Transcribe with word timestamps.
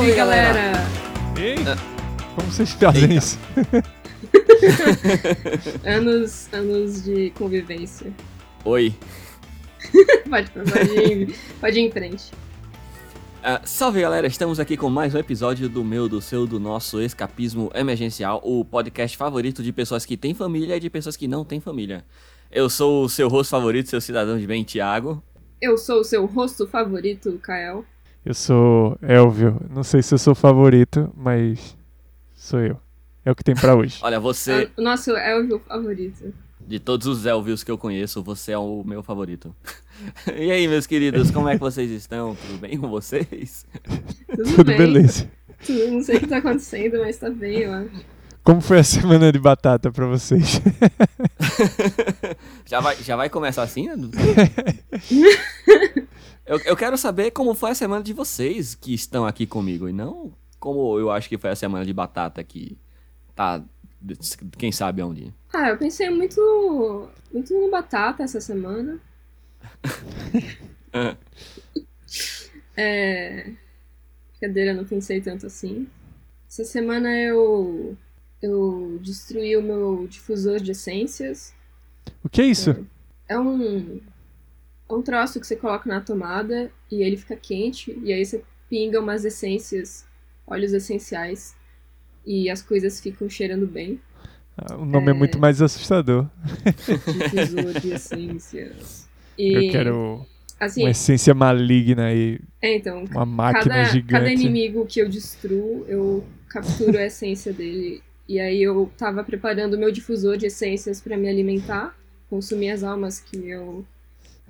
Salve, 0.00 0.14
galera! 0.14 0.72
Ei, 1.38 1.56
como 2.34 2.50
vocês 2.50 2.72
fazem 2.72 3.02
Eita. 3.02 3.14
isso? 3.14 3.38
anos, 5.84 6.48
anos 6.54 7.04
de 7.04 7.28
convivência. 7.32 8.10
Oi. 8.64 8.94
Pode, 10.30 10.50
pode, 10.52 10.90
ir, 10.94 11.36
pode 11.60 11.78
ir 11.78 11.82
em 11.82 11.90
frente. 11.90 12.32
Ah, 13.42 13.60
salve 13.62 14.00
galera, 14.00 14.26
estamos 14.26 14.58
aqui 14.58 14.74
com 14.74 14.88
mais 14.88 15.14
um 15.14 15.18
episódio 15.18 15.68
do 15.68 15.84
meu, 15.84 16.08
do 16.08 16.22
seu, 16.22 16.46
do 16.46 16.58
nosso 16.58 16.98
Escapismo 17.02 17.70
Emergencial, 17.74 18.40
o 18.42 18.64
podcast 18.64 19.14
favorito 19.18 19.62
de 19.62 19.70
pessoas 19.70 20.06
que 20.06 20.16
têm 20.16 20.32
família 20.32 20.78
e 20.78 20.80
de 20.80 20.88
pessoas 20.88 21.14
que 21.14 21.28
não 21.28 21.44
têm 21.44 21.60
família. 21.60 22.06
Eu 22.50 22.70
sou 22.70 23.04
o 23.04 23.08
seu 23.08 23.28
rosto 23.28 23.50
favorito, 23.50 23.90
seu 23.90 24.00
cidadão 24.00 24.38
de 24.38 24.46
bem, 24.46 24.64
Thiago. 24.64 25.22
Eu 25.60 25.76
sou 25.76 26.00
o 26.00 26.04
seu 26.04 26.24
rosto 26.24 26.66
favorito, 26.66 27.38
Kael. 27.42 27.84
Eu 28.24 28.34
sou 28.34 28.98
Elvio. 29.02 29.60
Não 29.70 29.82
sei 29.82 30.02
se 30.02 30.12
eu 30.14 30.18
sou 30.18 30.34
favorito, 30.34 31.12
mas 31.16 31.76
sou 32.34 32.60
eu. 32.60 32.76
É 33.24 33.30
o 33.30 33.34
que 33.34 33.44
tem 33.44 33.54
pra 33.54 33.74
hoje. 33.74 33.98
Olha, 34.02 34.20
você, 34.20 34.70
O 34.76 34.82
nosso 34.82 35.10
Elvio 35.16 35.58
favorito. 35.66 36.32
de 36.60 36.78
todos 36.78 37.06
os 37.06 37.24
Elvios 37.26 37.64
que 37.64 37.70
eu 37.70 37.78
conheço, 37.78 38.22
você 38.22 38.52
é 38.52 38.58
o 38.58 38.82
meu 38.84 39.02
favorito. 39.02 39.54
e 40.36 40.50
aí, 40.50 40.68
meus 40.68 40.86
queridos, 40.86 41.30
como 41.30 41.48
é 41.48 41.54
que 41.54 41.60
vocês 41.60 41.90
estão? 41.90 42.34
Tudo 42.34 42.58
bem 42.58 42.78
com 42.78 42.88
vocês? 42.88 43.66
Tudo, 44.28 44.44
Tudo 44.56 44.64
bem. 44.64 44.76
beleza. 44.78 45.30
Tudo- 45.66 45.90
não 45.90 46.02
sei 46.02 46.16
o 46.16 46.20
que 46.20 46.26
tá 46.26 46.38
acontecendo, 46.38 46.98
mas 47.00 47.16
tá 47.18 47.28
bem, 47.30 47.58
eu 47.60 47.72
acho. 47.72 47.90
Como 48.42 48.60
foi 48.62 48.78
a 48.78 48.84
semana 48.84 49.30
de 49.30 49.38
batata 49.38 49.92
pra 49.92 50.06
vocês? 50.06 50.60
já, 52.64 52.80
vai, 52.80 52.96
já 52.96 53.14
vai 53.16 53.28
começar 53.28 53.62
assim? 53.62 53.88
Eu, 56.46 56.58
eu 56.60 56.76
quero 56.76 56.96
saber 56.96 57.30
como 57.30 57.54
foi 57.54 57.70
a 57.70 57.74
semana 57.74 58.02
de 58.02 58.12
vocês 58.12 58.74
que 58.74 58.92
estão 58.92 59.26
aqui 59.26 59.46
comigo 59.46 59.88
e 59.88 59.92
não 59.92 60.32
como 60.60 60.98
eu 60.98 61.10
acho 61.10 61.28
que 61.28 61.38
foi 61.38 61.50
a 61.50 61.56
semana 61.56 61.84
de 61.84 61.92
batata 61.92 62.44
que 62.44 62.76
tá, 63.34 63.64
quem 64.58 64.70
sabe 64.70 65.02
onde. 65.02 65.32
Ah, 65.52 65.70
eu 65.70 65.78
pensei 65.78 66.10
muito, 66.10 67.08
muito 67.32 67.52
no 67.58 67.70
Batata 67.70 68.22
essa 68.22 68.40
semana. 68.40 69.00
É... 72.76 73.52
Brincadeira, 74.30 74.72
não 74.72 74.86
pensei 74.86 75.20
tanto 75.20 75.46
assim. 75.46 75.86
Essa 76.48 76.64
semana 76.64 77.14
eu... 77.14 77.96
Eu 78.40 78.98
destruí 79.02 79.54
o 79.54 79.62
meu 79.62 80.06
difusor 80.08 80.60
de 80.60 80.70
essências. 80.70 81.52
O 82.24 82.28
que 82.28 82.40
é 82.40 82.46
isso? 82.46 82.70
É 82.70 83.34
é 83.34 83.38
um 83.38 84.00
troço 85.02 85.40
que 85.40 85.46
você 85.46 85.54
coloca 85.56 85.88
na 85.88 86.00
tomada 86.00 86.70
e 86.90 87.02
ele 87.02 87.16
fica 87.16 87.36
quente, 87.36 87.96
e 88.02 88.12
aí 88.12 88.24
você 88.24 88.42
pinga 88.68 89.00
umas 89.00 89.24
essências, 89.24 90.04
óleos 90.46 90.72
essenciais, 90.72 91.54
e 92.26 92.50
as 92.50 92.60
coisas 92.60 93.00
ficam 93.00 93.28
cheirando 93.28 93.66
bem. 93.66 94.00
Ah, 94.56 94.76
O 94.76 94.84
nome 94.84 95.10
é... 95.10 95.14
muito 95.14 95.38
mais 95.38 95.62
assustador. 95.62 96.26
Difusor 96.64 97.80
de 97.80 97.92
essências. 97.92 99.08
E, 99.38 99.54
Eu 99.54 99.72
quero 99.72 100.26
assim, 100.58 100.82
uma 100.82 100.90
essência 100.90 101.32
maligna 101.32 102.06
aí, 102.06 102.38
é, 102.60 102.76
então, 102.76 103.04
uma 103.04 103.24
máquina 103.24 103.74
cada, 103.76 103.84
gigante. 103.84 104.12
cada 104.12 104.32
inimigo 104.32 104.84
que 104.84 105.00
eu 105.00 105.08
destruo, 105.08 105.86
eu 105.88 106.24
capturo 106.48 106.98
a 106.98 107.06
essência 107.06 107.52
dele. 107.52 108.02
E 108.28 108.38
aí 108.38 108.62
eu 108.62 108.90
tava 108.98 109.24
preparando 109.24 109.74
o 109.74 109.78
meu 109.78 109.90
difusor 109.90 110.36
de 110.36 110.46
essências 110.46 111.00
pra 111.00 111.16
me 111.16 111.28
alimentar, 111.28 111.96
consumir 112.28 112.70
as 112.70 112.84
almas 112.84 113.18
que 113.18 113.36
eu 113.48 113.84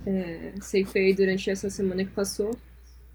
é, 0.07 0.53
ceifei 0.61 1.15
durante 1.15 1.51
essa 1.51 1.71
semana 1.71 2.05
que 2.05 2.11
passou. 2.11 2.57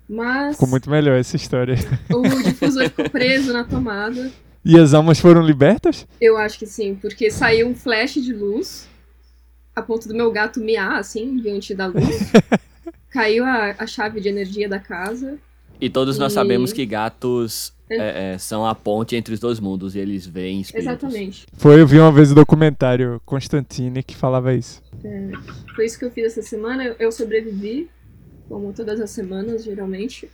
Mas 0.07 0.55
Ficou 0.55 0.69
muito 0.69 0.89
melhor 0.89 1.17
essa 1.19 1.35
história. 1.35 1.75
o 2.11 2.43
difusor 2.43 2.83
ficou 2.89 3.09
preso 3.09 3.51
na 3.51 3.63
tomada. 3.63 4.31
E 4.63 4.79
as 4.79 4.93
almas 4.93 5.19
foram 5.19 5.41
libertas? 5.41 6.07
Eu 6.19 6.37
acho 6.37 6.57
que 6.59 6.65
sim, 6.65 6.95
porque 6.95 7.29
saiu 7.29 7.67
um 7.67 7.75
flash 7.75 8.15
de 8.15 8.33
luz 8.33 8.87
a 9.75 9.81
ponto 9.81 10.07
do 10.07 10.15
meu 10.15 10.31
gato 10.31 10.59
miar, 10.59 10.97
assim, 10.97 11.37
diante 11.37 11.75
da 11.75 11.87
luz. 11.87 12.31
Caiu 13.09 13.43
a, 13.43 13.75
a 13.77 13.85
chave 13.85 14.21
de 14.21 14.29
energia 14.29 14.69
da 14.69 14.79
casa. 14.79 15.37
E 15.79 15.89
todos 15.89 16.17
nós 16.17 16.31
E- 16.31 16.35
sabemos 16.35 16.71
que 16.73 16.85
gatos 16.85 17.73
é, 17.89 18.33
é, 18.33 18.37
são 18.37 18.65
a 18.65 18.73
ponte 18.73 19.15
entre 19.15 19.33
os 19.33 19.39
dois 19.39 19.59
mundos 19.59 19.95
e 19.95 19.99
eles 19.99 20.25
veem 20.25 20.61
espíritos. 20.61 20.87
Exatamente. 20.91 21.45
Foi, 21.53 21.79
eu 21.79 21.85
vi 21.85 21.99
uma 21.99 22.11
vez 22.11 22.31
o 22.31 22.35
documentário 22.35 23.21
Constantine 23.25 24.01
que 24.01 24.15
falava 24.15 24.53
isso. 24.53 24.81
Foi 25.75 25.85
isso 25.85 25.99
que 25.99 26.05
eu 26.05 26.11
fiz 26.11 26.25
essa 26.25 26.41
semana. 26.41 26.95
Eu- 26.97 27.11
sobrevivi, 27.11 27.89
como 28.49 28.73
todas 28.73 28.99
as 28.99 29.11
semanas, 29.11 29.63
geralmente. 29.63 30.29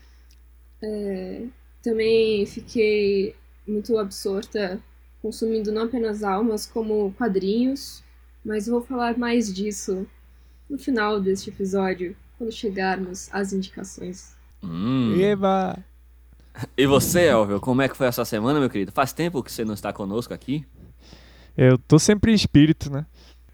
É, 0.81 1.43
também 1.83 2.45
fiquei 2.45 3.35
muito 3.67 3.97
absorta 3.97 4.79
consumindo 5.21 5.71
não 5.71 5.83
apenas 5.83 6.23
almas, 6.23 6.65
como 6.65 7.13
quadrinhos. 7.17 8.01
Mas 8.43 8.65
vou 8.67 8.81
falar 8.81 9.17
mais 9.17 9.53
disso 9.53 10.07
no 10.69 10.77
final 10.77 11.19
deste 11.21 11.49
episódio, 11.49 12.15
quando 12.37 12.51
chegarmos 12.51 13.29
às 13.31 13.53
indicações. 13.53 14.35
Hum. 14.63 15.15
Eba! 15.19 15.77
E 16.77 16.85
você, 16.85 17.27
Elvio, 17.27 17.59
como 17.59 17.81
é 17.81 17.89
que 17.89 17.95
foi 17.95 18.07
a 18.07 18.11
sua 18.11 18.25
semana, 18.25 18.59
meu 18.59 18.69
querido? 18.69 18.91
Faz 18.91 19.13
tempo 19.13 19.41
que 19.41 19.51
você 19.51 19.63
não 19.63 19.73
está 19.73 19.91
conosco 19.91 20.33
aqui? 20.33 20.65
Eu 21.57 21.77
tô 21.77 21.97
sempre 21.97 22.31
em 22.31 22.35
espírito, 22.35 22.91
né? 22.91 23.05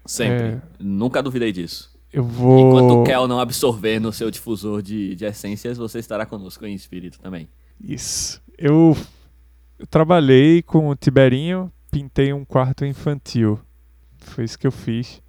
Sempre. 0.04 0.46
É. 0.46 0.60
Nunca 0.78 1.22
duvidei 1.22 1.52
disso. 1.52 1.96
Eu 2.12 2.24
vou. 2.24 2.68
Enquanto 2.68 3.00
o 3.00 3.04
Kel 3.04 3.28
não 3.28 3.38
absorver 3.38 4.00
no 4.00 4.12
seu 4.12 4.30
difusor 4.30 4.82
de, 4.82 5.14
de 5.14 5.24
essências, 5.24 5.76
você 5.76 5.98
estará 5.98 6.24
conosco 6.24 6.64
em 6.64 6.74
espírito 6.74 7.18
também. 7.20 7.48
Isso. 7.80 8.42
Eu, 8.56 8.96
eu 9.78 9.86
trabalhei 9.86 10.62
com 10.62 10.88
o 10.88 10.96
Tiberinho, 10.96 11.70
pintei 11.90 12.32
um 12.32 12.44
quarto 12.44 12.84
infantil. 12.84 13.60
Foi 14.18 14.44
isso 14.44 14.58
que 14.58 14.66
eu 14.66 14.72
fiz. 14.72 15.22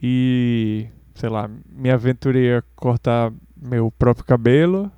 E, 0.00 0.86
sei 1.14 1.28
lá, 1.28 1.50
me 1.68 1.90
aventurei 1.90 2.54
a 2.54 2.62
cortar 2.76 3.32
meu 3.60 3.90
próprio 3.90 4.24
cabelo. 4.24 4.90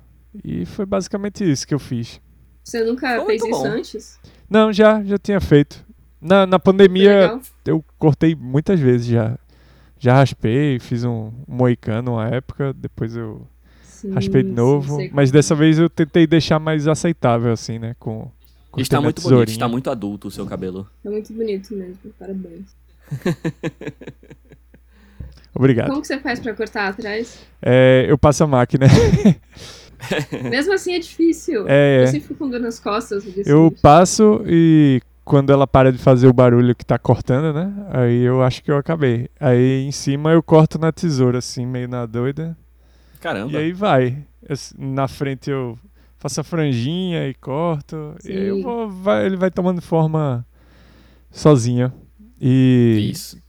E 0.43 0.65
foi 0.65 0.85
basicamente 0.85 1.49
isso 1.49 1.67
que 1.67 1.73
eu 1.73 1.79
fiz. 1.79 2.21
Você 2.63 2.83
nunca 2.83 3.17
Foi 3.17 3.25
fez 3.25 3.41
isso 3.43 3.49
bom. 3.51 3.65
antes? 3.67 4.19
Não, 4.49 4.71
já, 4.71 5.03
já 5.03 5.17
tinha 5.17 5.41
feito. 5.41 5.83
Na, 6.21 6.45
na 6.45 6.59
pandemia, 6.59 7.39
eu 7.65 7.83
cortei 7.97 8.35
muitas 8.35 8.79
vezes 8.79 9.07
já. 9.07 9.37
Já 9.99 10.15
raspei, 10.15 10.79
fiz 10.79 11.03
um, 11.03 11.31
moicano 11.47 12.13
uma 12.13 12.27
época, 12.27 12.73
depois 12.73 13.15
eu 13.15 13.47
Sim, 13.83 14.11
raspei 14.13 14.41
de 14.43 14.49
sim, 14.49 14.55
novo. 14.55 14.95
sei 14.95 15.11
mas 15.13 15.29
como 15.29 15.33
dessa 15.33 15.53
vez 15.55 15.77
eu 15.77 15.89
tentei 15.89 16.25
deixar 16.25 16.59
mais 16.59 16.87
aceitável, 16.87 17.51
assim, 17.51 17.77
né? 17.77 17.95
Com, 17.99 18.31
cortei 18.71 18.81
Está 18.83 19.01
muito 19.01 19.17
bonito, 19.21 19.29
tesourinha. 19.29 19.53
está 19.53 19.67
muito 19.67 19.89
adulto 19.91 20.27
o 20.27 20.31
seu 20.31 20.45
cabelo. 20.45 20.87
É 21.03 21.09
muito 21.09 21.31
bonito 21.33 21.73
mesmo, 21.75 21.97
parabéns. 22.17 22.65
Obrigado. 25.53 25.89
Como 25.89 26.01
que 26.01 26.07
você 26.07 26.19
faz 26.19 26.39
pra 26.39 26.53
cortar 26.53 26.87
atrás? 26.89 27.39
É, 27.61 28.05
eu 28.07 28.17
passo 28.17 28.43
a 28.43 28.47
máquina. 28.47 28.87
Mesmo 30.49 30.73
assim 30.73 30.93
é 30.93 30.99
difícil. 30.99 31.65
É, 31.67 31.99
Eu 31.99 32.03
é. 32.03 32.07
sempre 32.07 32.21
fico 32.27 32.35
com 32.35 32.49
dor 32.49 32.59
nas 32.59 32.79
costas. 32.79 33.23
Eu 33.45 33.69
bicho. 33.69 33.81
passo 33.81 34.41
e 34.45 35.01
quando 35.23 35.51
ela 35.51 35.67
para 35.67 35.91
de 35.91 35.97
fazer 35.97 36.27
o 36.27 36.33
barulho 36.33 36.75
que 36.75 36.85
tá 36.85 36.97
cortando, 36.97 37.53
né? 37.53 37.71
Aí 37.91 38.21
eu 38.21 38.41
acho 38.41 38.63
que 38.63 38.71
eu 38.71 38.77
acabei. 38.77 39.29
Aí 39.39 39.85
em 39.85 39.91
cima 39.91 40.31
eu 40.31 40.41
corto 40.41 40.79
na 40.79 40.91
tesoura, 40.91 41.37
assim, 41.37 41.65
meio 41.65 41.87
na 41.87 42.05
doida. 42.05 42.57
Caramba. 43.19 43.51
E 43.51 43.57
aí 43.57 43.71
vai. 43.71 44.17
Eu 44.47 44.55
na 44.79 45.07
frente 45.07 45.49
eu 45.51 45.77
faço 46.17 46.41
a 46.41 46.43
franjinha 46.43 47.27
e 47.27 47.33
corto. 47.35 48.15
E 48.25 48.31
aí 48.31 48.47
eu 48.47 48.55
Sim. 48.57 48.63
vou, 48.63 48.89
vai- 48.89 49.25
ele 49.25 49.37
vai 49.37 49.51
tomando 49.51 49.81
forma 49.81 50.45
sozinho. 51.29 51.91
E 52.39 53.09
Isso. 53.11 53.40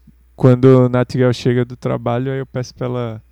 Quando 0.42 0.86
a 0.86 0.88
Natigal 0.88 1.32
chega 1.32 1.64
do 1.64 1.76
trabalho, 1.76 2.32
aí 2.32 2.40
eu 2.40 2.46
peço 2.46 2.74
pra 2.74 2.88
ela 2.88 3.22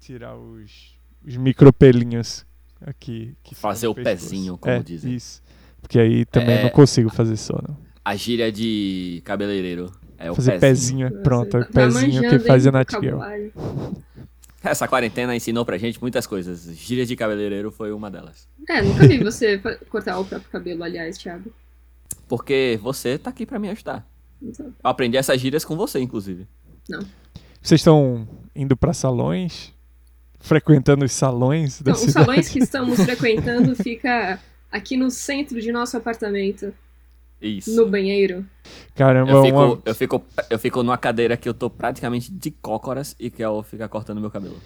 tirar 0.00 0.34
os, 0.34 0.96
os 1.22 1.36
micropelinhos 1.36 2.46
aqui. 2.80 3.34
Fazer 3.52 3.86
o 3.86 3.94
pescoço. 3.94 4.30
pezinho, 4.30 4.56
como 4.56 4.74
é, 4.74 4.82
dizem. 4.82 5.14
Isso. 5.14 5.42
Porque 5.82 5.98
aí 5.98 6.24
também 6.24 6.56
É. 6.56 6.62
não 6.62 6.70
consigo 6.70 7.10
fazer 7.10 7.36
só, 7.36 7.60
não. 7.68 7.76
A 8.02 8.16
gíria 8.16 8.50
de 8.50 9.20
cabeleireiro. 9.26 9.92
É 10.16 10.30
o 10.30 10.34
fazer 10.34 10.58
pezinho. 10.58 11.00
pezinho, 11.00 11.10
Nossa, 11.10 11.22
pronto. 11.22 11.56
É 11.58 11.60
o 11.60 11.64
tá 11.66 11.70
pezinho 11.70 12.30
que 12.30 12.38
faz 12.38 12.66
a 12.66 12.72
Natigal. 12.72 13.20
Essa 14.64 14.88
quarentena 14.88 15.36
ensinou 15.36 15.66
pra 15.66 15.76
gente 15.76 16.00
muitas 16.00 16.26
coisas. 16.26 16.74
Gíria 16.74 17.04
de 17.04 17.14
cabeleireiro 17.14 17.70
foi 17.70 17.92
uma 17.92 18.10
delas. 18.10 18.48
É, 18.70 18.80
nunca 18.80 19.06
vi 19.06 19.22
você 19.22 19.58
cortar 19.90 20.18
o 20.18 20.24
próprio 20.24 20.50
cabelo, 20.50 20.82
aliás, 20.82 21.18
Thiago. 21.18 21.52
Porque 22.26 22.80
você 22.82 23.18
tá 23.18 23.28
aqui 23.28 23.44
pra 23.44 23.58
me 23.58 23.68
ajudar. 23.68 24.10
Então, 24.42 24.66
Eu 24.66 24.72
aprendi 24.90 25.16
essas 25.16 25.40
gírias 25.40 25.64
com 25.64 25.76
você, 25.76 26.00
inclusive. 26.00 26.46
Vocês 27.60 27.80
estão 27.80 28.28
indo 28.54 28.76
pra 28.76 28.92
salões? 28.92 29.72
Frequentando 30.40 31.04
os 31.04 31.12
salões 31.12 31.80
da 31.80 31.92
os 31.92 32.00
cidade? 32.00 32.12
salões 32.12 32.48
que 32.48 32.58
estamos 32.62 33.00
frequentando 33.00 33.76
fica 33.76 34.40
aqui 34.70 34.96
no 34.96 35.10
centro 35.10 35.60
de 35.60 35.70
nosso 35.70 35.96
apartamento, 35.96 36.74
Isso. 37.40 37.76
no 37.76 37.88
banheiro. 37.88 38.44
Caramba, 38.96 39.30
Eu 39.30 39.36
uma... 39.36 39.44
fico, 39.44 39.82
eu, 39.84 39.94
fico, 39.94 40.24
eu 40.50 40.58
fico 40.58 40.82
numa 40.82 40.98
cadeira 40.98 41.36
que 41.36 41.48
eu 41.48 41.54
tô 41.54 41.70
praticamente 41.70 42.32
de 42.32 42.50
cócoras 42.50 43.14
e 43.20 43.30
que 43.30 43.42
eu 43.42 43.62
ficar 43.62 43.88
cortando 43.88 44.20
meu 44.20 44.30
cabelo. 44.30 44.56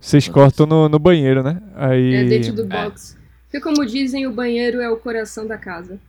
vocês 0.00 0.26
cortam 0.26 0.64
no, 0.64 0.88
no 0.88 0.98
banheiro, 0.98 1.42
né? 1.42 1.60
Aí... 1.74 2.14
É 2.14 2.24
dentro 2.24 2.54
do 2.54 2.64
box. 2.64 3.18
Porque, 3.44 3.60
como 3.60 3.84
dizem, 3.84 4.26
o 4.26 4.32
banheiro 4.32 4.80
é 4.80 4.88
o 4.90 4.96
coração 4.96 5.46
da 5.46 5.58
casa. 5.58 6.00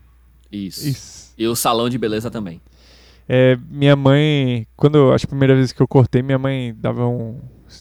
Isso. 0.49 0.87
Isso. 0.87 1.33
E 1.37 1.45
o 1.45 1.55
salão 1.55 1.89
de 1.89 1.97
beleza 1.97 2.31
também. 2.31 2.61
É, 3.29 3.57
minha 3.69 3.95
mãe, 3.95 4.65
quando 4.75 5.11
as 5.11 5.25
primeiras 5.25 5.57
vezes 5.57 5.71
que 5.73 5.81
eu 5.81 5.87
cortei, 5.87 6.21
minha 6.21 6.39
mãe 6.39 6.73
dava 6.77 7.05
um. 7.07 7.39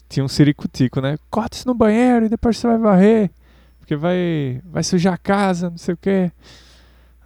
Tinha 0.09 0.23
um 0.23 0.27
ciricutico, 0.27 0.99
né? 0.99 1.17
Corta 1.29 1.55
isso 1.55 1.67
no 1.67 1.73
banheiro 1.73 2.25
e 2.25 2.29
depois 2.29 2.57
você 2.57 2.67
vai 2.67 2.77
varrer. 2.77 3.31
Porque 3.79 3.95
vai, 3.95 4.61
vai 4.65 4.83
sujar 4.83 5.13
a 5.13 5.17
casa, 5.17 5.69
não 5.69 5.77
sei 5.77 5.93
o 5.93 5.97
quê. 5.97 6.29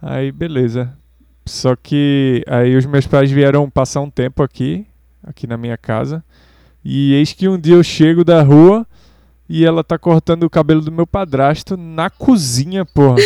Aí, 0.00 0.30
beleza. 0.30 0.96
Só 1.44 1.74
que 1.74 2.44
aí 2.46 2.76
os 2.76 2.86
meus 2.86 3.06
pais 3.06 3.30
vieram 3.32 3.68
passar 3.68 4.00
um 4.00 4.10
tempo 4.10 4.44
aqui, 4.44 4.86
aqui 5.24 5.46
na 5.46 5.56
minha 5.56 5.76
casa. 5.76 6.24
E 6.84 7.14
eis 7.14 7.32
que 7.32 7.48
um 7.48 7.58
dia 7.58 7.74
eu 7.74 7.82
chego 7.82 8.24
da 8.24 8.42
rua 8.42 8.86
e 9.48 9.64
ela 9.64 9.82
tá 9.82 9.98
cortando 9.98 10.44
o 10.44 10.50
cabelo 10.50 10.80
do 10.80 10.92
meu 10.92 11.06
padrasto 11.06 11.76
na 11.76 12.08
cozinha, 12.08 12.84
porra. 12.84 13.16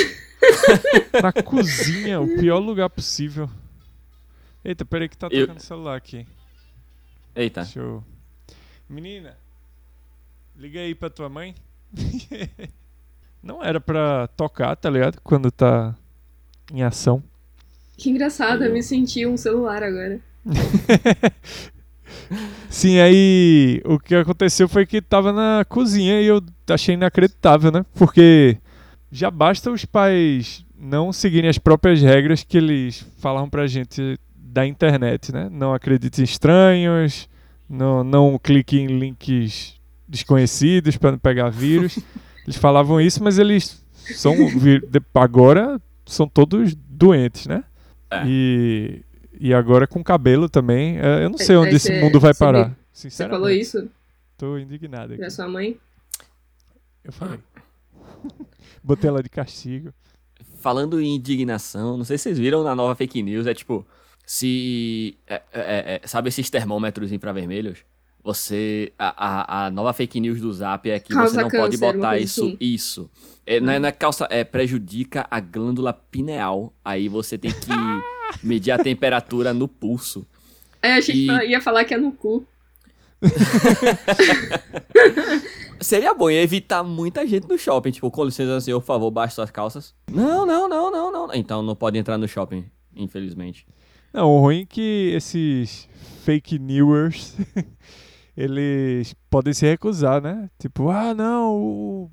na 1.22 1.32
cozinha, 1.32 2.20
o 2.20 2.38
pior 2.38 2.58
lugar 2.58 2.88
possível. 2.88 3.50
Eita, 4.66 4.84
peraí 4.84 5.08
que 5.08 5.16
tá 5.16 5.28
Eu- 5.30 5.46
tocando 5.46 5.60
o 5.60 5.62
celular 5.62 5.96
aqui. 5.96 6.26
Eita. 7.36 7.62
Deixa 7.62 7.78
eu... 7.78 8.02
Menina, 8.88 9.36
liga 10.56 10.80
aí 10.80 10.92
pra 10.92 11.08
tua 11.08 11.28
mãe. 11.28 11.54
Não 13.40 13.62
era 13.62 13.80
pra 13.80 14.26
tocar, 14.36 14.74
tá 14.74 14.90
ligado? 14.90 15.20
Quando 15.22 15.52
tá 15.52 15.94
em 16.72 16.82
ação. 16.82 17.22
Que 17.96 18.10
engraçado, 18.10 18.64
eu 18.64 18.72
me 18.72 18.82
senti 18.82 19.24
um 19.24 19.36
celular 19.36 19.84
agora. 19.84 20.18
Sim, 22.68 22.98
aí 22.98 23.80
o 23.84 24.00
que 24.00 24.16
aconteceu 24.16 24.68
foi 24.68 24.84
que 24.84 25.00
tava 25.00 25.32
na 25.32 25.64
cozinha 25.68 26.20
e 26.20 26.26
eu 26.26 26.42
achei 26.68 26.94
inacreditável, 26.94 27.70
né? 27.70 27.86
Porque 27.94 28.58
já 29.12 29.30
basta 29.30 29.70
os 29.70 29.84
pais 29.84 30.66
não 30.76 31.12
seguirem 31.12 31.48
as 31.48 31.58
próprias 31.58 32.02
regras 32.02 32.42
que 32.42 32.58
eles 32.58 33.06
falavam 33.18 33.48
pra 33.48 33.66
gente 33.66 34.18
da 34.56 34.66
internet, 34.66 35.32
né? 35.34 35.50
Não 35.52 35.74
acredite 35.74 36.22
em 36.22 36.24
estranhos, 36.24 37.28
não, 37.68 38.02
não 38.02 38.38
clique 38.38 38.78
em 38.78 38.86
links 38.86 39.78
desconhecidos 40.08 40.96
para 40.96 41.12
não 41.12 41.18
pegar 41.18 41.50
vírus. 41.50 41.98
Eles 42.46 42.56
falavam 42.56 42.98
isso, 42.98 43.22
mas 43.22 43.38
eles 43.38 43.84
são 43.92 44.34
agora 45.14 45.78
são 46.06 46.26
todos 46.26 46.74
doentes, 46.74 47.46
né? 47.46 47.64
É. 48.10 48.22
E, 48.24 49.02
e 49.38 49.52
agora 49.52 49.86
com 49.86 50.02
cabelo 50.02 50.48
também. 50.48 50.96
É, 50.98 51.24
Eu 51.24 51.28
não 51.30 51.36
sei 51.36 51.54
Aí 51.56 51.62
onde 51.62 51.74
esse 51.74 51.92
mundo 52.00 52.18
vai 52.20 52.32
parar. 52.32 52.68
me- 52.70 52.76
Você 52.92 53.10
Sinceramente. 53.10 53.36
falou 53.36 53.50
isso 53.50 53.90
Tô 54.38 54.56
indignado 54.56 55.12
aqui. 55.12 55.20
pra 55.20 55.28
sua 55.28 55.48
mãe? 55.48 55.76
Eu 57.04 57.12
falei. 57.12 57.40
Botei 58.82 59.10
ela 59.10 59.22
de 59.22 59.28
castigo. 59.28 59.92
Falando 60.60 61.00
em 61.00 61.16
indignação, 61.16 61.96
não 61.98 62.04
sei 62.04 62.16
se 62.16 62.22
vocês 62.24 62.38
viram 62.38 62.62
na 62.62 62.74
nova 62.76 62.94
fake 62.94 63.22
news, 63.22 63.46
é 63.46 63.52
tipo, 63.54 63.84
se. 64.26 65.16
é- 65.26 65.42
é- 65.52 66.00
é- 66.02 66.06
sabe 66.06 66.28
esses 66.28 66.50
termômetros 66.50 67.12
infravermelhos? 67.12 67.78
Você. 68.24 68.92
A, 68.98 69.26
a, 69.62 69.66
a 69.66 69.70
nova 69.70 69.92
fake 69.92 70.18
news 70.20 70.40
do 70.40 70.52
Zap 70.52 70.90
é 70.90 70.98
que 70.98 71.14
Causa 71.14 71.30
você 71.34 71.42
não 71.42 71.48
pode 71.48 71.78
câncer, 71.78 71.84
uma 71.84 71.92
botar 71.92 72.18
isso. 72.18 72.44
assim. 72.44 72.56
Isso. 72.60 73.08
É, 73.46 73.60
não, 73.60 73.72
é, 73.72 73.78
não 73.78 73.88
é 73.88 73.92
calça, 73.92 74.26
é 74.28 74.42
prejudica 74.42 75.24
a 75.30 75.38
glândula 75.38 75.92
pineal. 75.92 76.74
Aí 76.84 77.08
você 77.08 77.38
tem 77.38 77.52
que 77.52 77.70
medir 78.42 78.72
a 78.72 78.78
temperatura 78.78 79.54
no 79.54 79.68
pulso. 79.68 80.26
É, 80.82 80.94
achei 80.94 81.14
que 81.14 81.30
E- 81.30 81.50
ia 81.50 81.60
falar 81.60 81.84
que 81.84 81.94
é 81.94 81.96
no 81.96 82.10
cu. 82.10 82.44
Seria 85.80 86.14
bom 86.14 86.30
ia 86.30 86.42
evitar 86.42 86.82
muita 86.82 87.26
gente 87.26 87.46
no 87.48 87.58
shopping. 87.58 87.90
Tipo, 87.90 88.10
com 88.10 88.24
licença, 88.24 88.60
senhor, 88.60 88.80
por 88.80 88.86
favor, 88.86 89.10
baixe 89.10 89.34
suas 89.34 89.50
calças. 89.50 89.94
Não, 90.10 90.44
não, 90.46 90.68
não, 90.68 90.90
não, 90.90 91.12
não. 91.12 91.34
Então 91.34 91.62
não 91.62 91.76
pode 91.76 91.98
entrar 91.98 92.16
no 92.18 92.26
shopping, 92.26 92.64
infelizmente. 92.94 93.66
Não, 94.16 94.30
o 94.34 94.40
ruim 94.40 94.62
é 94.62 94.66
que 94.66 95.12
esses 95.14 95.86
fake 96.24 96.58
newers, 96.58 97.34
eles 98.34 99.14
podem 99.28 99.52
se 99.52 99.66
recusar, 99.66 100.22
né? 100.22 100.48
Tipo, 100.58 100.88
ah, 100.88 101.12
não, 101.12 101.54
o, 101.54 102.10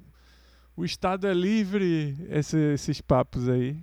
o 0.75 0.83
Estado 0.83 1.25
é 1.27 1.33
livre, 1.33 2.13
esse- 2.29 2.73
esses 2.73 2.99
papos 2.99 3.47
aí. 3.47 3.77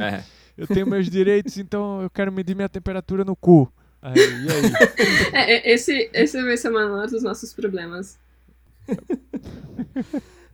É. 0.00 0.22
Eu 0.56 0.66
tenho 0.66 0.86
meus 0.88 1.08
direitos, 1.10 1.56
então 1.56 2.02
eu 2.02 2.10
quero 2.10 2.32
medir 2.32 2.56
minha 2.56 2.68
temperatura 2.68 3.24
no 3.24 3.36
cu. 3.36 3.72
Aí, 4.02 4.16
e 4.16 4.50
aí? 4.50 4.72
É, 5.32 5.52
é, 5.52 5.72
esse, 5.72 6.10
esse 6.12 6.42
vai 6.42 6.56
ser 6.56 6.70
o 6.70 6.72
menor 6.72 7.06
dos 7.06 7.22
nossos 7.22 7.52
problemas. 7.54 8.18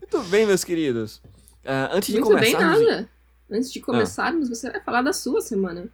Muito 0.00 0.22
bem, 0.28 0.44
meus 0.44 0.62
queridos. 0.62 1.22
Ah, 1.64 1.88
antes 1.92 2.12
de 2.12 2.20
Muito 2.20 2.36
bem, 2.36 2.52
nada. 2.52 3.08
Antes 3.50 3.72
de 3.72 3.80
começarmos, 3.80 4.50
você 4.50 4.70
vai 4.70 4.82
falar 4.82 5.00
da 5.00 5.14
sua 5.14 5.40
semana. 5.40 5.88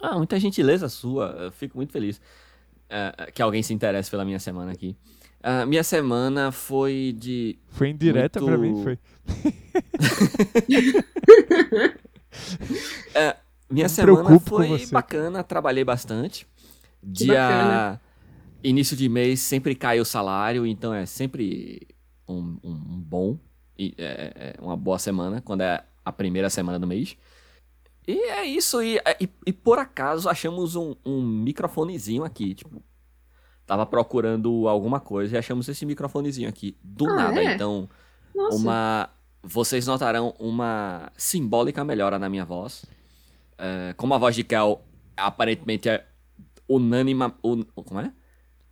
Ah, 0.00 0.16
muita 0.16 0.38
gentileza 0.38 0.88
sua. 0.88 1.26
Eu 1.40 1.52
fico 1.52 1.76
muito 1.76 1.92
feliz 1.92 2.20
ah, 2.90 3.28
que 3.32 3.40
alguém 3.40 3.62
se 3.62 3.72
interesse 3.72 4.10
pela 4.10 4.24
minha 4.24 4.38
semana 4.38 4.72
aqui. 4.72 4.96
Ah, 5.42 5.64
minha 5.64 5.82
semana 5.82 6.52
foi 6.52 7.14
de. 7.18 7.58
Foi 7.68 7.88
indireta 7.88 8.40
pra 8.44 8.58
mim, 8.58 8.72
Muito- 8.72 8.84
foi. 8.84 8.98
Minha 13.70 13.84
me 13.84 13.88
semana 13.88 14.40
foi 14.40 14.86
bacana, 14.86 15.44
trabalhei 15.44 15.84
bastante. 15.84 16.46
Que 17.02 17.24
Dia. 17.24 17.34
bacana. 17.34 18.00
Início 18.62 18.96
de 18.96 19.08
mês 19.08 19.40
sempre 19.40 19.74
cai 19.74 20.00
o 20.00 20.04
salário, 20.04 20.66
então 20.66 20.92
é 20.92 21.06
sempre 21.06 21.86
um, 22.28 22.58
um- 22.62 22.72
um 22.72 23.00
bom. 23.00 23.38
e 23.78 23.94
é- 23.96 24.54
é 24.58 24.62
uma 24.62 24.76
boa 24.76 24.98
semana, 24.98 25.40
quando 25.40 25.62
é 25.62 25.82
a 26.04 26.12
primeira 26.12 26.50
semana 26.50 26.78
do 26.78 26.86
mês. 26.86 27.16
E 28.06 28.12
é 28.30 28.44
isso, 28.44 28.82
e, 28.82 28.98
e- 29.20 29.28
e 29.46 29.52
por 29.52 29.78
acaso 29.78 30.28
achamos 30.28 30.74
um, 30.76 30.94
um 31.04 31.22
microfonezinho 31.22 32.24
aqui, 32.24 32.54
tipo. 32.54 32.82
Tava 33.66 33.86
procurando 33.86 34.66
alguma 34.66 34.98
coisa 34.98 35.36
e 35.36 35.38
achamos 35.38 35.68
esse 35.68 35.86
microfonezinho 35.86 36.48
aqui, 36.48 36.76
do 36.82 37.08
Ah, 37.08 37.14
nada. 37.14 37.40
é? 37.42 37.54
Então, 37.54 37.88
Nossa. 38.34 38.56
uma. 38.56 39.10
Vocês 39.42 39.86
notarão 39.86 40.34
uma 40.38 41.10
simbólica 41.16 41.84
melhora 41.84 42.18
na 42.18 42.28
minha 42.28 42.44
voz. 42.44 42.84
É, 43.56 43.94
como 43.96 44.12
a 44.12 44.18
voz 44.18 44.34
de 44.34 44.42
Kel 44.44 44.82
aparentemente 45.16 45.88
é 45.88 46.04
unânima. 46.68 47.34
un- 47.44 47.62
como 47.74 48.00
é? 48.00 48.12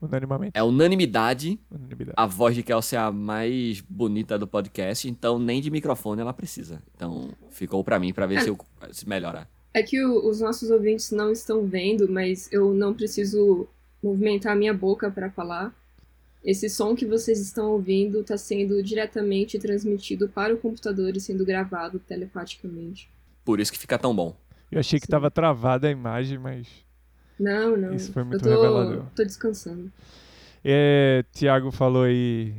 Unanimamente. 0.00 0.52
É 0.54 0.62
unanimidade 0.62 1.58
Unanimidade. 1.70 2.14
a 2.16 2.26
voz 2.26 2.54
de 2.54 2.62
Kel 2.62 2.80
ser 2.80 2.96
a 2.96 3.10
mais 3.10 3.80
bonita 3.80 4.38
do 4.38 4.46
podcast, 4.46 5.08
então 5.08 5.38
nem 5.38 5.60
de 5.60 5.70
microfone 5.70 6.20
ela 6.20 6.32
precisa. 6.32 6.80
Então 6.94 7.30
ficou 7.50 7.82
pra 7.82 7.98
mim 7.98 8.12
pra 8.12 8.26
ver 8.26 8.36
É. 8.36 8.40
se, 8.42 8.48
eu, 8.48 8.58
se 8.92 9.08
melhora. 9.08 9.48
É 9.74 9.82
que 9.82 10.02
o- 10.04 10.28
os 10.28 10.40
nossos 10.40 10.70
ouvintes 10.70 11.10
não 11.10 11.30
estão 11.32 11.66
vendo, 11.66 12.08
mas 12.08 12.48
eu 12.52 12.72
não 12.72 12.94
preciso 12.94 13.66
movimentar 14.02 14.52
a 14.52 14.56
minha 14.56 14.72
boca 14.72 15.10
para 15.10 15.30
falar. 15.30 15.74
Esse 16.44 16.68
som 16.70 16.94
que 16.94 17.04
vocês 17.04 17.40
estão 17.40 17.72
ouvindo 17.72 18.20
está 18.20 18.38
sendo 18.38 18.80
diretamente 18.82 19.58
transmitido 19.58 20.28
para 20.28 20.54
o 20.54 20.58
computador 20.58 21.16
e 21.16 21.20
sendo 21.20 21.44
gravado 21.44 21.98
telepaticamente. 21.98 23.10
Por 23.44 23.58
isso 23.60 23.72
que 23.72 23.78
fica 23.78 23.98
tão 23.98 24.14
bom. 24.14 24.36
Eu 24.70 24.78
achei 24.78 25.00
que 25.00 25.06
Sim. 25.06 25.10
tava 25.10 25.30
travada 25.30 25.88
a 25.88 25.90
imagem, 25.90 26.38
mas. 26.38 26.68
Não, 27.38 27.76
não. 27.76 27.94
Isso 27.94 28.12
foi 28.12 28.24
muito 28.24 28.46
eu 28.48 28.54
tô, 28.56 28.62
revelador. 28.62 29.04
tô 29.14 29.24
descansando. 29.24 29.92
É, 30.64 31.24
Tiago 31.32 31.70
falou 31.70 32.02
aí 32.02 32.54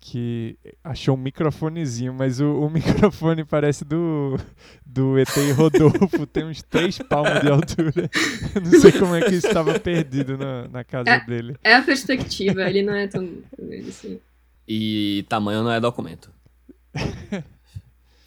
que 0.00 0.58
achou 0.82 1.14
um 1.14 1.18
microfonezinho, 1.20 2.12
mas 2.12 2.40
o, 2.40 2.46
o 2.46 2.68
microfone 2.70 3.44
parece 3.44 3.84
do, 3.84 4.36
do 4.84 5.16
ET 5.18 5.28
Rodolfo, 5.56 6.26
tem 6.26 6.44
uns 6.44 6.60
três 6.62 6.98
palmos 6.98 7.40
de 7.40 7.48
altura. 7.48 8.10
Eu 8.54 8.60
não 8.62 8.80
sei 8.80 8.90
como 8.92 9.14
é 9.14 9.20
que 9.20 9.34
isso 9.34 9.46
estava 9.46 9.78
perdido 9.78 10.36
na, 10.36 10.66
na 10.68 10.82
casa 10.82 11.08
É. 11.08 11.24
dele. 11.24 11.56
É 11.62 11.74
a 11.74 11.82
perspectiva, 11.82 12.68
ele 12.68 12.82
não 12.82 12.94
é 12.94 13.06
tão 13.06 13.24
tão 13.26 13.66
grande 13.68 13.90
assim. 13.90 14.18
E 14.66 15.24
tamanho 15.28 15.62
não 15.62 15.70
é 15.70 15.78
documento. 15.80 16.30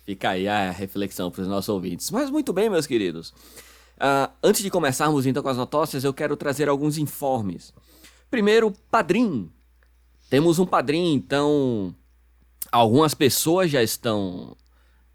Fica 0.05 0.29
aí 0.29 0.47
a 0.47 0.69
reflexão 0.71 1.31
para 1.31 1.41
os 1.41 1.47
nossos 1.47 1.67
ouvintes. 1.69 2.09
Mas 2.11 2.29
muito 2.29 2.53
bem, 2.53 2.69
meus 2.69 2.85
queridos. 2.85 3.33
Ah, 3.99 4.31
antes 4.43 4.61
de 4.61 4.69
começarmos 4.69 5.25
então 5.25 5.41
com 5.41 5.49
as 5.49 5.57
notócias, 5.57 6.03
eu 6.03 6.13
quero 6.13 6.35
trazer 6.35 6.67
alguns 6.67 6.97
informes. 6.97 7.73
Primeiro, 8.29 8.71
padrim. 8.91 9.49
Temos 10.29 10.59
um 10.59 10.65
padrim, 10.65 11.13
então 11.13 11.95
algumas 12.71 13.13
pessoas 13.13 13.69
já 13.71 13.81
estão 13.81 14.55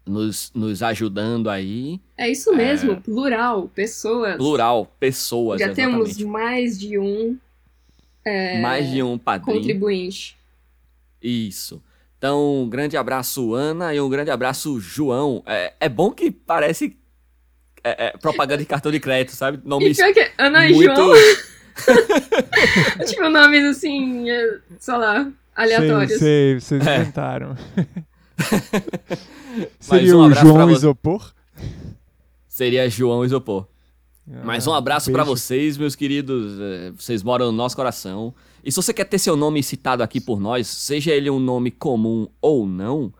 nos, 0.05 0.51
nos 0.53 0.81
ajudando 0.81 1.49
aí. 1.49 1.99
É 2.17 2.29
isso 2.29 2.53
mesmo, 2.55 2.99
plural, 3.01 3.69
pessoas. 3.69 4.37
Plural, 4.37 4.91
pessoas. 4.99 5.59
Já 5.59 5.73
temos 5.73 6.11
exatamente. 6.11 6.31
mais 6.31 6.79
de 6.79 6.97
um 6.97 7.37
mais 8.61 8.89
de 8.89 9.01
um 9.01 9.17
padrim. 9.17 9.55
contribuinte. 9.55 10.37
Isso. 11.21 11.81
Então, 12.17 12.61
um 12.63 12.69
grande 12.69 12.95
abraço, 12.95 13.53
Ana, 13.53 13.93
e 13.95 13.99
um 13.99 14.09
grande 14.09 14.29
abraço, 14.29 14.79
João. 14.79 15.41
É, 15.45 15.73
é 15.79 15.89
bom 15.89 16.11
que 16.11 16.29
parece 16.29 16.95
é, 17.83 18.07
é, 18.07 18.17
propaganda 18.17 18.57
de 18.59 18.65
cartão 18.65 18.91
de 18.91 18.99
crédito, 18.99 19.35
sabe? 19.35 19.59
E 19.63 19.67
Nomes 19.67 19.97
pior 19.97 20.13
que 20.13 20.31
Ana 20.37 20.67
e 20.67 20.73
muito. 20.73 20.95
João, 20.95 21.13
tipo, 23.07 23.29
nomes 23.29 23.63
assim, 23.65 24.29
é, 24.29 24.57
sei 24.79 24.93
lá, 24.95 25.31
aleatórios. 25.55 26.19
Sei, 26.19 26.21
sei, 26.59 26.59
vocês 26.59 26.87
É. 26.87 26.95
inventaram. 26.97 27.57
Seria 29.79 30.15
um 30.17 30.21
o 30.21 30.25
abraço 30.25 30.41
pra 30.41 30.49
João 30.53 30.71
Isopor? 30.71 31.31
Seria 32.47 32.89
João 32.89 33.25
Isopor. 33.25 33.67
Mas 34.43 34.65
um 34.67 34.73
Ah, 34.73 34.77
abraço 34.77 35.11
pra 35.11 35.23
beijo. 35.25 35.35
vocês, 35.37 35.77
meus 35.77 35.95
queridos. 35.95 36.53
É, 36.59 36.91
Vocês 36.91 37.23
moram 37.23 37.47
no 37.47 37.51
nosso 37.51 37.75
coração. 37.75 38.33
E 38.63 38.71
se 38.71 38.75
você 38.77 38.93
quer 38.93 39.05
ter 39.05 39.17
seu 39.17 39.35
nome 39.35 39.61
citado 39.63 40.03
aqui 40.03 40.21
por 40.21 40.39
nós, 40.39 40.67
seja 40.67 41.11
ele 41.11 41.29
um 41.29 41.39
nome 41.39 41.71
comum 41.71 42.27
ou 42.39 42.65
não, 42.67 43.11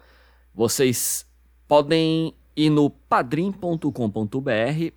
vocês 0.54 1.26
podem 1.68 2.34
ir 2.56 2.70
no 2.70 2.90
padrim.com.br 2.90 4.94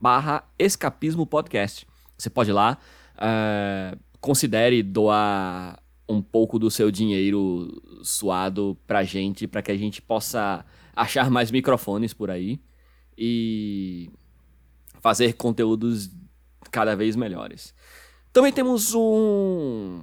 barra 0.00 0.44
escapismo 0.58 1.26
podcast. 1.26 1.86
Você 2.16 2.30
pode 2.30 2.50
ir 2.50 2.52
lá, 2.52 2.78
é, 3.16 3.96
considere 4.20 4.82
doar 4.82 5.80
um 6.08 6.22
pouco 6.22 6.58
do 6.58 6.70
seu 6.70 6.90
dinheiro 6.90 7.82
suado 8.02 8.76
pra 8.86 9.04
gente, 9.04 9.46
pra 9.46 9.62
que 9.62 9.70
a 9.70 9.76
gente 9.76 10.00
possa 10.00 10.64
achar 10.96 11.30
mais 11.30 11.50
microfones 11.50 12.14
por 12.14 12.30
aí 12.30 12.60
e 13.16 14.10
fazer 15.00 15.34
conteúdos 15.34 16.10
cada 16.70 16.96
vez 16.96 17.14
melhores. 17.14 17.74
Também 18.32 18.52
temos 18.52 18.94
um 18.94 20.00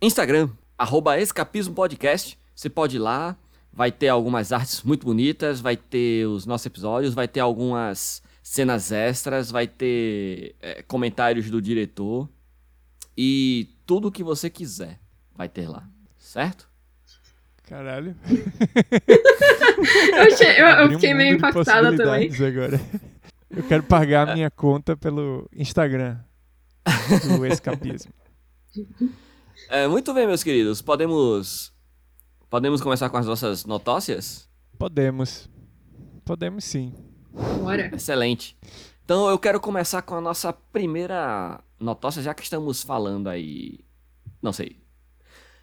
Instagram, 0.00 0.50
arroba 0.78 1.18
Escapismo 1.18 1.74
Podcast. 1.74 2.38
Você 2.54 2.68
pode 2.68 2.96
ir 2.96 3.00
lá, 3.00 3.36
vai 3.72 3.90
ter 3.92 4.08
algumas 4.08 4.52
artes 4.52 4.82
muito 4.82 5.06
bonitas, 5.06 5.60
vai 5.60 5.76
ter 5.76 6.26
os 6.26 6.44
nossos 6.46 6.66
episódios, 6.66 7.14
vai 7.14 7.28
ter 7.28 7.40
algumas 7.40 8.22
cenas 8.42 8.90
extras, 8.92 9.50
vai 9.50 9.66
ter 9.66 10.56
é, 10.60 10.82
comentários 10.82 11.48
do 11.50 11.60
diretor 11.62 12.28
e 13.16 13.68
tudo 13.86 14.10
que 14.10 14.22
você 14.24 14.48
quiser 14.50 14.98
vai 15.34 15.48
ter 15.48 15.68
lá, 15.68 15.88
certo? 16.18 16.68
Caralho. 17.68 18.16
Eu, 18.28 20.22
achei- 20.22 20.60
eu- 20.60 20.66
eu 20.66 20.66
Abri 20.84 20.96
um 20.96 20.98
fiquei 20.98 21.14
meio 21.14 21.36
impactada 21.36 21.96
também. 21.96 22.28
Agora. 22.46 22.80
Eu 23.48 23.62
quero 23.64 23.82
pagar 23.84 24.28
a 24.28 24.34
minha 24.34 24.50
conta 24.50 24.96
pelo 24.96 25.48
Instagram 25.54 26.18
do 27.28 27.46
escapismo. 27.46 28.12
É, 29.68 29.86
muito 29.86 30.12
bem, 30.14 30.26
meus 30.26 30.42
queridos, 30.42 30.80
podemos 30.80 31.72
podemos 32.50 32.80
começar 32.82 33.08
com 33.08 33.16
as 33.16 33.26
nossas 33.26 33.64
notócias? 33.64 34.48
Podemos. 34.78 35.48
Podemos 36.24 36.64
sim. 36.64 36.92
Bora. 37.62 37.94
Excelente. 37.94 38.56
Então 39.04 39.28
eu 39.28 39.38
quero 39.38 39.60
começar 39.60 40.02
com 40.02 40.14
a 40.16 40.20
nossa 40.20 40.52
primeira 40.52 41.60
notócia, 41.78 42.22
já 42.22 42.34
que 42.34 42.42
estamos 42.42 42.82
falando 42.82 43.28
aí. 43.28 43.80
Não 44.42 44.52
sei. 44.52 44.76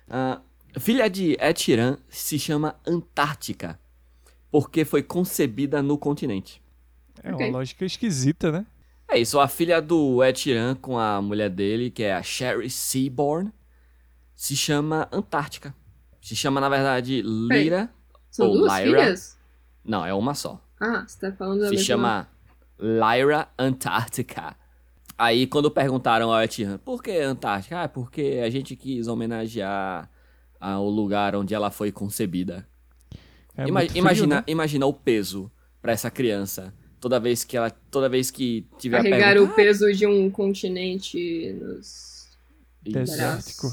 Ah, 0.10 0.42
filha 0.80 1.10
de 1.10 1.38
Sheeran 1.56 1.98
se 2.10 2.40
chama 2.40 2.76
Antártica, 2.86 3.80
porque 4.52 4.86
foi 4.86 5.04
concebida 5.04 5.82
no 5.82 5.98
continente. 5.98 6.62
É 7.24 7.34
Ok. 7.34 7.48
uma 7.50 7.58
lógica 7.60 7.86
esquisita, 7.86 8.52
né? 8.52 8.66
É 9.10 9.18
isso, 9.18 9.40
a 9.40 9.48
filha 9.48 9.82
do 9.82 10.20
Sheeran 10.36 10.76
com 10.76 10.98
a 11.00 11.22
mulher 11.22 11.50
dele, 11.50 11.90
que 11.90 12.04
é 12.04 12.14
a 12.14 12.22
Sherry 12.22 12.70
Seaborn, 12.70 13.52
se 14.36 14.56
chama 14.56 15.08
Antártica. 15.12 15.74
Se 16.28 16.36
chama, 16.36 16.60
na 16.60 16.68
verdade, 16.68 17.22
Lyra. 17.22 17.90
São 18.30 18.48
Ou 18.48 18.58
duas 18.58 18.74
Lyra. 18.80 19.00
filhas? 19.04 19.38
Não, 19.86 20.06
é 20.06 20.14
uma 20.14 20.34
só. 20.34 20.62
Ah, 20.78 21.06
você 21.08 21.18
tá 21.20 21.32
falando 21.32 21.62
da 21.62 21.68
se 21.70 21.76
mesma... 21.76 21.86
chama 21.86 22.28
Lyra 22.78 23.48
Antarctica. 23.58 24.54
Aí 25.18 25.48
quando 25.48 25.72
perguntaram 25.72 26.30
ao 26.34 26.44
Etienne, 26.44 26.78
por 26.80 27.02
que 27.02 27.12
Antártica? 27.18 27.80
Ah, 27.80 27.84
é 27.84 27.88
porque 27.88 28.42
a 28.44 28.50
gente 28.50 28.76
quis 28.76 29.08
homenagear 29.08 30.10
ah, 30.60 30.80
o 30.80 30.90
lugar 30.90 31.34
onde 31.34 31.56
ela 31.56 31.72
foi 31.72 31.94
concebida. 31.94 32.68
É 33.56 33.66
Ima- 33.66 33.80
frio, 33.80 33.98
imagina, 33.98 34.36
né? 34.36 34.44
imagina 34.48 34.86
o 34.86 34.94
peso 34.94 35.50
pra 35.82 35.94
essa 35.94 36.12
criança. 36.12 36.74
Toda 37.00 37.22
vez 37.22 37.46
que 37.46 37.56
ela, 37.56 37.70
toda 37.72 38.10
vez 38.10 38.30
que 38.30 38.68
tiver 38.78 38.98
a 39.00 39.04
Carregar 39.04 39.34
pergunta, 39.36 39.54
o 39.54 39.56
peso 39.56 39.94
de 39.94 40.06
um 40.06 40.30
continente 40.30 41.54
nos 41.54 42.28
"Ah, 42.86 42.90
Desértico. 42.90 43.68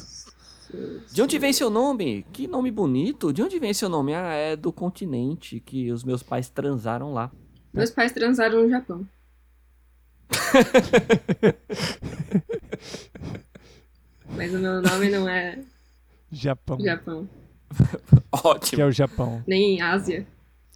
De 1.12 1.22
onde 1.22 1.38
vem 1.38 1.52
seu 1.52 1.68
nome? 1.70 2.24
Que 2.32 2.46
nome 2.46 2.70
bonito. 2.70 3.32
De 3.32 3.42
onde 3.42 3.58
vem 3.58 3.72
seu 3.74 3.88
nome? 3.88 4.14
Ah, 4.14 4.32
é 4.32 4.56
do 4.56 4.72
continente 4.72 5.60
que 5.60 5.90
os 5.92 6.02
meus 6.04 6.22
pais 6.22 6.48
transaram 6.48 7.12
lá. 7.12 7.30
Meus 7.72 7.90
pais 7.90 8.12
transaram 8.12 8.62
no 8.62 8.70
Japão. 8.70 9.06
Mas 14.36 14.52
o 14.54 14.58
meu 14.58 14.80
nome 14.82 15.08
não 15.10 15.28
é 15.28 15.58
Japão. 16.32 16.78
Japão, 16.80 17.28
Ótimo. 18.32 18.76
Que 18.76 18.82
é 18.82 18.86
o 18.86 18.92
Japão. 18.92 19.42
nem 19.46 19.80
Ásia. 19.80 20.26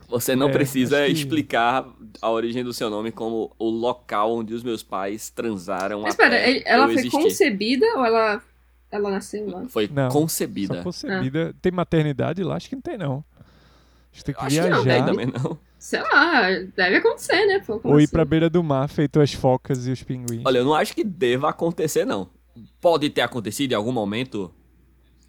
Você 0.08 0.34
não 0.34 0.48
É, 0.48 0.52
precisa 0.52 1.04
que- 1.04 1.12
explicar 1.12 1.86
a 2.22 2.30
origem 2.30 2.64
do 2.64 2.72
seu 2.72 2.88
nome 2.88 3.12
como 3.12 3.54
o 3.58 3.68
local 3.68 4.34
onde 4.36 4.54
os 4.54 4.62
meus 4.62 4.82
pais 4.82 5.28
transaram 5.28 6.00
Mas 6.02 6.14
espera, 6.14 6.36
ela 6.64 6.84
foi 6.86 6.94
existir. 6.94 7.10
concebida 7.10 7.84
ou 7.96 8.04
ela, 8.06 8.42
ela 8.90 9.10
nasceu 9.10 9.48
lá? 9.50 9.64
Foi 9.68 9.88
Não, 9.88 10.08
concebida. 10.10 10.76
Só 10.76 10.82
concebida. 10.82 11.54
Tem 11.60 11.70
maternidade 11.72 12.42
lá? 12.42 12.56
Acho 12.56 12.68
que 12.68 12.74
não 12.76 12.82
tem, 12.82 12.96
não. 12.98 13.24
Acho 14.12 14.20
que 14.20 14.24
tem 14.24 14.34
que 14.34 14.40
Acho 14.40 14.62
que 14.62 14.68
não 14.68 14.82
viajar. 14.82 15.04
tem 15.04 15.04
também, 15.04 15.26
não. 15.26 15.58
Sei 15.78 16.00
lá, 16.00 16.42
deve 16.76 16.96
acontecer, 16.96 17.46
né? 17.46 17.60
Pô, 17.60 17.80
Ou 17.84 18.00
ir 18.00 18.04
assim? 18.04 18.12
pra 18.12 18.24
beira 18.24 18.50
do 18.50 18.62
mar, 18.64 18.88
feito 18.88 19.20
as 19.20 19.32
focas 19.32 19.86
e 19.86 19.92
os 19.92 20.02
pinguins. 20.02 20.42
Olha, 20.44 20.58
eu 20.58 20.64
não 20.64 20.74
acho 20.74 20.92
que 20.94 21.04
deva 21.04 21.50
acontecer, 21.50 22.04
não. 22.04 22.28
Pode 22.80 23.08
ter 23.10 23.20
acontecido 23.20 23.72
em 23.72 23.74
algum 23.76 23.92
momento. 23.92 24.52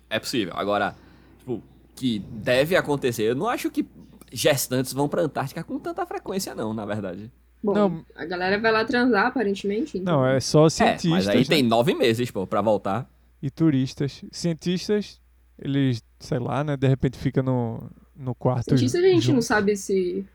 É 0.09 0.17
possível. 0.17 0.53
Agora, 0.55 0.95
tipo, 1.37 1.61
que 1.95 2.17
deve 2.19 2.75
acontecer. 2.75 3.23
Eu 3.23 3.35
não 3.35 3.47
acho 3.47 3.69
que 3.69 3.85
gestantes 4.31 4.91
vão 4.93 5.07
pra 5.07 5.21
Antártica 5.21 5.63
com 5.63 5.77
tanta 5.77 6.03
frequência, 6.05 6.55
não, 6.55 6.73
na 6.73 6.85
verdade. 6.85 7.31
Bom, 7.61 7.73
Não. 7.73 8.05
a 8.15 8.25
galera 8.25 8.57
vai 8.57 8.71
lá 8.71 8.85
transar, 8.85 9.27
aparentemente. 9.27 9.97
então- 9.97 10.19
Não, 10.21 10.25
é 10.25 10.39
só 10.39 10.65
É, 10.65 10.69
cientistas 10.69 11.11
mas 11.11 11.27
aí 11.27 11.39
né? 11.39 11.45
tem 11.45 11.61
nove 11.61 11.93
meses, 11.93 12.31
pô, 12.31 12.47
pra 12.47 12.61
voltar. 12.61 13.07
E 13.41 13.49
turistas. 13.49 14.23
Cientistas, 14.31 15.19
eles, 15.57 16.03
sei 16.19 16.39
lá, 16.39 16.63
né? 16.63 16.75
De 16.77 16.87
repente 16.87 17.17
fica 17.17 17.41
no, 17.43 17.81
no 18.15 18.33
quarto. 18.35 18.69
Cientista 18.77 18.97
a 18.97 19.01
gente 19.01 19.21
junto. 19.23 19.35
não 19.35 19.41
sabe 19.41 19.75
se 19.77 20.25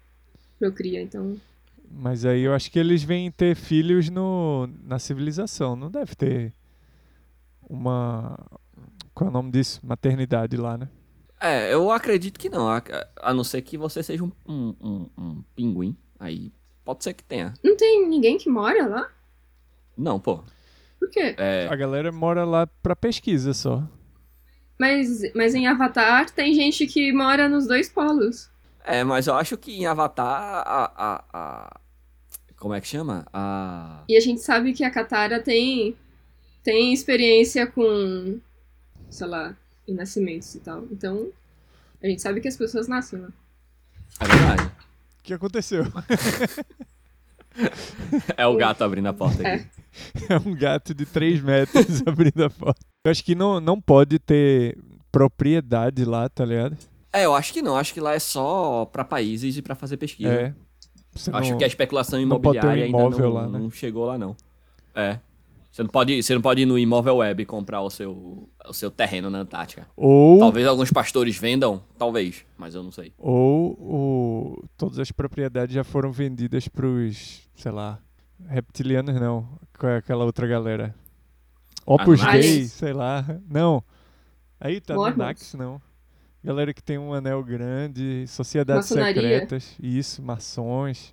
procria, 0.59 1.01
então. 1.03 1.37
Mas 1.91 2.25
aí 2.25 2.41
eu 2.43 2.55
acho 2.55 2.71
que 2.71 2.79
eles 2.79 3.03
vêm 3.03 3.31
ter 3.31 3.55
filhos 3.55 4.09
no, 4.11 4.69
na 4.83 4.99
civilização. 4.99 5.77
Não 5.77 5.91
deve 5.91 6.15
ter 6.15 6.53
uma. 7.69 8.39
Qual 9.15 9.29
é 9.29 9.31
o 9.31 9.33
nome 9.33 9.51
disso? 9.51 9.81
Maternidade 9.85 10.57
lá, 10.57 10.77
né? 10.77 10.89
É, 11.41 11.73
eu 11.73 11.91
acredito 11.91 12.39
que 12.39 12.49
não. 12.49 12.69
A, 12.69 12.83
a 13.21 13.35
não 13.35 13.45
ser 13.45 13.63
que 13.63 13.77
você 13.77 14.03
seja 14.03 14.25
um, 14.25 14.33
um, 14.47 14.75
um- 14.81 15.07
um 15.19 15.43
pinguim. 15.55 15.97
Aí 16.19 16.51
pode 16.85 17.05
ser 17.05 17.15
que 17.15 17.23
tenha. 17.23 17.55
Não 17.63 17.77
tem 17.77 18.09
ninguém 18.09 18.39
que 18.39 18.49
mora 18.49 18.87
lá? 18.87 19.11
Não, 19.97 20.19
pô. 20.19 20.43
Por 21.05 21.11
quê? 21.11 21.35
É, 21.37 21.69
A 21.71 21.77
galera 21.77 22.11
mora 22.11 22.45
lá 22.45 22.67
pra 22.83 22.97
pesquisa 22.97 23.53
só. 23.53 23.83
Mas, 24.79 25.21
mas 25.35 25.55
em 25.55 25.67
Avatar 25.67 26.31
tem 26.31 26.55
gente 26.55 26.87
que 26.87 27.13
mora 27.13 27.49
nos 27.49 27.67
dois 27.67 27.89
polos. 27.89 28.51
é, 28.85 29.05
mas 29.05 29.27
eu 29.27 29.35
acho 29.35 29.57
que 29.57 29.73
em 29.73 29.87
Avatar 29.87 30.27
a, 30.67 30.93
a, 30.97 31.25
a- 31.33 31.81
Como 32.57 32.75
é 32.75 32.81
que 32.81 32.89
chama? 32.89 33.27
A. 33.33 34.03
E 34.09 34.17
a 34.17 34.21
gente 34.21 34.41
sabe 34.41 34.73
que 34.73 34.83
a 34.83 34.91
Katara 34.91 35.41
tem, 35.41 35.97
tem 36.63 36.93
experiência 36.93 37.67
com, 37.67 38.41
sei 39.11 39.27
lá, 39.27 39.55
em 39.87 39.95
nascimentos 39.95 40.55
e 40.55 40.61
tal. 40.61 40.85
Então, 40.91 41.29
a 42.03 42.07
gente 42.07 42.21
sabe 42.23 42.41
que 42.41 42.49
as 42.49 42.57
pessoas 42.57 42.89
nascem 42.89 43.21
lá. 43.21 43.29
É 44.21 44.27
verdade. 44.27 44.63
O 45.21 45.23
que 45.23 45.35
aconteceu? 45.35 45.85
É 48.37 48.47
o 48.47 48.57
gato 48.57 48.83
abrindo 48.83 49.07
a 49.07 49.13
porta 49.13 49.47
aqui. 49.47 49.67
É 50.29 50.37
um 50.37 50.55
gato 50.55 50.93
de 50.93 51.07
3 51.07 51.41
metros 51.41 52.03
abrindo 52.07 52.45
a 52.45 52.51
porta. 52.51 52.81
Eu 53.05 53.11
acho 53.11 53.25
que 53.25 53.35
não, 53.35 53.61
não 53.61 53.81
pode 53.81 54.19
ter 54.19 54.77
propriedade 55.13 56.05
lá, 56.05 56.29
tá 56.29 56.45
ligado? 56.45 56.77
É, 57.13 57.25
eu 57.25 57.35
acho 57.35 57.53
que 57.53 57.63
não. 57.63 57.77
Acho 57.77 57.95
que 57.95 58.01
lá 58.01 58.15
é 58.15 58.19
só 58.19 58.85
pra 58.87 59.05
países 59.05 59.57
e 59.57 59.63
pra 59.63 59.75
fazer 59.75 59.97
pesquisa. 59.97 60.33
É. 60.33 60.55
Acho 61.33 61.51
não- 61.53 61.59
que 61.59 61.65
a 61.65 61.67
especulação 61.67 62.21
não 62.27 62.41
pode 62.41 62.59
ter 62.61 62.67
um 62.67 62.73
imobiliária 62.73 62.85
ainda 62.87 63.19
não, 63.23 63.33
lá, 63.33 63.47
né? 63.47 63.59
não 63.61 63.71
chegou 63.71 64.05
lá, 64.05 64.19
não. 64.19 64.37
É. 64.95 65.19
Você 65.75 65.83
não, 65.83 65.90
pode, 65.90 66.23
você 66.23 66.33
não 66.33 66.40
pode 66.40 66.62
ir 66.62 66.66
no 66.66 66.78
Imóvel 66.78 67.16
Web 67.16 67.45
comprar 67.47 67.83
o 67.83 67.90
seu, 67.90 68.49
o 68.64 68.73
seu 68.73 68.93
terreno 68.93 69.28
na 69.28 69.40
Antártica. 69.40 69.88
Ou, 69.97 70.38
Talvez 70.38 70.69
alguns 70.69 70.93
pastores 70.93 71.37
vendam, 71.37 71.83
talvez, 71.99 72.47
mas 72.57 72.76
eu 72.76 72.83
não 72.85 72.93
sei. 72.93 73.12
ou 73.19 73.73
o, 73.73 74.69
todas 74.76 75.00
as 75.00 75.11
propriedades 75.11 75.75
já 75.75 75.83
foram 75.83 76.12
vendidas 76.12 76.69
pros, 76.69 77.50
sei 77.57 77.73
lá, 77.73 77.99
reptilianos 78.47 79.21
não. 79.21 79.49
Qual 79.76 79.90
é 79.90 79.97
aquela 79.97 80.25
outra 80.25 80.47
galera? 80.47 80.95
Opus? 81.85 82.25
Dei, 82.25 82.66
sei 82.66 82.93
lá. 82.93 83.26
Não. 83.50 83.83
Aí 84.61 84.81
tá. 84.81 84.95
Nax, 85.16 85.54
não. 85.54 85.83
Galera 86.45 86.73
que 86.73 86.85
tem 86.85 86.99
um 86.99 87.12
anel 87.12 87.43
grande, 87.43 88.25
sociedades 88.28 88.90
Maçonaria. 88.90 89.21
secretas, 89.21 89.76
isso, 89.83 90.23
maçons. 90.23 91.12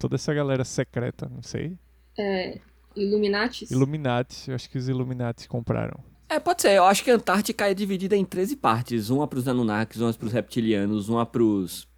Toda 0.00 0.16
essa 0.16 0.34
galera 0.34 0.64
secreta, 0.64 1.30
não 1.32 1.42
sei. 1.44 1.78
É, 2.18 2.58
Illuminatis. 2.96 3.70
Illuminati, 3.70 4.48
eu 4.50 4.54
acho 4.54 4.68
que 4.68 4.78
os 4.78 4.88
Illuminati 4.88 5.48
compraram. 5.48 5.98
É, 6.28 6.38
pode 6.38 6.60
ser. 6.62 6.72
Eu 6.72 6.84
acho 6.84 7.02
que 7.04 7.10
a 7.10 7.14
Antártica 7.14 7.70
é 7.70 7.74
dividida 7.74 8.14
em 8.16 8.24
13 8.24 8.56
partes. 8.56 9.08
Uma 9.08 9.26
pros 9.26 9.48
Anunnakis, 9.48 10.00
uma 10.00 10.12
pros 10.12 10.32
reptilianos, 10.32 11.08
uma 11.08 11.24
pros 11.24 11.88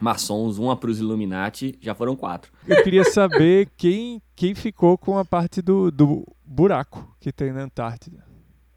maçons, 0.00 0.58
uma 0.58 0.76
pros 0.76 0.98
Illuminati. 0.98 1.76
Já 1.80 1.94
foram 1.94 2.16
quatro. 2.16 2.50
Eu 2.66 2.82
queria 2.82 3.04
saber 3.04 3.68
quem, 3.76 4.20
quem 4.34 4.54
ficou 4.54 4.98
com 4.98 5.18
a 5.18 5.24
parte 5.24 5.62
do, 5.62 5.90
do 5.90 6.26
buraco 6.44 7.14
que 7.20 7.30
tem 7.32 7.52
na 7.52 7.62
Antártida. 7.62 8.24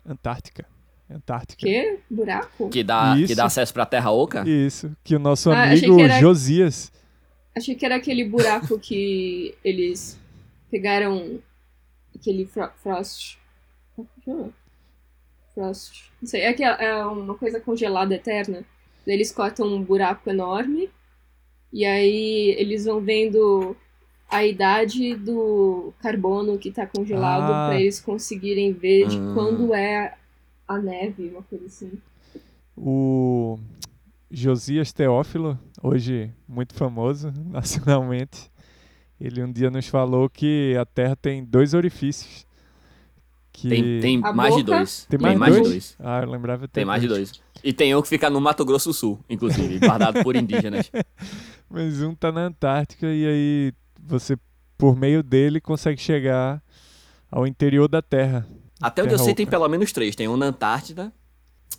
Antártica. 0.06 0.66
Antártica. 1.10 1.66
Que? 1.66 2.00
Buraco? 2.10 2.70
Que 2.70 2.84
dá, 2.84 3.16
que 3.26 3.34
dá 3.36 3.46
acesso 3.46 3.74
pra 3.74 3.86
Terra 3.86 4.12
Oca. 4.12 4.48
Isso, 4.48 4.96
que 5.04 5.16
o 5.16 5.20
nosso 5.20 5.52
Ah, 5.52 5.64
achei 5.64 5.80
amigo 5.80 5.96
que 5.98 6.02
era- 6.04 6.20
Josias. 6.20 6.92
Achei 7.56 7.76
que 7.76 7.86
era 7.86 7.96
aquele 7.96 8.24
buraco 8.28 8.80
que 8.80 9.54
eles 9.64 10.20
pegaram 10.74 11.40
aquele 12.16 12.48
fro 12.48 12.68
Frost. 12.82 13.38
Como 13.96 14.10
chama? 14.26 14.50
Frost. 15.54 16.10
Não 16.20 16.28
sei, 16.28 16.42
é 16.42 16.52
que 16.54 16.64
é 16.64 16.84
é 16.86 17.06
uma 17.06 17.36
coisa 17.36 17.60
congelada 17.60 18.16
eterna. 18.16 18.66
Eles 19.06 19.32
cortam 19.32 19.68
um 19.68 19.84
buraco 19.84 20.28
enorme 20.32 20.90
e 21.72 21.86
aí 21.86 22.56
eles 22.58 22.86
vão 22.86 23.00
vendo 23.00 23.78
a 24.28 24.44
idade 24.44 25.16
do 25.16 25.94
carbono 26.00 26.58
que 26.58 26.72
tá 26.72 26.88
congelado 26.88 27.52
Ah. 27.54 27.68
pra 27.70 27.80
eles 27.80 28.00
conseguirem 28.02 28.74
ver 28.74 29.08
de 29.08 29.18
Ah. 29.18 29.32
quando 29.36 29.76
é 29.76 30.16
a 30.68 30.80
neve, 30.80 31.30
uma 31.30 31.44
coisa 31.44 31.68
assim. 31.68 31.92
O 32.76 33.60
Josias 34.32 34.92
Teófilo, 34.92 35.60
hoje 35.84 36.32
muito 36.48 36.74
famoso 36.74 37.32
nacionalmente, 37.46 38.50
ele 39.20 39.44
um 39.44 39.52
dia 39.52 39.70
nos 39.70 39.88
falou 39.88 40.30
que 40.30 40.76
a 40.80 40.86
Terra 40.86 41.16
tem 41.16 41.44
dois 41.44 41.74
orifícios. 41.74 42.46
Que... 43.52 43.70
Tem, 43.70 44.00
tem 44.00 44.18
mais 44.18 44.56
de 44.56 44.64
boca- 44.64 44.78
dois. 44.78 45.06
Tem 45.10 45.20
mais 45.20 45.38
de 45.38 45.62
dois? 45.62 45.70
dois. 45.70 45.96
Ah, 46.00 46.22
eu 46.22 46.30
lembrava 46.30 46.66
até 46.66 46.74
Tem 46.74 46.86
mais 46.86 47.02
de 47.02 47.08
dois. 47.08 47.32
E 47.64 47.72
tem 47.72 47.96
um 47.96 48.02
que 48.02 48.08
fica 48.08 48.30
no 48.30 48.42
Mato 48.42 48.66
Grosso 48.66 48.90
do 48.90 48.94
Sul, 48.94 49.20
inclusive, 49.30 49.80
guardado 49.80 50.24
por 50.24 50.36
indígenas. 50.36 50.92
Mas 51.70 52.02
um 52.02 52.14
tá 52.16 52.32
na 52.32 52.48
Antártica 52.48 53.08
e 53.08 53.26
aí 53.26 53.74
você, 54.02 54.36
por 54.78 54.96
meio 54.96 55.22
dele, 55.24 55.62
consegue 55.62 56.02
chegar 56.02 56.62
ao 57.32 57.48
interior 57.48 57.88
da 57.88 58.02
Terra. 58.02 58.46
Até 58.82 59.02
onde 59.02 59.14
eu 59.14 59.18
Terra 59.18 59.26
sei, 59.26 59.36
tem 59.36 59.46
Oca. 59.46 59.52
pelo 59.52 59.70
menos 59.70 59.92
três. 59.92 60.16
Tem 60.16 60.28
um 60.28 60.36
na 60.36 60.48
Antártida, 60.48 61.14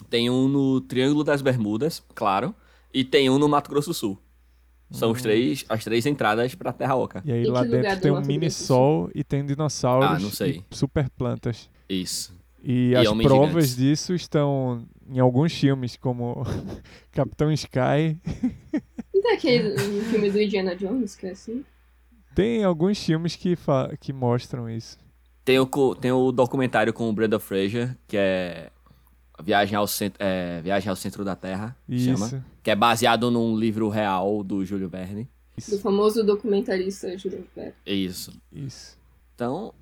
tem 0.08 0.30
um 0.30 0.48
no 0.48 0.80
Triângulo 0.80 1.22
das 1.22 1.42
Bermudas, 1.42 2.02
claro, 2.14 2.54
e 2.92 3.04
tem 3.04 3.28
um 3.28 3.38
no 3.38 3.48
Mato 3.48 3.68
Grosso 3.68 3.90
do 3.90 3.94
Sul. 3.94 4.18
São 4.94 5.10
os 5.10 5.20
três, 5.22 5.64
as 5.68 5.82
três 5.84 6.06
entradas 6.06 6.54
pra 6.54 6.72
Terra 6.72 6.94
Oca. 6.96 7.22
E 7.24 7.32
aí 7.32 7.42
Em 7.44 7.50
lá 7.50 7.62
dentro 7.64 7.96
do 7.96 8.00
tem 8.00 8.12
um 8.12 8.20
mini 8.20 8.50
sol 8.50 9.10
e 9.14 9.22
tem 9.24 9.44
dinossauros 9.44 10.08
Ah, 10.08 10.18
não 10.18 10.30
sei. 10.30 10.62
e 10.70 10.76
super 10.76 11.08
plantas. 11.10 11.68
Isso. 11.88 12.34
E, 12.62 12.90
E 12.90 12.96
as 12.96 13.08
provas 13.08 13.68
gigantes. 13.70 13.76
disso 13.76 14.14
estão 14.14 14.86
em 15.10 15.18
alguns 15.18 15.52
filmes, 15.52 15.96
como 15.96 16.42
Capitão 17.12 17.52
Sky. 17.52 18.16
Não 19.14 19.20
tem 19.22 19.32
aquele 19.34 19.72
um 19.74 20.02
filme 20.04 20.30
do 20.30 20.40
Indiana 20.40 20.74
Jones 20.74 21.14
que 21.14 21.26
é 21.26 21.30
assim? 21.32 21.64
Tem 22.34 22.64
alguns 22.64 23.02
filmes 23.02 23.36
que, 23.36 23.54
fa- 23.54 23.90
que 24.00 24.12
mostram 24.12 24.68
isso. 24.68 24.98
Tem 25.44 25.58
o, 25.58 25.94
tem 25.94 26.10
o 26.10 26.32
documentário 26.32 26.92
com 26.92 27.08
o 27.08 27.12
Brenda 27.12 27.38
Fraser, 27.38 27.96
que 28.08 28.16
é 28.16 28.70
Viagem 29.42 29.76
ao, 29.76 29.86
Cent 29.86 30.14
é, 30.18 30.60
Viagem 30.62 30.88
ao 30.88 30.96
Centro 30.96 31.24
da 31.24 31.34
Terra, 31.34 31.76
chama. 31.90 32.26
Isso. 32.26 32.44
Que 32.62 32.70
é 32.70 32.76
baseado 32.76 33.30
num 33.30 33.56
livro 33.56 33.88
real 33.88 34.42
do 34.44 34.64
Júlio 34.64 34.88
Verne. 34.88 35.24
Do 35.24 35.58
Isso. 35.58 35.78
famoso 35.80 36.24
documentarista 36.24 37.16
Júlio 37.18 37.46
Verne. 37.54 37.74
É 37.84 37.92
isso. 37.94 38.32
Isso. 38.52 38.98
Então, 39.34 39.74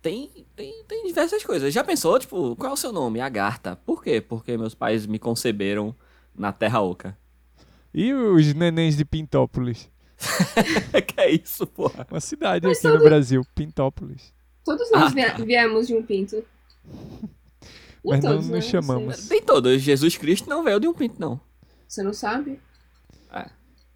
tem, 0.00 0.30
tem, 0.54 0.84
tem 0.86 1.06
diversas 1.06 1.44
coisas. 1.44 1.72
Já 1.74 1.82
pensou, 1.84 2.18
tipo, 2.18 2.56
qual 2.56 2.70
é 2.70 2.72
o 2.72 2.76
seu 2.76 2.92
nome? 2.92 3.20
Agartha. 3.20 3.76
Por 3.76 4.02
quê? 4.02 4.20
Porque 4.20 4.56
meus 4.56 4.74
pais 4.74 5.06
me 5.06 5.18
conceberam 5.18 5.94
na 6.34 6.52
Terra 6.52 6.80
Oca. 6.80 7.16
E 7.92 8.12
os 8.14 8.54
nenéns 8.54 8.96
de 8.96 9.04
Pintópolis? 9.04 9.90
que 11.06 11.20
é 11.20 11.30
isso, 11.30 11.66
porra? 11.66 12.06
Uma 12.10 12.20
cidade 12.20 12.66
Mas 12.66 12.78
aqui 12.78 12.88
no 12.88 13.02
Brasil, 13.02 13.46
Pintópolis. 13.54 14.32
Todos 14.64 14.90
nós 14.90 15.12
Ah, 15.16 15.30
tá. 15.30 15.42
viemos 15.44 15.86
de 15.86 15.94
um 15.94 16.02
pinto. 16.02 16.42
Mas 18.04 18.22
não 18.22 18.32
todos, 18.32 18.48
nos 18.48 18.54
né? 18.56 18.60
chamamos. 18.70 19.28
Tem 19.28 19.42
todos. 19.42 19.80
Jesus 19.82 20.16
Cristo 20.16 20.48
não 20.48 20.62
veio 20.64 20.78
de 20.80 20.86
um 20.88 20.94
pinto, 20.94 21.16
não. 21.20 21.40
Você 21.88 22.02
não 22.02 22.12
sabe? 22.12 22.60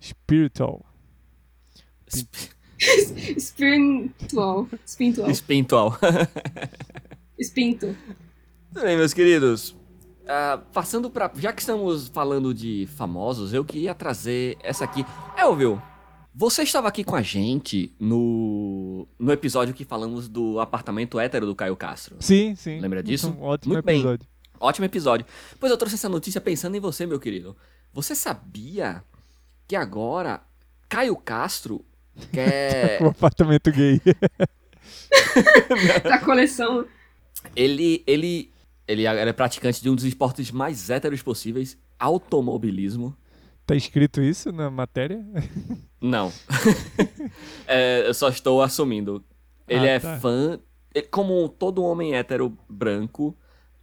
Spiritual. 0.03 0.85
Esp- 2.07 2.51
Spiritual. 3.39 4.67
Spintual. 4.87 5.31
Espintual. 5.31 5.99
Espinto. 7.39 7.97
Tudo 8.73 8.83
bem, 8.85 8.97
meus 8.97 9.13
queridos. 9.13 9.77
Ah, 10.27 10.61
passando 10.73 11.11
pra. 11.11 11.31
Já 11.37 11.53
que 11.53 11.61
estamos 11.61 12.09
falando 12.09 12.55
de 12.55 12.89
famosos, 12.97 13.53
eu 13.53 13.65
queria 13.65 13.95
trazer 13.95 14.57
essa 14.63 14.85
aqui. 14.85 15.05
Elvio, 15.37 15.83
você 16.41 16.63
estava 16.63 16.89
aqui 16.89 17.05
com 17.05 17.15
a 17.15 17.21
gente 17.21 17.95
no, 18.01 19.07
no 19.19 19.31
episódio 19.31 19.75
que 19.75 19.85
falamos 19.85 20.27
do 20.27 20.59
apartamento 20.59 21.21
hétero 21.21 21.45
do 21.45 21.55
Caio 21.55 21.77
Castro. 21.77 22.17
Sim, 22.19 22.55
sim. 22.57 22.81
Lembra 22.81 23.03
disso? 23.03 23.29
Um 23.39 23.43
ótimo 23.43 23.75
Muito 23.75 23.85
bem. 23.85 23.97
episódio. 23.99 24.27
Ótimo 24.59 24.87
episódio. 24.87 25.27
Pois 25.59 25.71
eu 25.71 25.77
trouxe 25.77 25.97
essa 25.97 26.09
notícia 26.09 26.41
pensando 26.41 26.75
em 26.79 26.81
você, 26.81 27.05
meu 27.05 27.21
querido. 27.21 27.55
Você 27.93 28.15
sabia 28.15 29.05
que 29.69 29.77
agora 29.77 30.41
Caio 30.89 31.15
Castro 31.15 31.85
quer. 32.33 33.03
O 33.03 33.09
apartamento 33.09 33.71
gay. 33.71 34.01
Da 36.03 36.21
coleção. 36.25 36.87
ele, 37.55 38.03
ele, 38.07 38.51
ele 38.89 39.05
é 39.07 39.33
praticante 39.35 39.83
de 39.83 39.91
um 39.91 39.95
dos 39.95 40.05
esportes 40.05 40.51
mais 40.51 40.89
héteros 40.89 41.21
possíveis, 41.21 41.77
automobilismo. 41.99 43.15
Tá 43.71 43.77
escrito 43.77 44.21
isso 44.21 44.51
na 44.53 44.71
matéria? 44.71 45.25
Não. 46.01 46.33
É, 47.67 48.07
eu 48.09 48.15
só 48.15 48.29
estou 48.29 48.61
assumindo. 48.63 49.25
Ele 49.69 49.89
Ah, 49.89 49.93
é 49.93 49.99
tá. 50.01 50.19
fã. 50.19 50.59
ele- 50.95 51.07
Como 51.07 51.49
todo 51.49 51.83
homem 51.85 52.15
hétero 52.17 52.57
branco, 52.69 53.37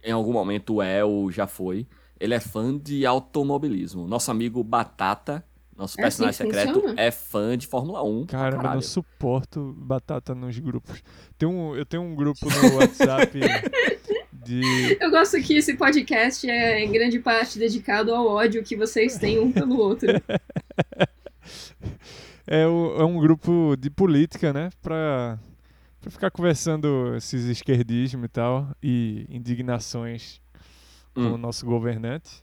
em 0.04 0.12
algum 0.12 0.32
momento 0.32 0.82
é 0.82 1.02
ou 1.04 1.30
já 1.30 1.46
foi, 1.46 1.86
ele 2.20 2.34
é 2.34 2.40
fã 2.40 2.76
de 2.76 3.06
automobilismo. 3.06 4.06
Nosso 4.06 4.30
amigo 4.30 4.62
Batata, 4.62 5.42
nosso 5.76 5.98
É 5.98 6.02
personagem 6.02 6.30
assim 6.30 6.44
secreto, 6.44 6.74
funciona? 6.80 7.00
é 7.00 7.10
fã 7.10 7.56
de 7.56 7.66
Fórmula 7.66 8.02
1. 8.02 8.26
pra 8.26 8.38
Caramba, 8.38 8.68
eu 8.68 8.74
não 8.74 8.82
suporto 8.82 9.74
batata 9.78 10.34
nos 10.34 10.58
grupos. 10.58 11.02
Tem 11.38 11.48
um, 11.48 11.74
eu 11.74 11.86
tenho 11.86 12.02
um 12.02 12.14
grupo 12.14 12.40
no 12.44 12.76
WhatsApp 12.76 13.38
de. 14.48 14.96
Eu 15.00 15.10
gosto 15.10 15.40
que 15.42 15.54
esse 15.54 15.74
podcast 15.76 16.48
é 16.48 16.82
em 16.84 16.90
grande 16.90 17.18
parte 17.18 17.58
dedicado 17.58 18.14
ao 18.14 18.26
ódio 18.26 18.62
que 18.64 18.76
vocês 18.76 19.18
têm 19.18 19.38
um 19.38 19.52
pelo 19.52 19.76
outro. 19.78 20.08
É, 22.46 22.66
o- 22.66 22.96
é 22.98 23.04
um 23.04 23.18
grupo 23.20 23.76
de 23.78 23.90
política, 23.90 24.52
né? 24.54 24.70
Pra, 24.82 25.38
pra 26.00 26.10
ficar 26.10 26.30
conversando 26.30 27.14
esses 27.14 27.44
esquerdismo 27.44 28.24
e 28.24 28.28
tal, 28.28 28.68
e 28.82 29.26
indignações 29.28 30.40
com 31.14 31.20
Hum. 31.20 31.34
o 31.34 31.38
nosso 31.38 31.66
governante. 31.66 32.42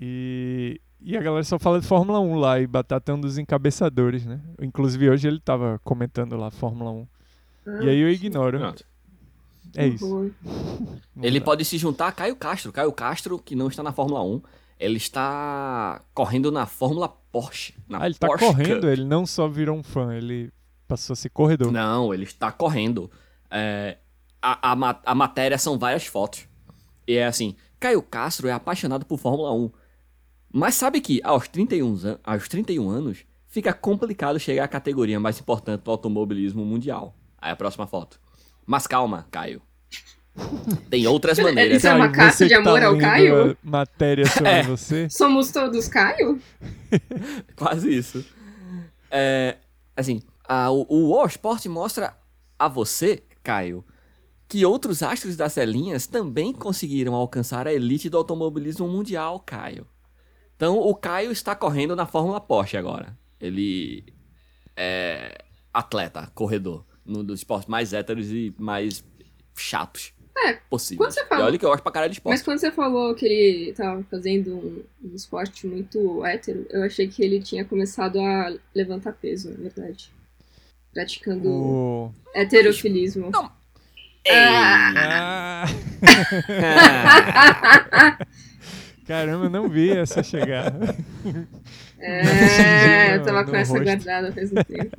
E, 0.00 0.80
e 1.00 1.16
a 1.16 1.20
galera 1.20 1.42
só 1.42 1.58
fala 1.58 1.80
de 1.80 1.86
Fórmula 1.88 2.20
1 2.20 2.34
lá, 2.36 2.60
e 2.60 2.66
Batata 2.68 3.10
é 3.10 3.14
um 3.16 3.20
dos 3.20 3.36
encabeçadores, 3.36 4.24
né? 4.24 4.40
Inclusive 4.62 5.10
hoje 5.10 5.26
ele 5.26 5.40
tava 5.40 5.80
comentando 5.82 6.36
lá 6.36 6.50
Fórmula 6.50 6.92
1. 6.92 7.06
E 7.82 7.88
aí 7.88 7.98
eu 8.00 8.08
ignoro. 8.08 8.58
Pronto. 8.58 8.84
É 9.76 9.86
isso. 9.88 10.30
Ele 11.20 11.40
pode 11.40 11.64
se 11.64 11.76
juntar 11.78 12.08
a 12.08 12.12
Caio 12.12 12.36
Castro. 12.36 12.72
Caio 12.72 12.92
Castro, 12.92 13.38
que 13.38 13.54
não 13.54 13.68
está 13.68 13.82
na 13.82 13.92
Fórmula 13.92 14.22
1, 14.22 14.40
ele 14.78 14.96
está 14.96 16.00
correndo 16.14 16.52
na 16.52 16.64
Fórmula 16.66 17.08
Porsche. 17.08 17.74
Na 17.88 18.02
Ah, 18.02 18.06
ele 18.06 18.14
tá 18.14 18.26
Porsche 18.28 18.46
correndo, 18.46 18.80
Cup. 18.82 18.84
ele 18.90 19.04
não 19.04 19.26
só 19.26 19.48
virou 19.48 19.76
um 19.76 19.82
fã, 19.82 20.14
ele 20.14 20.52
passou 20.86 21.12
a 21.14 21.16
ser 21.16 21.28
corredor. 21.30 21.72
Não, 21.72 22.14
ele 22.14 22.22
está 22.24 22.52
correndo. 22.52 23.10
É, 23.50 23.98
a, 24.40 24.72
a, 24.72 25.00
a 25.04 25.14
matéria 25.14 25.58
são 25.58 25.76
várias 25.78 26.06
fotos. 26.06 26.46
E 27.06 27.14
é 27.16 27.26
assim: 27.26 27.56
Caio 27.80 28.00
Castro 28.02 28.46
é 28.48 28.52
apaixonado 28.52 29.04
por 29.04 29.18
Fórmula 29.18 29.52
1. 29.52 29.70
Mas 30.52 30.76
sabe 30.76 31.00
que 31.00 31.20
aos 31.24 31.48
31, 31.48 31.94
an- 32.04 32.18
aos 32.24 32.48
31 32.48 32.88
anos 32.88 33.24
fica 33.48 33.72
complicado 33.72 34.38
chegar 34.38 34.64
à 34.64 34.68
categoria 34.68 35.18
mais 35.18 35.40
importante 35.40 35.82
do 35.82 35.90
automobilismo 35.90 36.64
mundial. 36.64 37.16
Aí 37.36 37.50
a 37.50 37.56
próxima 37.56 37.86
foto. 37.86 38.20
Mas 38.68 38.86
calma, 38.86 39.26
Caio. 39.30 39.62
Tem 40.90 41.06
outras 41.06 41.38
maneiras. 41.40 41.78
Isso 41.78 41.86
é 41.86 41.94
uma 41.94 42.10
Caio, 42.10 42.28
carta 42.28 42.46
de 42.46 42.52
amor 42.52 42.78
tá 42.80 42.86
ao 42.86 42.98
Caio? 42.98 43.56
Matéria 43.62 44.26
sobre 44.26 44.50
É. 44.60 44.62
você. 44.62 45.08
Somos 45.08 45.50
todos 45.50 45.88
Caio? 45.88 46.38
Quase 47.56 47.96
isso. 47.96 48.22
É, 49.10 49.56
assim, 49.96 50.20
a, 50.46 50.70
o, 50.70 50.84
o 50.86 51.16
War 51.16 51.26
Sport 51.28 51.64
mostra 51.64 52.14
a 52.58 52.68
você, 52.68 53.22
Caio, 53.42 53.82
que 54.46 54.66
outros 54.66 55.02
astros 55.02 55.34
das 55.34 55.54
telinhas 55.54 56.06
também 56.06 56.52
conseguiram 56.52 57.14
alcançar 57.14 57.66
a 57.66 57.72
elite 57.72 58.10
do 58.10 58.18
automobilismo 58.18 58.86
mundial, 58.86 59.40
Caio. 59.40 59.86
Então, 60.56 60.78
o 60.78 60.94
Caio 60.94 61.32
está 61.32 61.54
correndo 61.56 61.96
na 61.96 62.04
Fórmula 62.04 62.38
Porsche 62.38 62.76
agora. 62.76 63.16
Ele 63.40 64.04
é 64.76 65.38
atleta, 65.72 66.30
corredor, 66.34 66.84
um 67.08 67.24
dos 67.24 67.40
esportes 67.40 67.68
mais 67.68 67.92
héteros 67.92 68.30
e 68.30 68.54
mais 68.58 69.02
chatos. 69.56 70.12
É, 70.40 70.52
possíveis. 70.70 70.98
quando 70.98 71.10
você 71.14 71.26
fala- 71.26 71.42
E 71.42 71.44
olha 71.46 71.58
que 71.58 71.64
eu 71.64 71.70
gosto 71.70 71.82
pra 71.82 71.90
caralho 71.90 72.12
de 72.12 72.18
esporte. 72.18 72.34
Mas 72.36 72.42
quando 72.44 72.58
você 72.60 72.70
falou 72.70 73.12
que 73.14 73.26
ele 73.26 73.72
tava 73.72 74.04
fazendo 74.04 74.54
um, 74.54 74.84
um 75.10 75.14
esporte 75.16 75.66
muito 75.66 76.24
hétero, 76.24 76.64
eu 76.70 76.84
achei 76.84 77.08
que 77.08 77.24
ele 77.24 77.40
tinha 77.40 77.64
começado 77.64 78.20
a 78.20 78.54
levantar 78.72 79.12
peso, 79.14 79.50
na 79.50 79.56
verdade. 79.56 80.12
Praticando 80.94 81.48
O... 81.50 82.12
heterofilismo. 82.34 83.30
Não. 83.32 83.50
Ah, 84.30 85.64
caramba, 89.06 89.46
eu 89.46 89.50
não 89.50 89.68
vi 89.68 89.90
essa 89.90 90.22
chegar. 90.22 90.72
É, 91.98 93.16
eu 93.16 93.22
tava 93.24 93.44
com 93.44 93.56
essa 93.56 93.72
rosto. 93.72 93.84
guardada 93.84 94.32
faz 94.32 94.52
um 94.52 94.56
tempo. 94.56 94.96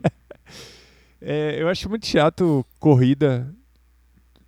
É, 1.21 1.61
eu 1.61 1.67
acho 1.67 1.89
muito 1.89 2.05
chato 2.05 2.65
corrida. 2.79 3.53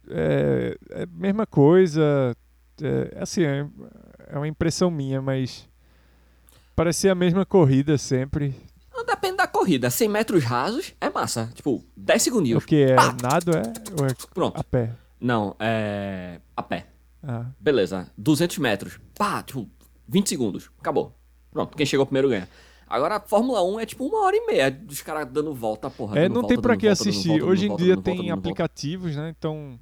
É, 0.10 0.78
é 0.92 1.04
a 1.04 1.08
mesma 1.08 1.46
coisa. 1.46 2.36
É, 2.82 3.18
assim, 3.22 3.44
é, 3.44 3.68
é 4.28 4.38
uma 4.38 4.48
impressão 4.48 4.90
minha, 4.90 5.22
mas 5.22 5.68
parecia 6.76 7.12
a 7.12 7.16
mesma 7.16 7.46
corrida 7.46 7.98
sempre. 7.98 8.56
Não 8.94 9.06
depende 9.06 9.38
da 9.38 9.48
corrida. 9.48 9.90
100 9.90 10.08
metros 10.10 10.44
rasos 10.44 10.94
é 11.00 11.10
massa. 11.10 11.50
Tipo, 11.54 11.84
10 11.96 12.22
O 12.22 12.24
segundinhos. 12.24 12.66
que 12.66 12.84
é 12.84 12.96
Pá! 12.96 13.16
nado 13.22 13.52
é 13.52 13.64
ou 14.00 14.06
é 14.08 14.14
Pronto. 14.34 14.60
a 14.60 14.64
pé? 14.64 14.92
Não, 15.20 15.56
é. 15.60 16.40
A 16.56 16.64
pé. 16.64 16.88
Ah, 17.24 17.46
Beleza. 17.60 18.10
200 18.18 18.58
metros. 18.58 19.00
Pá, 19.18 19.44
tipo, 19.44 19.70
20 20.08 20.28
segundos. 20.30 20.70
Acabou. 20.80 21.16
Pronto, 21.52 21.76
quem 21.78 21.86
chegou 21.86 22.06
primeiro 22.06 22.30
ganha. 22.30 22.48
Agora, 22.92 23.16
a 23.16 23.20
Fórmula 23.22 23.64
1 23.64 23.80
é 23.80 23.86
tipo 23.86 24.06
uma 24.06 24.26
hora 24.26 24.36
e 24.36 24.46
meia 24.46 24.70
dos 24.70 25.02
caras 25.02 25.28
dando 25.32 25.54
volta, 25.54 25.90
porra. 25.90 26.20
é, 26.20 26.28
não 26.28 26.42
volta, 26.42 26.48
tem 26.50 26.62
pra 26.62 26.74
dando 26.74 26.80
que 26.82 26.88
volta, 26.88 27.02
assistir. 27.02 27.30
volta, 27.30 27.46
Hoje 27.46 27.66
em 27.66 27.68
volta, 27.70 27.84
dia 27.84 27.98
tem 27.98 28.32
aplicativos, 28.32 29.16
né? 29.16 29.30
Então 29.38 29.80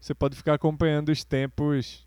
você 0.00 0.14
pode 0.14 0.36
ficar 0.36 0.54
acompanhando 0.54 1.08
os 1.10 1.24
tempos 1.24 2.06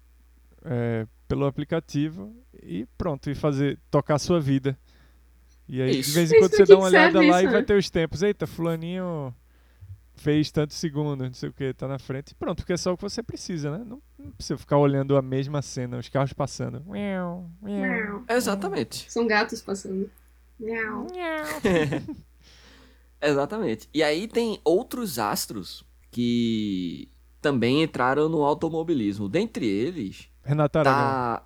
é, 0.63 1.05
pelo 1.27 1.45
aplicativo 1.45 2.33
e 2.63 2.85
pronto, 2.97 3.29
e 3.29 3.35
fazer 3.35 3.79
tocar 3.91 4.15
a 4.15 4.19
sua 4.19 4.39
vida. 4.39 4.77
E 5.67 5.81
aí, 5.81 5.99
Isso. 5.99 6.09
de 6.11 6.15
vez 6.15 6.31
em 6.31 6.39
quando 6.39 6.51
pra 6.51 6.65
você 6.65 6.65
dá 6.65 6.77
uma 6.77 6.85
olhada 6.85 7.19
lá 7.19 7.25
isso, 7.25 7.49
e 7.49 7.51
vai 7.51 7.61
né? 7.61 7.63
ter 7.63 7.77
os 7.77 7.89
tempos. 7.89 8.21
Eita, 8.21 8.47
fulaninho 8.47 9.35
fez 10.15 10.49
tantos 10.51 10.77
segundos, 10.77 11.27
não 11.27 11.33
sei 11.33 11.49
o 11.49 11.53
que, 11.53 11.73
tá 11.73 11.87
na 11.87 11.99
frente. 11.99 12.31
E 12.31 12.35
pronto, 12.35 12.57
porque 12.59 12.73
é 12.73 12.77
só 12.77 12.93
o 12.93 12.97
que 12.97 13.03
você 13.03 13.21
precisa, 13.21 13.69
né? 13.71 13.83
Não, 13.85 14.01
não 14.17 14.31
precisa 14.31 14.57
ficar 14.57 14.77
olhando 14.77 15.15
a 15.15 15.21
mesma 15.21 15.61
cena, 15.61 15.97
os 15.97 16.09
carros 16.09 16.33
passando. 16.33 16.83
Exatamente. 18.29 19.11
São 19.11 19.27
gatos 19.27 19.61
passando. 19.61 20.09
Miau. 20.59 21.07
Exatamente. 23.21 23.89
E 23.93 24.01
aí 24.03 24.27
tem 24.27 24.59
outros 24.63 25.17
astros 25.19 25.83
que 26.11 27.09
também 27.41 27.83
entraram 27.83 28.29
no 28.29 28.43
automobilismo. 28.43 29.27
Dentre 29.29 29.65
eles, 29.67 30.27
Renata 30.43 30.79
Aragão. 30.79 30.99
tá. 30.99 31.43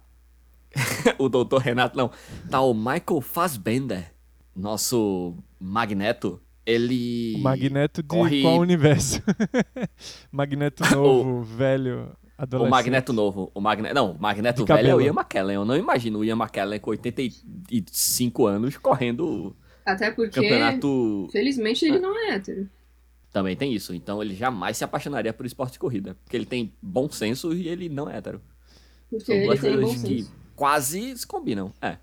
o 1.19 1.28
doutor 1.30 1.60
Renato, 1.62 1.97
não. 1.97 2.12
Tá 2.50 2.62
o 2.62 2.74
Michael 2.74 3.21
Fassbender, 3.21 4.13
nosso 4.56 5.36
Magneto. 5.60 6.41
Ele. 6.65 7.34
O 7.38 7.39
Magneto 7.39 8.02
de 8.04 8.08
corre- 8.08 8.41
qual 8.43 8.60
universo? 8.60 9.21
Magneto 10.32 10.84
novo, 10.95 11.41
velho. 11.41 12.15
O 12.60 12.69
Magneto 12.69 13.13
novo. 13.13 13.51
O 13.54 13.62
Magneto. 13.62 13.93
Não, 13.95 14.12
o 14.12 14.19
Magneto 14.21 14.63
De 14.65 14.73
velho 14.73 14.89
é 14.89 14.95
o. 14.95 15.01
Ian 15.01 15.13
McKellen. 15.13 15.56
Eu 15.56 15.65
não 15.65 15.75
imagino 15.75 16.19
o 16.19 16.25
Ian 16.25 16.36
McKellen 16.38 16.80
com 16.80 16.89
85 16.91 18.45
anos 18.47 18.77
correndo 18.77 19.56
Até 19.86 20.12
porque, 20.12 20.41
campeonato. 20.41 21.27
felizmente, 21.32 21.86
ele 21.86 21.99
não 21.99 22.17
é 22.17 22.36
hétero. 22.36 22.69
Também 23.32 23.56
tem 23.56 23.73
isso. 23.73 23.93
Então 23.93 24.21
ele 24.21 24.36
jamais 24.36 24.77
se 24.77 24.84
apaixonaria 24.84 25.32
por 25.34 25.45
esporte 25.45 25.73
de 25.73 25.80
corrida. 25.80 26.15
Porque 26.23 26.36
ele 26.36 26.45
tem 26.45 26.73
bom 26.82 27.10
senso 27.10 27.54
e 27.54 27.67
ele 27.67 27.88
não 27.89 28.10
é 28.10 28.17
hétero. 28.17 28.41
Porque 29.10 29.25
São 29.25 29.36
ele 29.36 29.45
duas 29.45 29.60
tem 29.62 29.71
bom 29.75 29.82
coisas 29.84 30.01
que 30.04 30.17
senso. 30.23 30.34
quase 30.56 31.17
se 31.17 31.27
combinam. 31.27 31.73
É. 31.82 31.97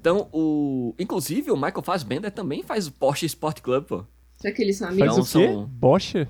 Então, 0.00 0.28
o. 0.32 0.94
Inclusive, 0.98 1.50
o 1.50 1.56
Michael 1.56 1.82
Fassbender 1.82 2.30
também 2.30 2.62
faz 2.62 2.86
o 2.86 2.92
Porsche 2.92 3.26
Sport 3.26 3.60
Club, 3.60 3.84
pô. 3.84 4.04
Será 4.36 4.54
que 4.54 4.62
eles 4.62 4.76
são 4.76 4.88
Faz 4.88 5.00
amigos? 5.00 5.16
Não, 5.16 5.22
o 5.22 5.46
quê? 5.48 5.52
são- 5.54 5.64
Bocha? 5.66 6.28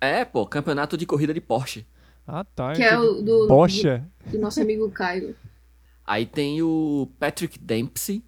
É, 0.00 0.24
pô, 0.24 0.46
campeonato 0.46 0.96
de 0.96 1.04
corrida 1.06 1.34
de 1.34 1.40
Porsche. 1.40 1.84
Ah, 2.26 2.44
tá. 2.44 2.72
Que 2.72 2.82
é 2.82 2.98
o 2.98 3.20
do, 3.22 3.46
Bocha? 3.48 4.08
do 4.26 4.38
nosso 4.38 4.60
amigo 4.60 4.90
Caio. 4.90 5.34
Aí 6.04 6.26
tem 6.26 6.62
o 6.62 7.08
Patrick 7.18 7.58
Dempsey, 7.58 8.22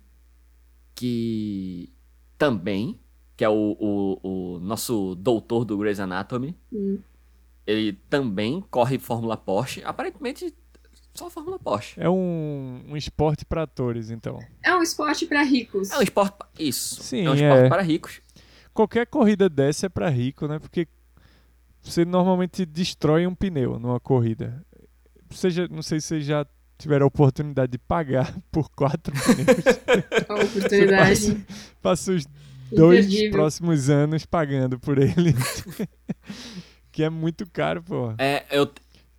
que 0.94 1.92
também, 2.38 2.98
que 3.36 3.44
é 3.44 3.48
o, 3.48 3.76
o, 3.78 4.54
o 4.56 4.60
nosso 4.60 5.14
doutor 5.16 5.64
do 5.64 5.76
Grey's 5.76 6.00
Anatomy. 6.00 6.56
Hum. 6.72 6.98
Ele 7.66 7.94
também 8.10 8.62
corre 8.70 8.98
Fórmula 8.98 9.36
Porsche. 9.36 9.82
Aparentemente, 9.84 10.54
só 11.14 11.30
Fórmula 11.30 11.58
Porsche. 11.58 12.00
É 12.00 12.08
um, 12.08 12.84
um 12.88 12.96
esporte 12.96 13.44
pra 13.44 13.62
atores, 13.62 14.10
então. 14.10 14.38
É 14.62 14.74
um 14.74 14.82
esporte 14.82 15.26
pra 15.26 15.42
ricos. 15.42 15.90
É 15.90 15.98
um 15.98 16.02
esporte. 16.02 16.36
Isso. 16.58 17.02
Sim, 17.02 17.26
é 17.26 17.30
um 17.30 17.34
esporte 17.34 17.64
é. 17.64 17.68
para 17.68 17.82
ricos. 17.82 18.20
Qualquer 18.72 19.06
corrida 19.06 19.48
dessa 19.48 19.86
é 19.86 19.88
pra 19.88 20.08
rico, 20.08 20.46
né? 20.46 20.58
Porque 20.58 20.86
você 21.84 22.04
normalmente 22.04 22.64
destrói 22.64 23.26
um 23.26 23.34
pneu 23.34 23.78
numa 23.78 24.00
corrida. 24.00 24.64
Seja, 25.30 25.68
não 25.68 25.82
sei 25.82 26.00
se 26.00 26.08
vocês 26.08 26.24
já 26.24 26.46
tiveram 26.78 27.04
a 27.04 27.08
oportunidade 27.08 27.72
de 27.72 27.78
pagar 27.78 28.34
por 28.50 28.70
quatro 28.70 29.12
pneus. 29.12 30.26
A 30.28 30.34
oportunidade. 30.34 31.46
Passa 31.82 32.12
os 32.12 32.26
dois 32.72 33.30
próximos 33.30 33.90
anos 33.90 34.24
pagando 34.24 34.78
por 34.78 34.98
ele. 34.98 35.34
que 36.90 37.02
é 37.02 37.10
muito 37.10 37.48
caro, 37.50 37.82
pô. 37.82 38.14
É, 38.18 38.44
eu. 38.50 38.70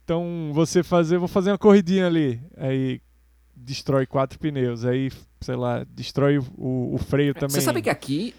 Então, 0.03 0.51
você 0.53 0.83
fazer, 0.83 1.17
vou 1.17 1.27
fazer 1.27 1.51
uma 1.51 1.57
corridinha 1.57 2.05
ali, 2.05 2.39
aí 2.57 3.01
destrói 3.55 4.05
quatro 4.05 4.37
pneus, 4.37 4.85
aí, 4.85 5.11
sei 5.41 5.55
lá, 5.55 5.83
destrói 5.83 6.37
o, 6.37 6.93
o 6.93 6.97
freio 6.99 7.33
também. 7.33 7.49
Você 7.49 7.61
sabe 7.61 7.81
que 7.81 7.89
aqui, 7.89 8.35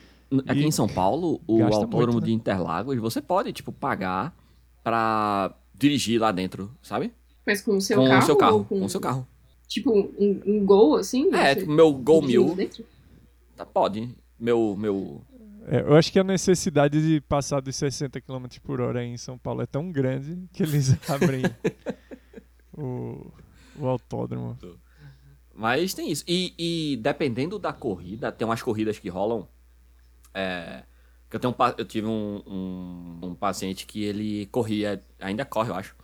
aqui 0.46 0.60
E 0.60 0.64
em 0.64 0.70
São 0.70 0.88
Paulo, 0.88 1.40
o 1.46 1.62
autódromo 1.62 2.14
muito, 2.14 2.20
né? 2.20 2.26
de 2.26 2.32
Interlagos, 2.32 2.98
você 2.98 3.20
pode, 3.20 3.52
tipo, 3.52 3.72
pagar 3.72 4.34
pra 4.82 5.54
dirigir 5.74 6.20
lá 6.20 6.32
dentro, 6.32 6.70
sabe? 6.82 7.12
Mas 7.46 7.60
com 7.60 7.76
o 7.76 7.80
seu 7.80 7.98
com 7.98 8.08
carro? 8.08 8.22
seu 8.26 8.36
carro. 8.36 8.58
ou 8.58 8.64
Com 8.64 8.84
o 8.84 8.88
seu 8.88 9.00
carro. 9.00 9.26
Tipo, 9.68 9.92
um, 9.92 10.42
um 10.46 10.64
gol, 10.64 10.96
assim? 10.96 11.32
É, 11.34 11.54
tipo, 11.54 11.70
meu 11.70 11.92
Gol 11.92 12.20
dirigindo 12.20 12.44
1000, 12.46 12.56
dentro? 12.56 12.84
tá, 13.56 13.66
pode. 13.66 14.08
Meu, 14.38 14.76
meu... 14.76 15.22
É, 15.66 15.80
eu 15.80 15.94
acho 15.96 16.12
que 16.12 16.18
a 16.18 16.24
necessidade 16.24 17.00
de 17.04 17.20
passar 17.20 17.60
dos 17.60 17.74
60 17.74 18.20
km 18.20 18.46
por 18.62 18.80
hora 18.80 19.00
aí 19.00 19.08
em 19.08 19.16
São 19.16 19.36
Paulo 19.36 19.62
é 19.62 19.66
tão 19.66 19.90
grande 19.90 20.38
que 20.52 20.62
eles 20.62 20.96
abrem 21.10 21.42
o, 22.72 23.26
o 23.78 23.86
autódromo. 23.86 24.56
Mas 25.54 25.94
tem 25.94 26.10
isso. 26.10 26.22
E, 26.28 26.54
e 26.56 26.96
dependendo 26.98 27.58
da 27.58 27.72
corrida, 27.72 28.30
tem 28.30 28.46
umas 28.46 28.62
corridas 28.62 28.98
que 28.98 29.08
rolam. 29.08 29.48
É, 30.38 30.82
que 31.30 31.36
eu, 31.36 31.40
tenho 31.40 31.54
um 31.58 31.64
eu 31.78 31.84
tive 31.86 32.06
um, 32.06 32.42
um, 32.46 33.18
um 33.28 33.34
paciente 33.34 33.86
que 33.86 34.04
ele 34.04 34.44
corria, 34.46 35.02
ainda 35.18 35.46
corre, 35.46 35.70
eu 35.70 35.74
acho. 35.74 35.96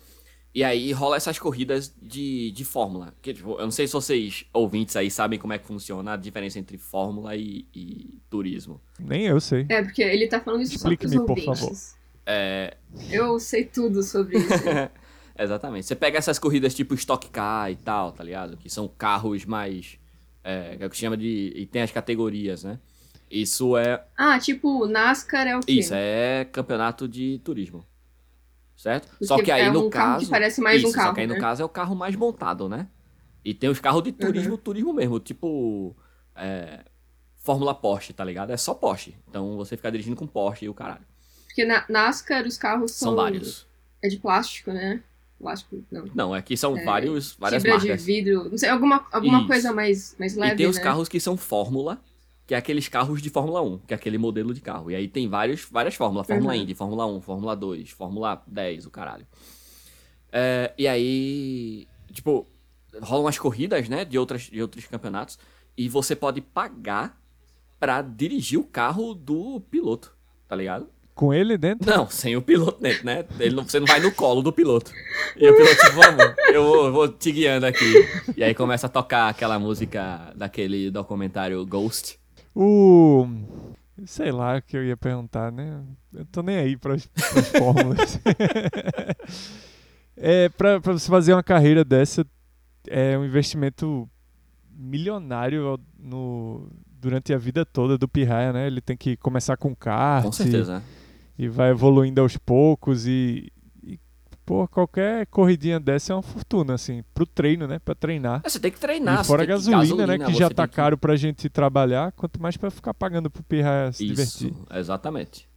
E 0.54 0.64
aí 0.64 0.92
rola 0.92 1.16
essas 1.16 1.38
corridas 1.38 1.94
de, 2.00 2.50
de 2.50 2.64
fórmula. 2.64 3.14
Que, 3.22 3.32
tipo, 3.32 3.52
eu 3.52 3.64
não 3.64 3.70
sei 3.70 3.86
se 3.86 3.92
vocês, 3.92 4.44
ouvintes 4.52 4.96
aí, 4.96 5.10
sabem 5.10 5.38
como 5.38 5.52
é 5.52 5.58
que 5.58 5.66
funciona 5.66 6.12
a 6.14 6.16
diferença 6.16 6.58
entre 6.58 6.76
fórmula 6.78 7.36
e, 7.36 7.66
e 7.74 8.20
turismo. 8.28 8.80
Nem 8.98 9.26
eu 9.26 9.40
sei. 9.40 9.66
É, 9.68 9.82
porque 9.82 10.02
ele 10.02 10.26
tá 10.26 10.40
falando 10.40 10.62
isso 10.62 10.78
só 10.78 10.88
pros 10.88 10.92
Explique-me, 10.92 11.26
por 11.26 11.38
ouvintes. 11.38 11.60
favor. 11.60 11.76
É, 12.24 12.76
Eu 13.10 13.38
sei 13.40 13.64
tudo 13.64 14.02
sobre 14.02 14.38
isso. 14.38 14.52
Exatamente. 15.38 15.86
Você 15.86 15.96
pega 15.96 16.18
essas 16.18 16.38
corridas 16.38 16.74
tipo 16.74 16.94
Stock 16.94 17.28
Car 17.30 17.70
e 17.70 17.76
tal, 17.76 18.12
tá 18.12 18.22
ligado? 18.22 18.56
Que 18.56 18.68
são 18.68 18.86
carros 18.86 19.44
mais. 19.44 19.98
É, 20.44 20.76
que 20.76 20.82
é 20.82 20.86
o 20.86 20.90
que 20.90 20.96
chama 20.96 21.16
de. 21.16 21.52
E 21.56 21.66
tem 21.66 21.82
as 21.82 21.90
categorias, 21.90 22.62
né? 22.64 22.78
Isso 23.32 23.76
é. 23.76 24.04
ah, 24.16 24.38
tipo, 24.38 24.86
NASCAR 24.86 25.46
é 25.46 25.56
o 25.56 25.60
quê? 25.60 25.72
Isso 25.72 25.94
é 25.94 26.44
campeonato 26.52 27.08
de 27.08 27.40
turismo. 27.42 27.84
Certo? 28.76 29.08
Porque 29.08 29.26
só 29.26 29.42
que 29.42 29.50
aí 29.50 29.62
é 29.62 29.70
no 29.70 29.86
um 29.86 29.90
carro 29.90 30.14
caso. 30.14 30.24
que 30.24 30.30
parece 30.30 30.60
mais 30.60 30.80
isso, 30.80 30.88
um 30.90 30.92
carro, 30.92 31.08
Só 31.08 31.14
que 31.14 31.20
aí 31.20 31.26
no 31.26 31.34
né? 31.34 31.40
caso 31.40 31.62
é 31.62 31.64
o 31.64 31.68
carro 31.68 31.94
mais 31.94 32.14
montado, 32.16 32.68
né? 32.68 32.88
E 33.44 33.54
tem 33.54 33.70
os 33.70 33.80
carros 33.80 34.02
de 34.02 34.12
turismo, 34.12 34.58
turismo 34.58 34.92
mesmo. 34.92 35.18
Tipo. 35.18 35.96
é, 36.36 36.84
Fórmula 37.36 37.74
Porsche, 37.74 38.12
tá 38.12 38.24
ligado? 38.24 38.50
É 38.52 38.56
só 38.56 38.72
Porsche. 38.72 39.16
Então 39.28 39.56
você 39.56 39.76
fica 39.76 39.90
dirigindo 39.90 40.14
com 40.16 40.26
Porsche 40.26 40.66
e 40.66 40.68
o 40.68 40.74
caralho. 40.74 41.04
Porque 41.46 41.64
na 41.64 41.84
NASCAR 41.88 42.46
os 42.46 42.56
carros 42.56 42.92
são... 42.92 43.08
São 43.08 43.16
vários. 43.16 43.66
É 44.00 44.08
de 44.08 44.16
plástico, 44.16 44.72
né? 44.72 45.02
Plástico, 45.40 45.82
não. 45.90 46.04
Não, 46.14 46.34
aqui 46.34 46.56
são 46.56 46.76
É, 46.76 46.84
vários, 46.84 47.34
várias 47.36 47.62
Fibra 47.62 47.78
marcas. 47.78 48.00
de 48.00 48.06
vidro, 48.06 48.48
não 48.48 48.56
sei, 48.56 48.68
alguma, 48.68 49.04
alguma 49.10 49.38
Isso. 49.38 49.46
coisa 49.48 49.72
mais, 49.72 50.14
mais 50.18 50.36
leve, 50.36 50.54
e 50.54 50.56
tem 50.56 50.66
os 50.66 50.76
né? 50.76 50.82
carros 50.82 51.08
que 51.08 51.18
são 51.18 51.36
Fórmula, 51.36 52.00
que 52.46 52.54
é 52.54 52.56
aqueles 52.58 52.88
carros 52.88 53.22
de 53.22 53.30
Fórmula 53.30 53.62
1, 53.62 53.78
que 53.78 53.94
é 53.94 53.96
aquele 53.96 54.18
modelo 54.18 54.52
de 54.52 54.60
carro. 54.60 54.90
E 54.90 54.94
aí 54.94 55.08
tem 55.08 55.28
vários, 55.28 55.64
várias 55.70 55.94
fórmulas. 55.94 56.26
Fórmula 56.26 56.54
Uhum. 56.54 56.60
Indy, 56.60 56.74
Fórmula 56.74 57.06
1, 57.06 57.20
Fórmula 57.20 57.56
2, 57.56 57.90
Fórmula 57.90 58.42
10, 58.46 58.86
o 58.86 58.90
caralho. 58.90 59.26
É, 60.30 60.72
e 60.76 60.88
aí, 60.88 61.86
tipo, 62.12 62.46
rolam 63.00 63.26
as 63.26 63.38
corridas, 63.38 63.88
né, 63.88 64.04
de, 64.04 64.18
outras, 64.18 64.42
de 64.42 64.60
outros 64.60 64.86
campeonatos, 64.86 65.38
e 65.76 65.88
você 65.88 66.16
pode 66.16 66.40
pagar 66.40 67.20
pra 67.78 68.02
dirigir 68.02 68.58
o 68.58 68.64
carro 68.64 69.14
do 69.14 69.60
piloto, 69.70 70.14
tá 70.48 70.56
ligado? 70.56 70.88
com 71.14 71.32
ele 71.32 71.58
dentro? 71.58 71.88
Não, 71.88 72.08
sem 72.08 72.36
o 72.36 72.42
piloto 72.42 72.80
dentro, 72.80 73.04
né? 73.04 73.24
Ele 73.38 73.54
não, 73.54 73.64
você 73.64 73.78
não 73.78 73.86
vai 73.86 74.00
no 74.00 74.10
colo 74.12 74.42
do 74.42 74.50
piloto. 74.50 74.90
E 75.36 75.46
o 75.46 75.54
piloto, 75.54 75.92
vamos, 75.92 76.34
eu 76.52 76.64
vou, 76.64 76.86
eu 76.86 76.92
vou 76.92 77.06
te 77.08 77.30
guiando 77.30 77.66
aqui. 77.66 77.84
E 78.34 78.42
aí 78.42 78.54
começa 78.54 78.86
a 78.86 78.90
tocar 78.90 79.28
aquela 79.28 79.58
música 79.58 80.32
daquele 80.34 80.90
documentário 80.90 81.64
Ghost. 81.66 82.18
O. 82.54 83.26
Sei 84.04 84.32
lá 84.32 84.56
o 84.56 84.62
que 84.62 84.76
eu 84.76 84.84
ia 84.84 84.96
perguntar, 84.96 85.52
né? 85.52 85.80
Eu 86.12 86.24
tô 86.26 86.42
nem 86.42 86.56
aí 86.56 86.76
pras, 86.76 87.06
pras 87.06 87.48
fórmulas. 87.56 88.20
é, 90.16 90.48
pra 90.48 90.78
você 90.78 91.08
fazer 91.08 91.32
uma 91.32 91.42
carreira 91.42 91.84
dessa, 91.84 92.26
é 92.88 93.16
um 93.16 93.24
investimento 93.24 94.08
milionário 94.74 95.78
no, 95.98 96.68
durante 97.00 97.32
a 97.32 97.38
vida 97.38 97.64
toda 97.64 97.96
do 97.96 98.08
Pirraia, 98.08 98.52
né? 98.52 98.66
Ele 98.66 98.80
tem 98.80 98.96
que 98.96 99.16
começar 99.16 99.56
com 99.56 99.74
kart. 99.74 100.24
Com 100.24 100.32
certeza. 100.32 100.82
E, 101.38 101.44
e 101.44 101.48
vai 101.48 101.70
evoluindo 101.70 102.20
aos 102.20 102.36
poucos 102.36 103.06
e, 103.06 103.52
pô, 104.44 104.66
qualquer 104.68 105.26
corridinha 105.26 105.78
dessa 105.80 106.12
é 106.12 106.16
uma 106.16 106.22
fortuna, 106.22 106.74
assim, 106.74 107.02
pro 107.14 107.24
treino, 107.26 107.66
né? 107.66 107.78
Pra 107.78 107.94
treinar. 107.94 108.40
É, 108.44 108.48
Você 108.48 108.58
tem 108.60 108.70
que 108.70 108.78
treinar. 108.80 109.20
e 109.20 109.24
fora 109.24 109.42
a 109.42 109.46
que- 109.46 109.52
gasolina, 109.52 110.06
né? 110.06 110.18
Que 110.18 110.34
já 110.34 110.50
tá 110.50 110.66
que- 110.68 110.74
caro 110.76 110.96
pra 110.98 111.16
gente 111.16 111.48
trabalhar, 111.48 112.12
quanto 112.12 112.40
mais 112.40 112.56
pra 112.56 112.70
ficar 112.70 112.92
pagando 112.94 113.30
pro 113.30 113.42
Pirraia 113.42 113.92
se 113.92 114.04
Isso, 114.04 114.14
divertir. 114.14 114.54
exatamente. 114.76 115.48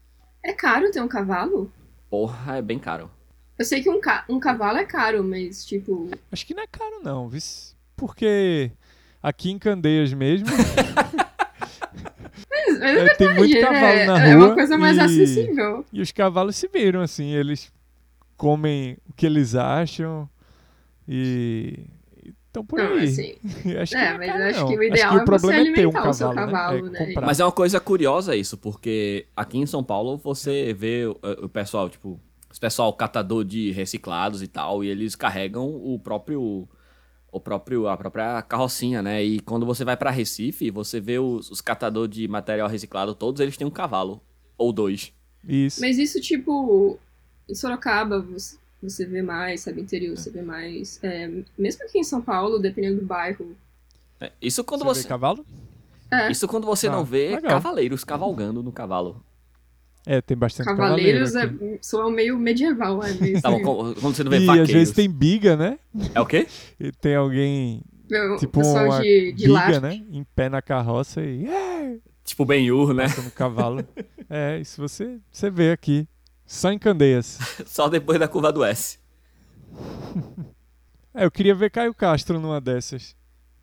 É 0.43 0.53
caro 0.53 0.91
ter 0.91 1.01
um 1.01 1.07
cavalo? 1.07 1.71
Porra, 2.09 2.57
é 2.57 2.61
bem 2.61 2.77
caro. 2.79 3.09
Eu 3.57 3.65
sei 3.65 3.81
que 3.81 3.89
um, 3.89 3.99
ca 4.01 4.25
um 4.29 4.39
cavalo 4.39 4.77
é 4.77 4.85
caro, 4.85 5.23
mas, 5.23 5.65
tipo, 5.65 6.09
Acho 6.31 6.45
que 6.45 6.53
não 6.53 6.63
é 6.63 6.67
caro, 6.67 6.99
não. 7.03 7.31
Porque 7.95 8.71
aqui 9.23 9.49
em 9.49 9.57
Candeias 9.57 10.13
mesmo, 10.13 10.47
Mas, 12.49 12.79
mas 12.79 12.81
é 12.81 13.05
É, 13.05 13.15
tem 13.15 13.27
verdade, 13.27 13.39
muito 13.39 13.59
cavalo 13.61 13.85
é, 13.85 14.05
na 14.05 14.25
é 14.27 14.33
rua 14.35 14.45
uma 14.47 14.53
coisa 14.55 14.77
mais 14.77 14.97
e- 14.97 15.01
acessível. 15.01 15.85
e 15.91 16.01
os 16.01 16.11
cavalos 16.11 16.55
se 16.55 16.67
viram, 16.67 17.01
assim, 17.01 17.31
eles 17.31 17.71
comem 18.37 18.97
o 19.09 19.13
que 19.13 19.25
eles 19.25 19.55
acham 19.55 20.29
e 21.07 21.85
estão 22.55 22.65
por 22.65 22.79
Não, 22.79 22.93
aí. 22.93 23.05
assim, 23.05 23.35
acho 23.77 23.91
que 23.91 23.97
é, 23.97 24.11
não 24.11 24.17
mas 24.17 24.27
caro, 24.27 24.39
eu 24.39 24.49
acho 24.49 24.59
não. 24.61 24.67
que 24.67 24.77
o 24.77 24.83
ideal 24.83 25.11
que 25.11 25.19
é 25.19 25.21
o 25.21 25.25
problema 25.25 25.63
você 25.63 25.69
é 25.69 25.73
ter 25.73 25.85
um 25.85 25.89
alimentar 25.89 26.09
o 26.09 26.13
seu 26.13 26.29
cavalo, 26.29 26.51
cavalo, 26.51 26.85
né? 26.85 26.91
né? 26.91 27.03
É 27.03 27.05
comprar. 27.07 27.25
Mas 27.25 27.39
é 27.39 27.45
uma 27.45 27.51
coisa 27.51 27.79
curiosa 27.79 28.35
isso, 28.35 28.57
porque 28.57 29.27
aqui 29.35 29.57
em 29.57 29.65
São 29.65 29.83
Paulo 29.83 30.17
você 30.17 30.73
vê 30.73 31.05
o, 31.05 31.19
o 31.43 31.49
pessoal, 31.49 31.89
tipo, 31.89 32.19
os 32.51 32.59
pessoal 32.59 32.91
catador 32.93 33.43
de 33.43 33.71
reciclados 33.71 34.41
e 34.41 34.47
tal, 34.47 34.83
e 34.83 34.87
eles 34.87 35.15
carregam 35.15 35.67
o 35.67 35.99
próprio 35.99 36.67
o 37.31 37.39
próprio 37.39 37.87
a 37.89 37.97
própria 37.97 38.41
carrocinha, 38.41 39.01
né? 39.01 39.21
E 39.21 39.41
quando 39.41 39.65
você 39.65 39.83
vai 39.83 39.97
pra 39.97 40.09
Recife, 40.09 40.71
você 40.71 41.01
vê 41.01 41.19
os, 41.19 41.51
os 41.51 41.59
catadores 41.59 42.15
de 42.15 42.27
material 42.29 42.69
reciclado, 42.69 43.13
todos 43.13 43.41
eles 43.41 43.57
têm 43.57 43.67
um 43.67 43.71
cavalo 43.71 44.21
ou 44.57 44.71
dois. 44.71 45.11
Isso. 45.45 45.81
Mas 45.81 45.97
isso, 45.97 46.21
tipo, 46.21 46.97
em 47.49 47.55
Sorocaba 47.55 48.19
você, 48.19 48.57
você 48.81 49.05
vê 49.05 49.21
mais, 49.21 49.61
sabe, 49.61 49.81
interior 49.81 50.17
você 50.17 50.29
vê 50.29 50.41
mais. 50.41 50.99
É, 51.03 51.29
mesmo 51.57 51.83
aqui 51.83 51.99
em 51.99 52.03
São 52.03 52.21
Paulo, 52.21 52.59
dependendo 52.59 52.99
do 53.01 53.05
bairro. 53.05 53.55
É, 54.19 54.31
Isso 54.41 54.63
quando 54.63 54.83
Você 54.83 54.95
você, 54.99 55.03
vê 55.03 55.09
cavalo? 55.09 55.45
É, 56.11 56.31
isso 56.31 56.47
quando 56.47 56.65
você 56.65 56.87
Ah, 56.87 56.91
não 56.91 57.03
vê 57.03 57.29
legal. 57.35 57.49
cavaleiros 57.51 58.03
cavalgando 58.03 58.61
no 58.63 58.71
cavalo. 58.71 59.21
É, 60.05 60.21
tem 60.21 60.37
bastante 60.37 60.67
cavaleiros 60.67 61.33
cavaleiro 61.33 61.73
é, 61.75 61.79
soam 61.81 62.11
meio 62.11 62.37
medieval, 62.37 63.01
é 63.03 63.11
meio 63.13 63.39
Tá 63.41 63.49
bom, 63.49 63.57
assim. 63.87 63.99
quando 63.99 64.15
você 64.15 64.23
não 64.23 64.29
vê 64.31 64.37
E 64.37 64.45
vaqueiros. 64.45 64.69
às 64.69 64.73
vezes 64.75 64.93
tem 64.93 65.09
biga, 65.09 65.57
né? 65.57 65.79
É 66.13 66.21
o 66.21 66.25
quê? 66.27 66.47
E 66.79 66.91
tem 66.91 67.15
alguém, 67.15 67.81
Meu, 68.07 68.37
tipo 68.37 68.59
pessoal 68.59 68.85
uma 68.85 69.01
de, 69.01 69.31
de 69.33 69.47
biga, 69.47 69.49
lá. 69.53 69.79
né? 69.79 69.95
Em 70.11 70.23
pé 70.35 70.47
na 70.47 70.61
carroça 70.61 71.21
e 71.23 71.47
é, 71.47 71.97
Tipo 72.23 72.45
Ben-Hur, 72.45 72.93
né? 72.93 73.07
passando 73.07 73.31
cavalo. 73.31 73.83
é, 74.29 74.59
isso 74.59 74.79
você, 74.79 75.17
você 75.31 75.49
vê 75.49 75.71
aqui. 75.71 76.07
Só 76.45 76.71
em 76.71 76.79
Candeias. 76.79 77.39
Só 77.65 77.87
depois 77.87 78.19
da 78.19 78.27
curva 78.27 78.51
do 78.51 78.63
S. 78.63 78.99
É, 81.17 81.23
eu 81.23 81.31
queria 81.31 81.55
ver 81.55 81.71
Caio 81.71 81.93
Castro 81.93 82.41
numa 82.41 82.59
dessas. 82.59 83.15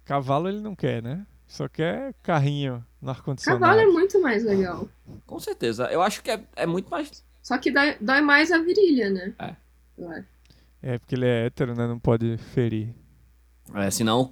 Cavalo 0.07 0.49
ele 0.49 0.61
não 0.61 0.75
quer, 0.75 1.03
né? 1.03 1.27
Só 1.47 1.69
quer 1.69 2.15
carrinho 2.23 2.83
no 2.99 3.11
ar-condicionado. 3.11 3.61
Cavalo 3.61 3.81
é 3.81 3.93
muito 3.93 4.19
mais 4.23 4.43
legal. 4.43 4.89
Com 5.27 5.39
certeza. 5.39 5.85
Eu 5.93 6.01
acho 6.01 6.23
que 6.23 6.31
é, 6.31 6.43
é 6.57 6.65
muito 6.65 6.89
mais. 6.89 7.23
Só 7.43 7.59
que 7.59 7.71
dói, 7.71 7.95
dói 8.01 8.23
mais 8.23 8.51
a 8.51 8.57
virilha, 8.57 9.11
né? 9.11 9.35
É. 9.39 9.55
É, 10.83 10.99
porque 10.99 11.15
ele 11.15 11.27
é 11.27 11.45
hétero, 11.45 11.75
né? 11.75 11.87
Não 11.87 11.99
pode 11.99 12.39
ferir. 12.39 12.95
É, 13.75 13.91
senão, 13.91 14.31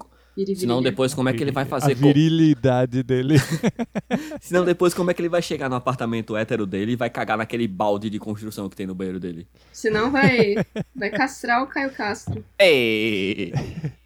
senão 0.57 0.81
depois 0.83 1.13
como 1.15 1.29
é 1.29 1.33
que 1.33 1.43
ele 1.43 1.53
vai 1.53 1.65
A 1.65 1.67
fazer. 1.67 1.95
co- 1.95 2.01
virilidade 2.03 3.03
dele. 3.03 3.37
Senão 4.41 4.65
depois 4.65 4.95
como 4.95 5.11
é 5.11 5.15
que 5.15 5.21
ele 5.21 5.29
vai 5.29 5.43
chegar 5.43 5.69
no 5.69 5.77
apartamento 5.77 6.37
hétero 6.37 6.67
dele 6.67 6.93
e 6.93 6.97
vai 6.97 7.11
cagar 7.11 7.37
naquele 7.39 7.67
balde 7.69 8.09
de 8.11 8.19
construção 8.19 8.69
que 8.69 8.77
tem 8.77 8.87
no 8.87 8.95
banheiro 8.95 9.21
dele. 9.21 9.47
Senão 9.73 10.11
vai, 10.11 10.55
vai 10.95 11.11
castrar 11.11 11.63
o 11.63 11.67
Caio 11.67 11.91
Castro. 11.93 12.45
Ei! 12.59 13.53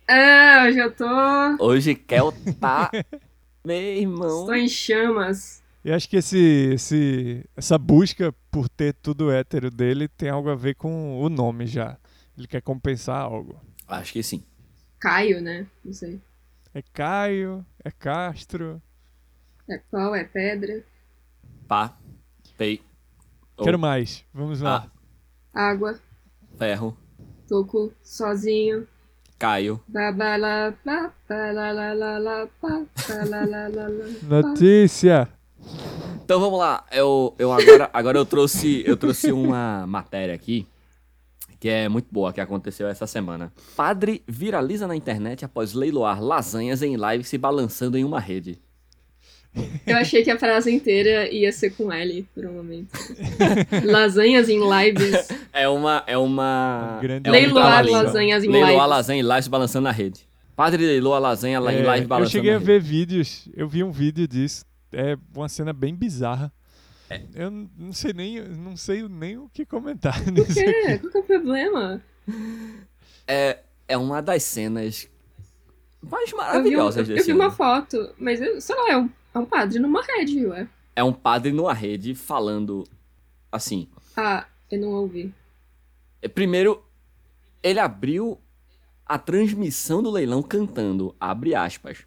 É, 0.09 0.67
hoje 0.67 0.79
eu 0.79 0.93
tô. 0.95 1.07
Hoje 1.65 1.95
Kel 1.95 2.33
tá. 2.61 2.91
Meu 3.65 3.77
irmão. 3.77 4.41
Estou 4.41 4.55
em 4.55 4.69
chamas. 4.69 5.63
Eu 5.85 5.95
acho 5.95 6.09
que 6.09 6.17
esse, 6.17 6.71
esse, 6.75 7.45
essa 7.57 7.79
busca 7.79 8.35
por 8.51 8.69
ter 8.69 8.95
tudo 8.95 9.31
hétero 9.31 9.71
dele 9.71 10.09
tem 10.09 10.29
algo 10.29 10.51
a 10.51 10.55
ver 10.55 10.75
com 10.75 11.21
o 11.21 11.29
nome 11.29 11.67
já. 11.67 11.97
Ele 12.37 12.47
quer 12.47 12.61
compensar 12.61 13.21
algo. 13.21 13.61
Acho 13.87 14.13
que 14.13 14.23
sim. 14.23 14.43
Caio, 15.05 15.39
né? 15.43 15.67
Não 15.85 15.93
sei. 15.93 16.19
É 16.73 16.81
Caio, 16.81 17.63
é 17.85 17.91
Castro. 17.91 18.81
É 19.69 19.77
pau, 19.91 20.15
é 20.15 20.25
pedra. 20.25 20.83
Pá. 21.69 21.95
Pei. 22.57 22.81
Oh, 23.55 23.65
Quero 23.65 23.79
mais. 23.79 24.25
Vamos 24.33 24.63
lá. 24.63 24.91
Água. 25.53 26.01
Ferro. 26.57 26.97
Toco 27.47 27.93
sozinho. 28.03 28.89
Caio. 29.39 29.79
Babala, 29.87 30.75
ba, 30.83 31.13
ba, 31.29 31.53
la, 31.53 31.71
la, 31.71 31.93
la, 31.93 32.19
la, 32.19 32.49
ba, 32.63 32.87
ba, 33.07 33.25
la, 33.29 33.45
la, 33.45 33.69
la, 33.69 33.89
la, 33.89 34.07
Notícia! 34.23 35.29
Então 36.25 36.41
vamos 36.41 36.59
lá. 36.59 36.83
Eu, 36.91 37.35
eu 37.39 37.53
agora, 37.53 37.91
agora 37.93 38.17
eu 38.17 38.25
trouxe 38.25 38.83
eu 38.87 38.97
trouxe 38.97 39.31
uma 39.31 39.87
matéria 39.87 40.35
aqui 40.35 40.67
que 41.65 41.69
é 41.71 41.89
muito 41.89 42.09
boa 42.13 42.31
que 42.31 42.43
aconteceu 42.43 42.87
essa 42.87 43.07
semana. 43.07 43.51
Padre 43.75 44.23
viraliza 44.29 44.87
na 44.87 44.95
internet 44.95 45.47
após 45.47 45.73
leiloar 45.73 46.23
lasanhas 46.23 46.83
em 46.83 46.95
live 46.95 47.25
se 47.25 47.39
balançando 47.39 47.97
em 47.97 48.05
uma 48.05 48.21
rede. 48.21 48.59
Eu 49.87 49.97
achei 49.97 50.23
que 50.23 50.31
a 50.31 50.39
frase 50.39 50.71
inteira 50.71 51.27
ia 51.33 51.51
ser 51.53 51.71
com 51.71 51.91
L 51.91 52.29
por 52.35 52.45
um 52.45 52.53
momento. 52.53 52.91
Lasanhas 53.83 54.51
em 54.51 54.59
lives. 54.61 55.27
É 55.55 55.67
uma 55.67 56.05
é 56.07 56.19
uma 56.19 57.01
Um 57.03 57.07
é 57.07 57.29
um 57.31 57.33
Leiloar 57.33 57.65
trava-língua. 57.67 58.03
lasanhas 58.03 58.45
em 58.45 58.49
Leiloar 58.51 58.71
lives. 58.73 58.89
lasanha 58.91 59.21
em 59.21 59.23
live 59.23 59.45
se 59.45 59.49
balançando 59.51 59.85
na 59.85 59.91
rede. 59.91 60.21
Padre 60.55 60.85
leiloa 60.85 61.19
lasanha 61.19 61.59
lá 61.61 61.73
em 61.73 61.79
É, 61.79 61.83
live 61.83 62.05
eu 62.05 62.09
balançando 62.09 62.31
cheguei 62.33 62.51
na 62.51 62.57
a 62.57 62.59
rede. 62.61 62.71
ver 62.73 62.81
vídeos. 62.83 63.49
Eu 63.57 63.67
vi 63.67 63.83
um 63.83 63.91
vídeo 63.91 64.29
disso. 64.29 64.67
É 64.93 65.17
uma 65.35 65.49
cena 65.49 65.73
bem 65.73 65.95
bizarra. 65.95 66.53
É. 67.11 67.23
Eu 67.35 67.51
não 67.51 67.93
sei 67.93 68.13
nem, 68.13 68.41
não 68.49 68.77
sei 68.77 69.07
nem 69.09 69.37
o 69.37 69.49
que 69.49 69.65
comentar 69.67 70.23
Por 70.25 70.33
nisso. 70.33 70.55
quê? 70.55 70.99
Qual 70.99 71.11
que 71.13 71.17
é 71.19 71.21
o 71.21 71.25
problema? 71.25 72.03
É 73.27 73.59
é 73.87 73.99
uma 73.99 74.23
das 74.23 74.43
cenas 74.43 75.09
mais 76.03 76.31
Eu 76.31 76.31
vi, 76.31 76.35
um- 76.35 76.39
maravilhosas 76.39 77.09
eu 77.09 77.23
vi 77.25 77.33
uma 77.33 77.51
foto, 77.51 78.15
mas 78.19 78.41
eu, 78.41 78.59
sei 78.61 78.75
lá, 78.75 78.91
é 78.93 78.97
um, 78.97 79.11
é 79.35 79.39
um 79.39 79.45
padre 79.47 79.79
numa 79.79 80.03
rede, 80.03 80.47
ué. 80.47 80.67
É 80.97 81.05
um 81.05 81.13
padre 81.13 81.53
numa 81.53 81.75
rede 81.75 82.15
falando 82.15 82.85
assim. 83.53 83.89
Ah, 84.17 84.47
eu 84.71 84.81
não 84.81 84.89
ouvi. 84.93 85.33
É, 86.23 86.29
Primeiro, 86.29 86.83
ele 87.63 87.79
abriu 87.81 88.39
a 89.05 89.19
transmissão 89.19 90.03
do 90.03 90.11
leilão 90.11 90.43
cantando, 90.43 91.15
abre 91.21 91.55
aspas. 91.55 92.07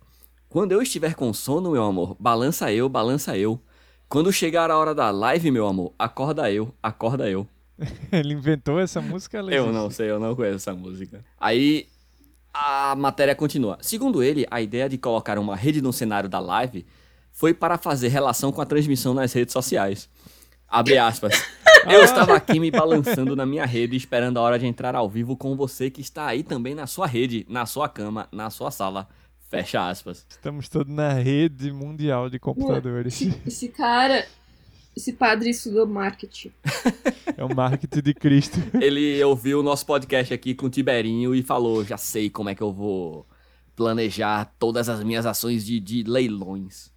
Quando 0.49 0.71
eu 0.71 0.81
estiver 0.81 1.13
com 1.13 1.31
sono, 1.33 1.71
meu 1.71 1.83
amor, 1.83 2.15
balança 2.19 2.71
eu, 2.71 2.87
balança 2.89 3.37
eu. 3.37 3.59
Quando 4.09 4.31
chegar 4.31 4.71
a 4.71 4.77
hora 4.77 4.95
da 4.95 5.11
live, 5.11 5.51
meu 5.51 5.67
amor, 5.67 5.93
acorda 5.99 6.49
eu, 6.49 6.73
acorda 6.81 7.29
eu. 7.29 7.45
Ele 8.11 8.33
inventou 8.33 8.79
essa 8.79 9.01
música? 9.01 9.37
ela 9.37 9.53
Eu 9.53 9.71
não 9.73 9.89
sei, 9.89 10.09
eu 10.09 10.19
não 10.19 10.33
conheço 10.33 10.55
essa 10.55 10.73
música. 10.73 11.23
Aí 11.37 11.87
a 12.53 12.95
matéria 12.95 13.35
continua. 13.35 13.77
Segundo 13.81 14.23
ele, 14.23 14.47
a 14.49 14.61
ideia 14.61 14.89
de 14.89 14.97
colocar 14.97 15.37
uma 15.37 15.55
rede 15.55 15.81
no 15.81 15.93
cenário 15.93 16.29
da 16.29 16.39
live 16.39 16.85
foi 17.31 17.53
para 17.53 17.77
fazer 17.77 18.07
relação 18.07 18.51
com 18.51 18.61
a 18.61 18.65
transmissão 18.65 19.13
nas 19.13 19.33
redes 19.33 19.53
sociais. 19.53 20.09
Abre 20.67 20.97
aspas. 20.97 21.33
Eu 21.87 22.03
estava 22.03 22.35
aqui 22.35 22.59
me 22.59 22.71
balançando 22.71 23.35
na 23.35 23.45
minha 23.45 23.65
rede, 23.65 23.95
esperando 23.95 24.37
a 24.37 24.41
hora 24.41 24.57
de 24.57 24.65
entrar 24.65 24.95
ao 24.95 25.07
vivo 25.07 25.37
com 25.37 25.55
você 25.55 25.89
que 25.89 26.01
está 26.01 26.25
aí 26.25 26.43
também 26.43 26.73
na 26.73 26.87
sua 26.87 27.05
rede, 27.05 27.45
na 27.47 27.65
sua 27.65 27.87
cama, 27.87 28.27
na 28.31 28.49
sua 28.49 28.71
sala. 28.71 29.07
Fecha 29.49 29.87
aspas. 29.89 30.25
Estamos 30.29 30.67
todos 30.67 30.93
na 30.93 31.13
rede 31.13 31.71
mundial 31.71 32.29
de 32.29 32.37
computadores. 32.39 33.13
Esse, 33.21 33.41
esse 33.47 33.67
cara, 33.69 34.25
esse 34.95 35.13
padre 35.13 35.49
estudou 35.51 35.87
marketing. 35.87 36.51
É 37.37 37.43
o 37.43 37.55
marketing 37.55 38.01
de 38.01 38.13
Cristo. 38.13 38.57
Ele 38.81 39.23
ouviu 39.23 39.61
o 39.61 39.63
nosso 39.63 39.85
podcast 39.85 40.33
aqui 40.33 40.53
com 40.53 40.65
o 40.65 40.69
Tiberinho 40.69 41.33
e 41.33 41.41
falou: 41.41 41.83
já 41.85 41.97
sei 41.97 42.29
como 42.29 42.49
é 42.49 42.55
que 42.55 42.61
eu 42.61 42.73
vou 42.73 43.25
planejar 43.75 44.53
todas 44.59 44.89
as 44.89 45.01
minhas 45.03 45.25
ações 45.25 45.65
de, 45.65 45.79
de 45.79 46.03
leilões. 46.03 46.91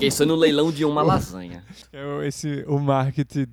Pensou 0.00 0.26
no 0.26 0.34
leilão 0.34 0.72
de 0.72 0.84
uma 0.84 1.02
lasanha. 1.02 1.62
É 1.92 2.04
o- 2.04 2.22
esse, 2.22 2.64
o 2.66 2.78
marketing 2.80 3.46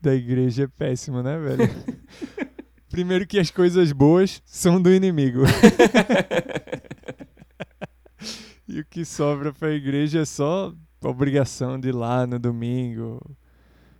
da 0.00 0.14
igreja 0.14 0.62
é 0.64 0.68
péssimo, 0.68 1.22
né, 1.22 1.36
velho? 1.36 1.68
Primeiro 2.88 3.26
que 3.26 3.38
as 3.38 3.50
coisas 3.50 3.90
boas 3.92 4.40
são 4.46 4.80
do 4.80 4.90
inimigo. 4.94 5.40
e 8.68 8.80
o 8.80 8.84
que 8.84 9.04
sobra 9.04 9.52
pra 9.52 9.70
igreja 9.70 10.20
é 10.20 10.24
só 10.24 10.72
obrigação 11.04 11.78
de 11.78 11.88
ir 11.90 11.94
lá 11.94 12.26
no 12.26 12.38
domingo, 12.38 13.20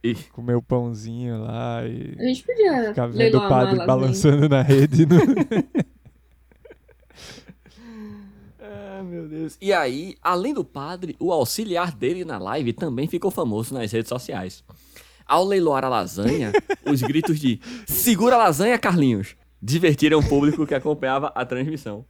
Ih. 0.02 0.14
comer 0.32 0.54
o 0.56 0.62
pãozinho 0.62 1.40
lá 1.42 1.86
e 1.86 2.16
A 2.18 2.22
gente 2.24 2.42
podia 2.44 2.88
ficar 2.88 3.06
vendo 3.06 3.38
o 3.38 3.48
padre 3.48 3.70
lasanha. 3.76 3.86
balançando 3.86 4.48
na 4.48 4.62
rede. 4.62 5.06
no- 5.06 5.16
Ah, 8.60 9.02
meu 9.04 9.28
Deus. 9.28 9.56
E 9.60 9.72
aí, 9.72 10.16
além 10.22 10.52
do 10.54 10.64
padre, 10.64 11.14
o 11.20 11.32
auxiliar 11.32 11.92
dele 11.94 12.24
na 12.24 12.38
live 12.38 12.72
também 12.72 13.06
ficou 13.06 13.30
famoso 13.30 13.74
nas 13.74 13.92
redes 13.92 14.08
sociais. 14.08 14.64
Ao 15.24 15.44
leiloar 15.44 15.84
a 15.84 15.88
lasanha, 15.88 16.52
os 16.90 17.02
gritos 17.02 17.38
de 17.38 17.60
segura 17.86 18.36
a 18.36 18.38
lasanha, 18.38 18.78
Carlinhos, 18.78 19.36
divertiram 19.60 20.18
o 20.18 20.28
público 20.28 20.66
que 20.66 20.74
acompanhava 20.74 21.28
a 21.34 21.44
transmissão. 21.44 22.04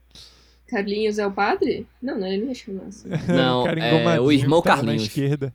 Carlinhos 0.68 1.18
é 1.18 1.26
o 1.26 1.30
padre? 1.30 1.86
Não, 2.02 2.18
não, 2.18 2.26
ele 2.26 2.42
não 2.42 2.48
ia 2.48 2.54
chamar 2.54 2.84
assim. 2.84 3.08
Não, 3.28 3.66
é 3.66 4.20
o 4.20 4.32
irmão 4.32 4.60
que 4.60 4.68
Carlinhos. 4.68 5.02
Na 5.02 5.06
esquerda. 5.06 5.54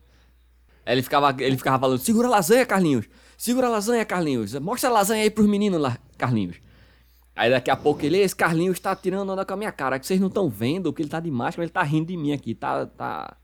Ele 0.86 1.04
ficava, 1.04 1.36
ele 1.40 1.58
ficava 1.58 1.80
falando, 1.80 2.00
segura 2.00 2.28
a 2.28 2.32
lasanha, 2.32 2.66
Carlinhos. 2.66 3.08
Segura 3.38 3.68
a 3.68 3.70
lasanha, 3.70 4.04
Carlinhos. 4.06 4.54
Mostra 4.56 4.90
a 4.90 4.94
lasanha 4.94 5.24
aí 5.24 5.30
pros 5.30 5.48
meninos 5.48 5.80
lá, 5.80 5.98
Carlinhos. 6.18 6.58
Aí 7.36 7.50
daqui 7.50 7.72
a 7.72 7.76
pouco 7.76 8.06
ele, 8.06 8.18
esse 8.18 8.36
Carlinhos 8.36 8.80
tá 8.80 8.96
tirando 8.96 9.30
onda 9.30 9.46
com 9.46 9.54
a 9.54 9.58
minha 9.58 9.72
cara, 9.72 9.98
que 10.00 10.06
vocês 10.06 10.20
não 10.20 10.28
estão 10.28 10.50
vendo, 10.50 10.92
que 10.92 11.02
ele 11.02 11.10
tá 11.10 11.20
de 11.20 11.32
máscara, 11.32 11.64
ele 11.64 11.72
tá 11.72 11.82
rindo 11.82 12.08
de 12.08 12.18
mim 12.18 12.34
aqui, 12.34 12.54
tá, 12.54 12.86
tá 12.86 13.38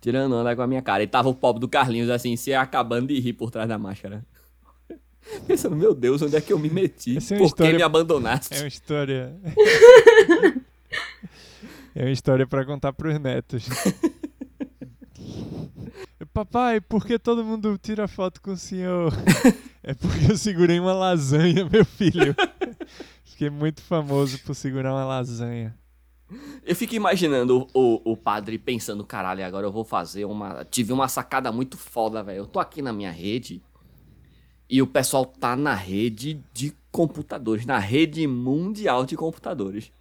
tirando 0.00 0.34
onda 0.34 0.54
com 0.56 0.62
a 0.62 0.66
minha 0.66 0.82
cara. 0.82 1.02
E 1.02 1.06
tava 1.06 1.28
o 1.28 1.34
pobre 1.34 1.60
do 1.60 1.68
Carlinhos 1.68 2.08
assim, 2.10 2.34
se 2.36 2.54
acabando 2.54 3.08
de 3.08 3.20
rir 3.20 3.34
por 3.34 3.50
trás 3.50 3.68
da 3.68 3.78
máscara. 3.78 4.24
Pensando, 5.46 5.76
meu 5.76 5.94
Deus, 5.94 6.22
onde 6.22 6.36
é 6.36 6.40
que 6.40 6.52
eu 6.52 6.58
me 6.58 6.70
meti? 6.70 7.16
Essa 7.16 7.34
é 7.34 7.38
Por 7.38 7.44
que 7.44 7.48
história- 7.62 7.76
me 7.76 7.82
abandonaste? 7.82 8.54
É 8.54 8.60
uma 8.60 8.68
história. 8.68 9.36
é 11.94 12.04
uma 12.04 12.10
história 12.10 12.46
pra 12.46 12.64
contar 12.64 12.92
pros 12.92 13.18
netos. 13.18 13.66
Papai, 16.32 16.80
por 16.80 17.06
que 17.06 17.18
todo 17.18 17.44
mundo 17.44 17.78
tira 17.78 18.08
foto 18.08 18.42
com 18.42 18.52
o 18.52 18.56
senhor? 18.56 19.12
é 19.82 19.94
porque 19.94 20.32
eu 20.32 20.36
segurei 20.36 20.80
uma 20.80 20.92
lasanha, 20.92 21.68
meu 21.70 21.84
filho. 21.84 22.34
Fiquei 23.24 23.50
muito 23.50 23.80
famoso 23.82 24.38
por 24.40 24.54
segurar 24.54 24.92
uma 24.92 25.04
lasanha. 25.04 25.76
Eu 26.64 26.74
fico 26.74 26.94
imaginando 26.94 27.68
o, 27.72 28.00
o, 28.04 28.12
o 28.12 28.16
padre 28.16 28.58
pensando, 28.58 29.04
caralho, 29.04 29.44
agora 29.44 29.66
eu 29.66 29.72
vou 29.72 29.84
fazer 29.84 30.24
uma. 30.24 30.64
Tive 30.64 30.92
uma 30.92 31.06
sacada 31.06 31.52
muito 31.52 31.76
foda, 31.76 32.22
velho. 32.22 32.38
Eu 32.38 32.46
tô 32.46 32.58
aqui 32.58 32.82
na 32.82 32.92
minha 32.92 33.12
rede 33.12 33.62
e 34.68 34.80
o 34.80 34.86
pessoal 34.86 35.24
tá 35.26 35.54
na 35.54 35.74
rede 35.74 36.42
de 36.52 36.74
computadores, 36.90 37.66
na 37.66 37.78
rede 37.78 38.26
mundial 38.26 39.04
de 39.04 39.16
computadores. 39.16 39.92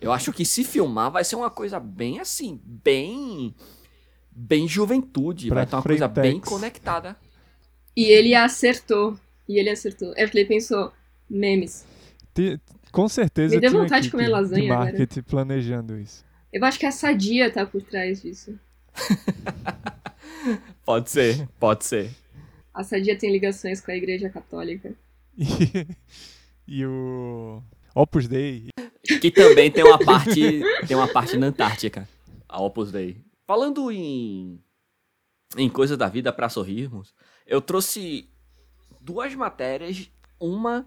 Eu 0.00 0.12
acho 0.12 0.32
que 0.32 0.44
se 0.44 0.64
filmar 0.64 1.10
vai 1.10 1.22
ser 1.24 1.36
uma 1.36 1.50
coisa 1.50 1.78
bem 1.78 2.20
assim, 2.20 2.60
bem. 2.64 3.54
Bem 4.32 4.66
juventude, 4.66 5.48
Pra 5.48 5.56
vai 5.56 5.66
ter 5.66 5.76
uma 5.76 5.82
coisa 5.82 6.08
bem 6.08 6.40
conectada. 6.40 7.16
E 7.96 8.04
ele 8.04 8.34
acertou. 8.34 9.18
E 9.48 9.58
ele 9.58 9.68
acertou. 9.68 10.12
É 10.16 10.24
porque 10.24 10.38
ele 10.38 10.48
pensou, 10.48 10.92
memes. 11.28 11.84
Ti- 12.34 12.58
Com 12.92 13.08
certeza 13.08 13.54
Me 13.56 13.60
deu 13.60 13.72
vontade 13.72 14.04
de 14.06 14.10
comer 14.10 14.28
lasanha 14.28 14.62
de 14.62 14.70
agora. 14.70 14.84
marketing 14.90 15.22
planejando 15.22 15.98
isso. 15.98 16.24
Eu 16.52 16.64
acho 16.64 16.78
que 16.78 16.86
a 16.86 16.92
Sadia 16.92 17.50
tá 17.52 17.66
por 17.66 17.82
trás 17.82 18.22
disso. 18.22 18.58
Pode 20.84 21.10
ser, 21.10 21.48
pode 21.58 21.84
ser. 21.84 22.10
A 22.72 22.82
Sadia 22.82 23.16
tem 23.16 23.30
ligações 23.30 23.80
com 23.80 23.90
a 23.90 23.96
Igreja 23.96 24.28
Católica. 24.30 24.92
E, 25.36 25.86
e 26.66 26.86
o 26.86 27.62
Opus 27.94 28.26
Dei. 28.26 28.68
Que 29.18 29.30
também 29.30 29.70
tem 29.70 29.84
uma 29.84 29.98
parte. 29.98 30.62
tem 30.86 30.96
uma 30.96 31.08
parte 31.08 31.36
na 31.36 31.46
Antártica. 31.46 32.08
A 32.48 32.60
Opus 32.60 32.92
Dei. 32.92 33.20
Falando 33.46 33.90
em. 33.90 34.62
em 35.56 35.68
coisas 35.68 35.96
da 35.96 36.08
vida 36.08 36.32
pra 36.32 36.48
sorrirmos, 36.48 37.14
eu 37.46 37.60
trouxe 37.60 38.28
duas 39.00 39.34
matérias. 39.34 40.10
Uma 40.38 40.86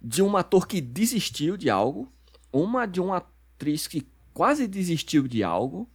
de 0.00 0.22
um 0.22 0.36
ator 0.36 0.66
que 0.66 0.80
desistiu 0.80 1.56
de 1.56 1.70
algo. 1.70 2.12
Uma 2.52 2.86
de 2.86 3.00
uma 3.00 3.18
atriz 3.18 3.86
que 3.86 4.06
quase 4.32 4.66
desistiu 4.66 5.28
de 5.28 5.42
algo. 5.42 5.88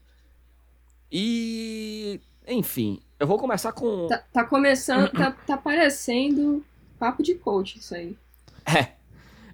E. 1.12 2.20
Enfim, 2.48 3.00
eu 3.20 3.28
vou 3.28 3.38
começar 3.38 3.72
com. 3.72 4.08
Tá, 4.08 4.18
tá 4.18 4.44
começando, 4.44 5.10
tá, 5.12 5.32
tá 5.32 5.58
parecendo 5.58 6.64
papo 7.00 7.22
de 7.22 7.36
coach 7.36 7.80
isso 7.80 7.96
aí. 7.96 8.18
É. 8.66 8.94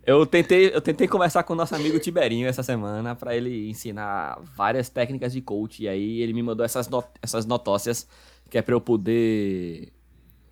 Eu 0.06 0.26
tentei, 0.26 0.74
eu 0.74 0.82
tentei 0.82 1.08
conversar 1.08 1.44
com 1.44 1.54
o 1.54 1.56
nosso 1.56 1.76
amigo 1.76 2.00
Tiberinho 2.00 2.48
essa 2.48 2.64
semana 2.64 3.16
pra 3.16 3.36
ele 3.36 3.70
ensinar 3.70 4.40
várias 4.56 4.90
técnicas 4.90 5.32
de 5.34 5.42
coach. 5.42 5.84
E 5.84 5.88
aí 5.88 6.22
ele 6.22 6.34
me 6.34 6.42
mandou 6.42 6.66
essas, 6.66 6.88
no- 6.88 7.04
essas 7.22 7.46
notócias 7.46 8.08
que 8.50 8.58
é 8.58 8.62
pra 8.62 8.74
eu 8.74 8.82
poder 8.82 9.92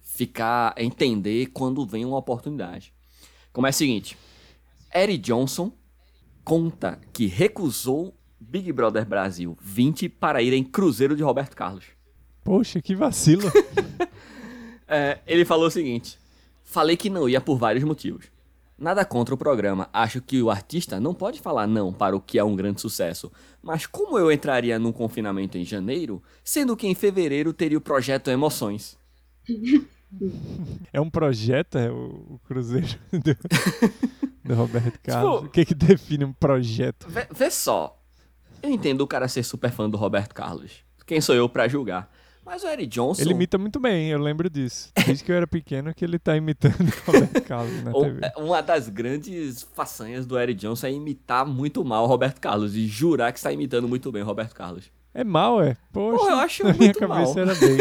ficar, 0.01 0.73
entender 0.77 1.47
quando 1.47 1.85
vem 1.85 2.05
uma 2.05 2.17
oportunidade. 2.17 2.93
Como 3.51 3.65
é 3.65 3.71
o 3.71 3.73
seguinte: 3.73 4.15
Eric 4.93 5.17
Johnson 5.19 5.71
conta 6.43 6.99
que 7.11 7.25
recusou 7.25 8.13
Big 8.39 8.71
Brother 8.71 9.05
Brasil 9.05 9.57
20 9.61 10.07
para 10.09 10.41
ir 10.41 10.53
em 10.53 10.63
Cruzeiro 10.63 11.15
de 11.15 11.23
Roberto 11.23 11.55
Carlos. 11.55 11.85
Poxa, 12.43 12.81
que 12.81 12.95
vacilo. 12.95 13.49
É, 14.89 15.19
ele 15.27 15.43
falou 15.43 15.67
o 15.67 15.71
seguinte: 15.71 16.17
Falei 16.63 16.95
que 16.95 17.09
não 17.09 17.27
ia 17.27 17.41
por 17.41 17.57
vários 17.57 17.83
motivos. 17.83 18.25
Nada 18.77 19.03
contra 19.03 19.33
o 19.33 19.37
programa, 19.37 19.89
acho 19.91 20.21
que 20.21 20.39
o 20.41 20.51
artista 20.51 20.99
não 20.99 21.13
pode 21.13 21.39
falar 21.41 21.65
não 21.65 21.91
para 21.91 22.15
o 22.15 22.21
que 22.21 22.37
é 22.37 22.43
um 22.43 22.55
grande 22.55 22.79
sucesso. 22.79 23.31
Mas 23.61 23.87
como 23.87 24.19
eu 24.19 24.31
entraria 24.31 24.77
num 24.77 24.91
confinamento 24.91 25.57
em 25.57 25.65
janeiro, 25.65 26.21
sendo 26.43 26.77
que 26.77 26.85
em 26.87 26.93
fevereiro 26.93 27.51
teria 27.53 27.77
o 27.77 27.81
projeto 27.81 28.29
Emoções? 28.29 28.97
É 30.93 31.01
um 31.01 31.09
projeto, 31.09 31.77
é 31.77 31.91
o, 31.91 32.39
Cruzeiro 32.47 32.87
do, 33.11 33.35
do 34.45 34.55
Roberto 34.55 34.97
Carlos. 35.03 35.35
Tipo- 35.35 35.45
o 35.47 35.49
que 35.49 35.65
que 35.65 35.75
define 35.75 36.23
um 36.23 36.31
projeto? 36.31 37.07
Vê, 37.09 37.27
vê 37.29 37.51
só, 37.51 38.01
eu 38.63 38.69
entendo 38.69 39.01
o 39.01 39.07
cara 39.07 39.27
ser 39.27 39.43
super 39.43 39.69
fã 39.69 39.89
do 39.89 39.97
Roberto 39.97 40.33
Carlos. 40.33 40.71
Quem 41.05 41.19
sou 41.19 41.35
eu 41.35 41.49
pra 41.49 41.67
julgar? 41.67 42.09
Mas 42.47 42.63
o 42.63 42.67
Eric 42.67 42.87
Johnson. 42.87 43.21
Ele 43.21 43.31
imita 43.31 43.57
muito 43.57 43.77
bem, 43.77 44.09
eu 44.09 44.19
lembro 44.19 44.49
disso. 44.49 44.89
Desde 45.05 45.21
que 45.21 45.29
eu 45.29 45.35
era 45.35 45.45
pequeno 45.45 45.93
que 45.93 46.05
ele 46.05 46.17
tá 46.17 46.33
imitando 46.33 46.79
o 47.05 47.11
Roberto 47.11 47.41
Carlos 47.41 47.83
na 47.83 47.91
TV. 47.91 48.21
Uma 48.37 48.61
das 48.61 48.87
grandes 48.87 49.67
façanhas 49.75 50.25
do 50.25 50.39
Eric 50.39 50.57
Johnson 50.57 50.87
é 50.87 50.93
imitar 50.93 51.45
muito 51.45 51.83
mal 51.83 52.05
o 52.05 52.07
Roberto 52.07 52.39
Carlos 52.39 52.73
e 52.73 52.87
jurar 52.87 53.33
que 53.33 53.39
está 53.39 53.51
imitando 53.51 53.85
muito 53.85 54.09
bem 54.13 54.23
o 54.23 54.25
Roberto 54.25 54.55
Carlos. 54.55 54.85
É 55.13 55.25
mal, 55.25 55.61
é? 55.61 55.75
Poxa, 55.91 56.23
Pô, 56.23 56.29
eu 56.29 56.37
acho 56.37 56.63
na 56.63 56.71
minha 56.71 56.85
muito 56.85 56.99
cabeça 56.99 57.33
mal. 57.33 57.49
era 57.49 57.55
bem. 57.55 57.77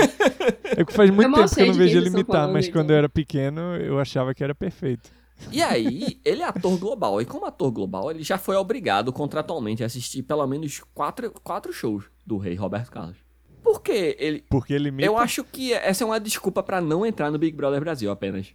É 0.64 0.84
que 0.84 0.92
faz 0.92 1.10
muito 1.10 1.30
mal 1.30 1.44
tempo 1.44 1.54
que 1.54 1.60
eu 1.60 1.66
não 1.68 1.74
vejo 1.74 1.98
ele 1.98 2.08
imitar, 2.08 2.48
mas 2.48 2.68
quando 2.68 2.90
eu 2.90 2.96
era 2.96 3.08
pequeno 3.08 3.76
eu 3.76 4.00
achava 4.00 4.34
que 4.34 4.42
era 4.42 4.54
perfeito. 4.54 5.08
E 5.52 5.62
aí, 5.62 6.18
ele 6.24 6.42
é 6.42 6.46
ator 6.46 6.76
global. 6.76 7.20
E 7.20 7.24
como 7.24 7.44
ator 7.44 7.70
global, 7.70 8.10
ele 8.10 8.24
já 8.24 8.36
foi 8.36 8.56
obrigado 8.56 9.12
contratualmente 9.12 9.84
a 9.84 9.86
assistir 9.86 10.22
pelo 10.22 10.44
menos 10.46 10.80
quatro, 10.92 11.30
quatro 11.44 11.72
shows 11.72 12.04
do 12.26 12.36
rei 12.36 12.56
Roberto 12.56 12.90
Carlos. 12.90 13.25
Por 13.66 13.82
que 13.82 14.16
ele. 14.16 14.44
Porque 14.48 14.72
ele 14.72 14.90
imita. 14.90 15.04
Eu 15.08 15.18
acho 15.18 15.42
que 15.42 15.72
essa 15.72 16.04
é 16.04 16.06
uma 16.06 16.20
desculpa 16.20 16.62
pra 16.62 16.80
não 16.80 17.04
entrar 17.04 17.32
no 17.32 17.38
Big 17.38 17.56
Brother 17.56 17.80
Brasil 17.80 18.08
apenas. 18.12 18.54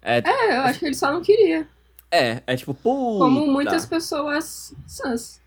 É, 0.00 0.18
É, 0.18 0.56
eu 0.58 0.60
acho 0.62 0.78
que 0.78 0.86
ele 0.86 0.94
só 0.94 1.12
não 1.12 1.20
queria. 1.20 1.66
é, 2.08 2.40
é 2.46 2.54
tipo, 2.56 2.72
puta. 2.72 3.24
Como 3.24 3.48
muitas 3.48 3.84
pessoas 3.84 4.72
sãs. 4.86 5.42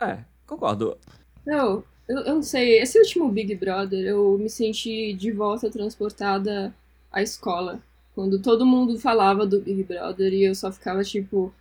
É, 0.00 0.18
concordo. 0.46 0.96
Não, 1.44 1.82
eu, 2.08 2.18
eu 2.18 2.34
não 2.36 2.42
sei. 2.42 2.78
Esse 2.78 2.96
último 2.96 3.28
Big 3.28 3.52
Brother, 3.56 4.06
eu 4.06 4.38
me 4.38 4.48
senti 4.48 5.12
de 5.14 5.32
volta 5.32 5.68
transportada 5.68 6.72
à 7.10 7.20
escola. 7.22 7.80
Quando 8.14 8.40
todo 8.40 8.64
mundo 8.64 8.96
falava 9.00 9.44
do 9.44 9.60
Big 9.60 9.82
Brother 9.82 10.32
e 10.32 10.44
eu 10.44 10.54
só 10.54 10.70
ficava 10.70 11.02
tipo. 11.02 11.52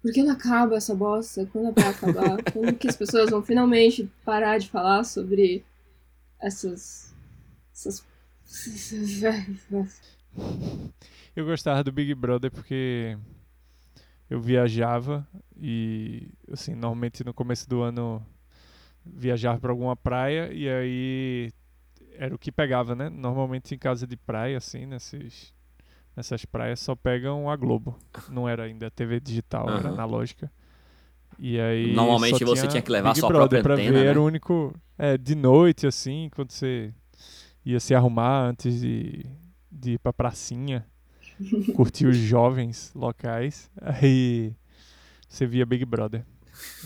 Por 0.00 0.10
que 0.10 0.22
não 0.22 0.32
acaba 0.32 0.76
essa 0.76 0.94
bosta? 0.94 1.46
Quando 1.52 1.74
vai 1.74 1.88
acabar? 1.88 2.42
Quando 2.50 2.72
que 2.76 2.88
as 2.88 2.96
pessoas 2.96 3.28
vão 3.28 3.42
finalmente 3.42 4.10
parar 4.24 4.56
de 4.56 4.70
falar 4.70 5.04
sobre 5.04 5.62
essas. 6.40 7.14
essas. 7.72 8.04
Eu 11.36 11.44
gostava 11.44 11.84
do 11.84 11.92
Big 11.92 12.14
Brother 12.14 12.50
porque 12.50 13.16
eu 14.28 14.40
viajava 14.40 15.26
e, 15.56 16.28
assim, 16.50 16.74
normalmente 16.74 17.24
no 17.24 17.32
começo 17.32 17.68
do 17.68 17.82
ano 17.82 18.24
viajava 19.04 19.60
para 19.60 19.70
alguma 19.70 19.96
praia 19.96 20.52
e 20.52 20.68
aí 20.68 21.52
era 22.14 22.34
o 22.34 22.38
que 22.38 22.52
pegava, 22.52 22.94
né? 22.94 23.08
Normalmente 23.08 23.74
em 23.74 23.78
casa 23.78 24.06
de 24.06 24.16
praia, 24.16 24.58
assim, 24.58 24.86
nesses, 24.86 25.54
nessas 26.16 26.44
praias 26.44 26.80
só 26.80 26.94
pegam 26.94 27.48
a 27.48 27.56
Globo. 27.56 27.98
Não 28.28 28.48
era 28.48 28.64
ainda 28.64 28.90
TV 28.90 29.20
digital, 29.20 29.68
era 29.68 29.88
Aham. 29.88 29.94
analógica. 29.94 30.50
E 31.42 31.58
aí 31.58 31.92
Normalmente 31.94 32.44
você 32.44 32.68
tinha 32.68 32.82
que 32.82 32.92
levar 32.92 33.14
Big 33.14 33.26
própria 33.26 33.62
pra 33.62 33.74
antena, 33.74 33.92
ver, 33.92 34.04
era 34.04 34.14
né? 34.14 34.20
o 34.20 34.24
único, 34.24 34.74
é, 34.98 35.16
de 35.16 35.34
noite 35.34 35.86
assim, 35.86 36.28
quando 36.34 36.52
você 36.52 36.92
ia 37.64 37.80
se 37.80 37.94
arrumar 37.94 38.42
antes 38.42 38.80
de 38.80 39.24
de 39.70 39.92
ir 39.92 39.98
pra 39.98 40.12
pracinha, 40.12 40.84
curtir 41.74 42.06
os 42.06 42.16
jovens 42.16 42.92
locais. 42.94 43.70
Aí 43.80 44.54
você 45.28 45.46
via 45.46 45.64
Big 45.64 45.84
Brother. 45.84 46.24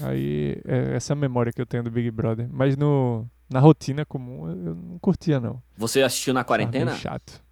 Aí 0.03 0.61
é 0.65 0.95
essa 0.95 1.15
memória 1.15 1.53
que 1.53 1.61
eu 1.61 1.67
tenho 1.67 1.83
do 1.83 1.91
Big 1.91 2.11
Brother. 2.11 2.49
Mas 2.53 2.77
no, 2.77 3.27
na 3.51 3.59
rotina 3.59 4.05
comum 4.05 4.49
eu 4.49 4.75
não 4.75 4.99
curtia, 4.99 5.41
não. 5.41 5.61
Você 5.77 6.03
assistiu 6.03 6.35
na 6.35 6.45
quarentena? 6.45 6.95
chato. 6.95 7.43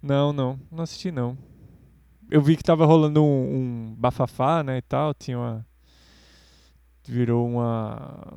Não, 0.00 0.32
não, 0.32 0.58
não 0.70 0.84
assisti 0.84 1.10
não. 1.10 1.36
Eu 2.30 2.40
vi 2.40 2.56
que 2.56 2.62
tava 2.62 2.86
rolando 2.86 3.22
um, 3.22 3.56
um 3.90 3.94
bafafá, 3.98 4.62
né, 4.62 4.78
e 4.78 4.82
tal, 4.82 5.12
tinha 5.12 5.36
uma 5.36 5.66
virou 7.10 7.46
uma 7.46 8.34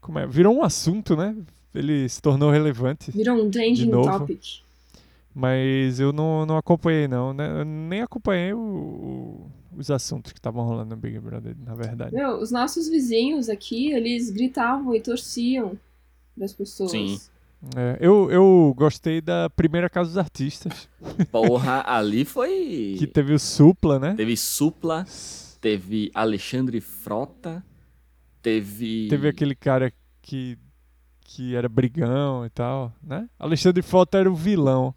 como 0.00 0.18
é? 0.18 0.26
Virou 0.26 0.54
um 0.56 0.62
assunto, 0.62 1.14
né? 1.16 1.36
Ele 1.74 2.08
se 2.08 2.20
tornou 2.20 2.50
relevante, 2.50 3.10
Virou 3.12 3.36
um 3.44 3.50
trending 3.50 3.90
topic. 3.90 4.42
mas 5.34 6.00
eu 6.00 6.12
não, 6.12 6.44
não 6.44 6.56
acompanhei 6.56 7.06
não, 7.06 7.32
né? 7.32 7.60
Eu 7.60 7.64
nem 7.64 8.00
acompanhei 8.02 8.52
o- 8.52 8.58
o- 8.58 9.46
os 9.78 9.90
assuntos 9.90 10.32
que 10.32 10.38
estavam 10.38 10.64
rolando 10.64 10.94
no 10.96 11.00
Big 11.00 11.18
Brother, 11.20 11.54
na 11.64 11.74
verdade. 11.76 12.12
Meu, 12.14 12.38
os 12.40 12.50
nossos 12.50 12.88
vizinhos 12.88 13.48
aqui, 13.48 13.92
eles 13.92 14.30
gritavam 14.30 14.94
e 14.94 15.00
torciam 15.00 15.78
das 16.36 16.52
pessoas. 16.52 16.90
Sim. 16.90 17.20
É, 17.76 17.98
eu, 18.00 18.30
eu 18.30 18.74
gostei 18.76 19.20
da 19.20 19.48
primeira 19.50 19.88
Casa 19.90 20.08
dos 20.08 20.18
Artistas, 20.18 20.88
Porra, 21.30 21.84
ali 21.86 22.24
foi. 22.24 22.96
que 22.98 23.06
teve 23.06 23.32
o 23.34 23.38
Supla, 23.38 23.98
né? 23.98 24.14
Teve 24.16 24.36
Supla, 24.36 25.04
teve 25.60 26.10
Alexandre 26.14 26.80
Frota, 26.80 27.62
teve. 28.42 29.08
Teve 29.08 29.28
aquele 29.28 29.54
cara 29.54 29.92
que, 30.22 30.58
que 31.20 31.54
era 31.54 31.68
brigão 31.68 32.44
e 32.44 32.50
tal, 32.50 32.92
né? 33.02 33.28
Alexandre 33.38 33.82
Frota 33.82 34.18
era 34.18 34.30
o 34.30 34.34
vilão, 34.34 34.94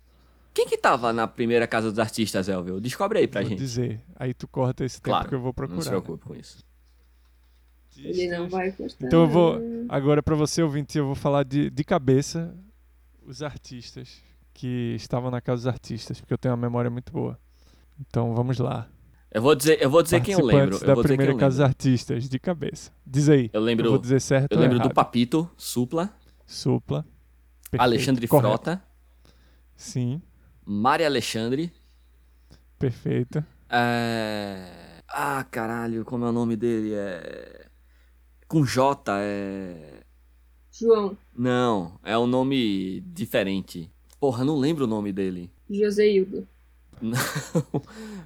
Quem 0.53 0.67
que 0.67 0.77
tava 0.77 1.11
na 1.11 1.27
primeira 1.27 1.65
casa 1.67 1.89
dos 1.89 1.99
artistas, 1.99 2.47
Elvio? 2.47 2.79
Descobre 2.79 3.19
aí 3.19 3.27
pra 3.27 3.41
vou 3.41 3.49
gente. 3.49 3.59
dizer. 3.59 4.01
Aí 4.15 4.33
tu 4.33 4.47
corta 4.47 4.85
esse 4.85 5.01
tempo 5.01 5.09
Claro, 5.15 5.29
que 5.29 5.35
eu 5.35 5.41
vou 5.41 5.53
procurar. 5.53 5.75
Não 5.75 5.81
se 5.83 5.89
preocupe 5.89 6.23
com 6.25 6.35
isso. 6.35 6.63
Ele 7.97 8.27
não 8.27 8.49
vai 8.49 8.71
cortar. 8.71 9.05
Então 9.05 9.21
eu 9.21 9.27
vou, 9.27 9.59
agora 9.87 10.21
pra 10.23 10.35
você 10.35 10.61
ouvinte, 10.63 10.97
eu 10.97 11.05
vou 11.05 11.15
falar 11.15 11.43
de, 11.43 11.69
de 11.69 11.83
cabeça 11.83 12.55
os 13.25 13.41
artistas 13.41 14.21
que 14.53 14.93
estavam 14.95 15.31
na 15.31 15.39
casa 15.41 15.63
dos 15.63 15.67
artistas, 15.67 16.19
porque 16.19 16.33
eu 16.33 16.37
tenho 16.37 16.53
uma 16.53 16.61
memória 16.61 16.89
muito 16.89 17.11
boa. 17.11 17.39
Então 17.99 18.33
vamos 18.33 18.57
lá. 18.59 18.87
Eu 19.33 19.41
vou 19.41 19.55
dizer, 19.55 19.81
eu 19.81 19.89
vou 19.89 20.03
dizer 20.03 20.21
quem 20.21 20.35
eu 20.35 20.45
lembro. 20.45 20.75
Eu 20.75 20.79
da 20.85 20.93
vou 20.93 21.03
dizer 21.03 21.17
quem 21.17 21.17
primeira 21.17 21.31
eu 21.31 21.37
casa 21.37 21.65
artistas, 21.65 22.29
de 22.29 22.37
cabeça. 22.37 22.91
Diz 23.05 23.27
aí. 23.29 23.49
Eu 23.51 23.61
lembro, 23.61 23.87
Eu 23.87 23.91
vou 23.91 23.99
dizer 23.99 24.21
certo 24.21 24.51
eu 24.51 24.57
ou 24.57 24.63
lembro 24.63 24.79
do. 24.79 24.93
Papito, 24.93 25.49
Supla, 25.57 26.15
Supla. 26.45 27.03
Perfeito. 27.71 27.81
Alexandre 27.81 28.27
Correto. 28.27 28.47
Frota, 28.49 28.83
Sim, 29.75 30.21
Mari 30.63 31.03
Alexandre. 31.03 31.73
perfeito. 32.77 33.43
É... 33.69 35.01
Ah, 35.07 35.43
caralho, 35.49 36.05
como 36.05 36.25
é 36.25 36.29
o 36.29 36.31
nome 36.31 36.55
dele? 36.55 36.93
É. 36.93 37.65
Com 38.47 38.63
J, 38.63 39.17
é. 39.19 40.01
João, 40.71 41.17
Não, 41.35 41.99
é 42.03 42.15
um 42.17 42.27
nome 42.27 43.01
diferente. 43.01 43.89
Porra, 44.19 44.45
não 44.45 44.57
lembro 44.57 44.83
o 44.85 44.87
nome 44.87 45.11
dele. 45.11 45.49
José 45.69 46.07
Hildo. 46.07 46.47
Não. 47.01 47.17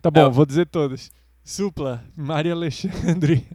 Tá 0.01 0.09
bom, 0.11 0.28
É. 0.28 0.30
vou 0.30 0.45
dizer 0.45 0.68
todas. 0.68 1.11
Supla, 1.43 2.03
Maria 2.15 2.53
Alexandre. 2.53 3.47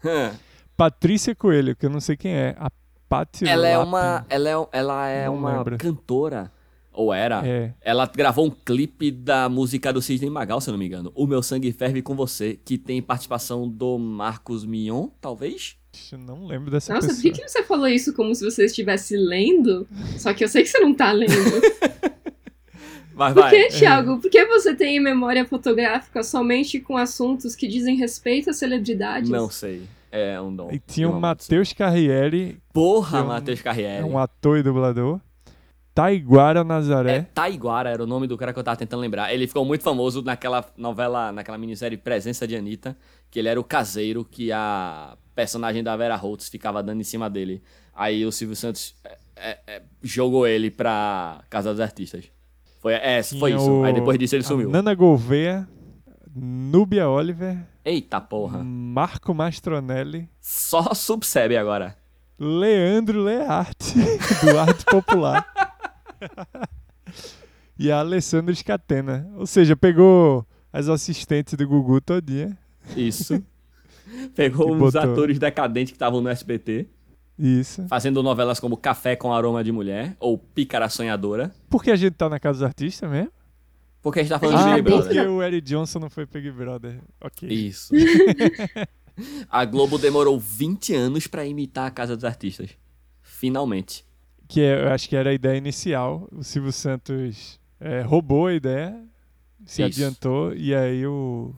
Patrícia 0.76 1.34
Coelho, 1.34 1.76
que 1.76 1.86
eu 1.86 1.90
não 1.90 2.00
sei 2.00 2.16
quem 2.16 2.32
é. 2.32 2.56
A 2.58 2.70
Patti 3.08 3.46
ela 3.46 3.68
é 3.68 3.76
uma. 3.78 4.24
Ela 4.28 4.48
é, 4.48 4.66
ela 4.72 5.08
é 5.08 5.26
Não 5.26 5.34
uma 5.36 5.56
lembro. 5.58 5.76
cantora. 5.78 6.50
Ou 6.94 7.12
era? 7.12 7.40
É, 7.46 7.72
Ela 7.80 8.04
gravou 8.06 8.44
um 8.46 8.50
clipe 8.50 9.10
da 9.10 9.48
música 9.48 9.90
do 9.90 10.02
Cisne 10.02 10.28
Magal, 10.28 10.60
se 10.60 10.68
eu 10.68 10.72
não 10.72 10.78
me 10.78 10.86
engano. 10.86 11.10
O 11.14 11.26
Meu 11.26 11.42
Sangue 11.42 11.72
Ferve 11.72 12.02
com 12.02 12.14
Você, 12.14 12.58
que 12.62 12.76
tem 12.76 13.00
participação 13.00 13.66
do 13.66 13.98
Marcos 13.98 14.66
Mion, 14.66 15.08
talvez? 15.18 15.76
eu 16.10 16.18
não 16.18 16.46
lembro 16.46 16.70
dessa 16.70 16.92
Nossa, 16.92 17.06
por 17.08 17.14
pessoa. 17.16 17.32
que, 17.34 17.40
que 17.42 17.48
você 17.48 17.62
falou 17.62 17.88
isso 17.88 18.12
como 18.14 18.34
se 18.34 18.44
você 18.44 18.66
estivesse 18.66 19.16
lendo? 19.16 19.86
Só 20.18 20.34
que 20.34 20.44
eu 20.44 20.48
sei 20.48 20.62
que 20.64 20.68
você 20.68 20.80
não 20.80 20.92
tá 20.94 21.12
lendo. 21.12 21.32
Vai, 23.14 23.32
Por 23.34 23.48
que, 23.50 23.68
Thiago? 23.68 24.18
Por 24.20 24.30
que 24.30 24.44
você 24.46 24.74
tem 24.74 24.98
memória 25.00 25.44
fotográfica 25.44 26.22
somente 26.22 26.80
com 26.80 26.96
assuntos 26.96 27.54
que 27.54 27.68
dizem 27.68 27.96
respeito 27.96 28.50
às 28.50 28.56
celebridades? 28.56 29.28
Não 29.30 29.50
sei. 29.50 29.82
É 30.10 30.40
um 30.40 30.54
dom. 30.54 30.70
E 30.70 30.78
tinha 30.78 31.08
o 31.08 31.18
Matheus 31.20 31.72
Carriere, 31.72 32.58
Porra, 32.72 33.18
é 33.18 33.22
um- 33.22 33.26
Matheus 33.28 33.60
é 33.60 33.62
Carriere. 33.62 34.04
um 34.04 34.18
ator 34.18 34.58
e 34.58 34.62
dublador. 34.62 35.20
Taiguara 35.94 36.60
É, 36.60 36.64
Nazaré. 36.64 37.26
Taiguara 37.34 37.90
era 37.90 38.02
o 38.02 38.06
nome 38.06 38.26
do 38.26 38.36
cara 38.38 38.52
que 38.52 38.58
eu 38.58 38.64
tava 38.64 38.76
tentando 38.78 39.00
lembrar. 39.00 39.32
Ele 39.32 39.46
ficou 39.46 39.64
muito 39.64 39.82
famoso 39.84 40.22
naquela 40.22 40.64
novela, 40.76 41.30
naquela 41.32 41.58
minissérie 41.58 41.98
Presença 41.98 42.46
de 42.46 42.56
Anitta, 42.56 42.96
que 43.30 43.38
ele 43.38 43.48
era 43.48 43.60
o 43.60 43.64
caseiro 43.64 44.24
que 44.24 44.50
a 44.50 45.16
personagem 45.34 45.82
da 45.82 45.94
Vera 45.96 46.16
Holtz 46.16 46.48
ficava 46.48 46.82
dando 46.82 47.00
em 47.00 47.04
cima 47.04 47.28
dele. 47.28 47.62
Aí 47.94 48.24
o 48.24 48.32
Silvio 48.32 48.56
Santos 48.56 48.94
é, 49.04 49.18
é, 49.36 49.58
é, 49.66 49.82
jogou 50.02 50.46
ele 50.46 50.70
pra 50.70 51.42
Casa 51.50 51.70
dos 51.72 51.80
Artistas. 51.80 52.24
Foi, 52.82 52.92
é, 52.94 53.22
foi 53.22 53.54
isso. 53.54 53.70
o- 53.70 53.84
Aí 53.84 53.92
depois 53.94 54.18
disso 54.18 54.34
ele 54.36 54.42
sumiu. 54.42 54.68
Nana 54.68 54.92
Gouveia, 54.94 55.66
Núbia 56.34 57.08
Oliver, 57.08 57.56
Eita 57.84 58.20
porra. 58.20 58.62
Marco 58.62 59.32
Mastronelli, 59.32 60.28
Só 60.40 60.92
subsebe 60.92 61.56
agora. 61.56 61.96
Leandro 62.38 63.22
Learte, 63.22 63.94
do 64.44 64.58
Arte 64.58 64.84
Popular. 64.84 65.46
e 67.78 67.90
a 67.90 68.00
Alessandra 68.00 68.54
Scatena. 68.54 69.28
Ou 69.36 69.46
seja, 69.46 69.76
pegou 69.76 70.44
as 70.72 70.88
assistentes 70.88 71.54
do 71.54 71.66
Gugu 71.66 72.00
todinha. 72.00 72.56
Isso. 72.96 73.42
Pegou 74.34 74.72
uns 74.74 74.78
botou. 74.78 75.00
atores 75.00 75.38
decadentes 75.38 75.92
que 75.92 75.96
estavam 75.96 76.20
no 76.20 76.28
SBT, 76.28 76.86
Isso. 77.44 77.86
fazendo 77.88 78.22
novelas 78.22 78.60
como 78.60 78.76
Café 78.76 79.16
com 79.16 79.32
Aroma 79.34 79.64
de 79.64 79.72
Mulher 79.72 80.16
ou 80.20 80.38
Pícara 80.38 80.88
Sonhadora. 80.88 81.52
Por 81.68 81.82
que 81.82 81.90
a 81.90 81.96
gente 81.96 82.14
tá 82.14 82.28
na 82.28 82.38
casa 82.38 82.60
dos 82.60 82.62
artistas 82.66 83.10
mesmo? 83.10 83.32
Porque 84.00 84.20
a 84.20 84.22
gente 84.22 84.30
tá 84.30 84.38
falando 84.38 84.58
Ah, 84.58 84.68
de 84.76 84.82
Big 84.82 84.82
Brother. 84.82 85.04
porque 85.14 85.20
o 85.28 85.42
Eric 85.42 85.60
Johnson 85.66 85.98
não 86.00 86.10
foi 86.10 86.26
Big 86.26 86.50
Brother. 86.50 87.00
Ok. 87.20 87.48
Isso. 87.48 87.92
a 89.50 89.64
Globo 89.64 89.98
demorou 89.98 90.38
20 90.38 90.94
anos 90.94 91.26
pra 91.26 91.44
imitar 91.44 91.86
a 91.86 91.90
Casa 91.90 92.14
dos 92.16 92.24
Artistas. 92.24 92.70
Finalmente. 93.20 94.04
Que 94.48 94.60
é, 94.60 94.84
eu 94.84 94.88
acho 94.90 95.08
que 95.08 95.16
era 95.16 95.30
a 95.30 95.34
ideia 95.34 95.56
inicial. 95.56 96.28
O 96.32 96.42
Silvio 96.42 96.72
Santos 96.72 97.58
é, 97.80 98.02
roubou 98.02 98.46
a 98.48 98.54
ideia, 98.54 98.92
se 99.64 99.82
Isso. 99.82 100.00
adiantou, 100.00 100.54
e 100.54 100.74
aí 100.74 101.06
o 101.06 101.54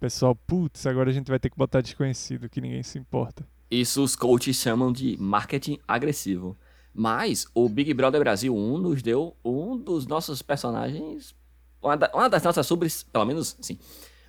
pessoal, 0.00 0.34
putz, 0.34 0.86
agora 0.86 1.10
a 1.10 1.12
gente 1.12 1.28
vai 1.28 1.38
ter 1.38 1.50
que 1.50 1.56
botar 1.56 1.80
desconhecido, 1.80 2.48
que 2.48 2.60
ninguém 2.60 2.82
se 2.82 2.98
importa. 2.98 3.46
Isso 3.70 4.02
os 4.02 4.14
coaches 4.14 4.56
chamam 4.56 4.92
de 4.92 5.16
marketing 5.20 5.78
agressivo. 5.86 6.56
Mas 6.94 7.46
o 7.54 7.68
Big 7.68 7.92
Brother 7.92 8.20
Brasil 8.20 8.56
1 8.56 8.78
nos 8.78 9.02
deu 9.02 9.36
um 9.44 9.76
dos 9.76 10.06
nossos 10.06 10.40
personagens. 10.40 11.34
Uma, 11.82 11.96
da- 11.96 12.10
uma 12.14 12.28
das 12.28 12.42
nossas 12.42 12.66
sub. 12.66 12.86
Pelo 13.12 13.24
menos, 13.26 13.56
sim. 13.60 13.78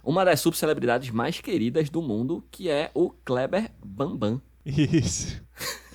Uma 0.03 0.23
das 0.25 0.39
subcelebridades 0.39 1.09
mais 1.11 1.39
queridas 1.39 1.89
do 1.89 2.01
mundo, 2.01 2.43
que 2.51 2.69
é 2.69 2.91
o 2.93 3.09
Kleber 3.09 3.71
Bambam. 3.85 4.41
Isso. 4.65 5.41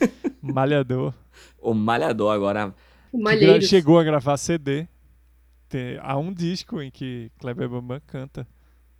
Malhador. 0.40 1.14
O 1.60 1.74
Malhador 1.74 2.32
agora. 2.32 2.74
O 3.12 3.18
Malheiros. 3.22 3.68
chegou 3.68 3.98
a 3.98 4.04
gravar 4.04 4.36
CD. 4.36 4.86
Tem, 5.68 5.98
há 6.00 6.16
um 6.16 6.32
disco 6.32 6.80
em 6.80 6.90
que 6.90 7.30
Kleber 7.38 7.68
Bambam 7.68 8.00
canta. 8.06 8.46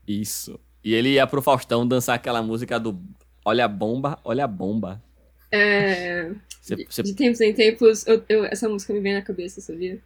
Isso. 0.07 0.59
E 0.85 0.93
ele 0.95 1.11
ia 1.15 1.27
pro 1.27 1.41
Faustão 1.43 1.87
dançar 1.87 2.17
aquela 2.17 2.43
música 2.43 2.79
do 2.79 3.01
Olha 3.45 3.65
a 3.65 3.69
bomba, 3.69 4.19
olha 4.25 4.45
a 4.45 4.49
bomba. 4.49 5.03
É, 5.51 6.31
Você, 6.61 6.77
de, 6.77 6.87
você- 6.87 7.03
de 7.03 7.15
tempos 7.15 7.41
em 7.41 7.53
tempos, 7.53 8.07
eu- 8.07 8.25
eu- 8.29 8.45
essa 8.45 8.69
música 8.69 8.93
me 8.93 9.01
vem 9.01 9.15
na 9.15 9.23
cabeça, 9.23 9.61
sabia? 9.61 10.01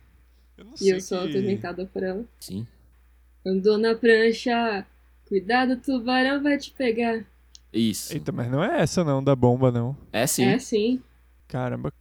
Eu 0.56 0.64
não 0.64 0.74
E 0.74 0.78
sei 0.78 0.94
eu 0.94 1.00
sou 1.00 1.18
que... 1.22 1.28
atormentada 1.28 1.86
por 1.86 2.02
ela. 2.02 2.24
Sim. 2.40 2.66
Andou 3.44 3.78
na 3.78 3.94
prancha, 3.94 4.84
cuidado, 5.28 5.74
o 5.74 5.76
tubarão 5.76 6.42
vai 6.42 6.58
te 6.58 6.72
pegar. 6.72 7.24
Isso. 7.72 8.12
Eita, 8.12 8.32
mas 8.32 8.50
não 8.50 8.64
é 8.64 8.80
essa 8.80 9.04
não, 9.04 9.22
da 9.22 9.36
bomba 9.36 9.70
não. 9.70 9.96
É 10.12 10.26
sim. 10.26 10.44
É 10.46 10.58
sim. 10.58 11.02
Caramba, 11.46 11.92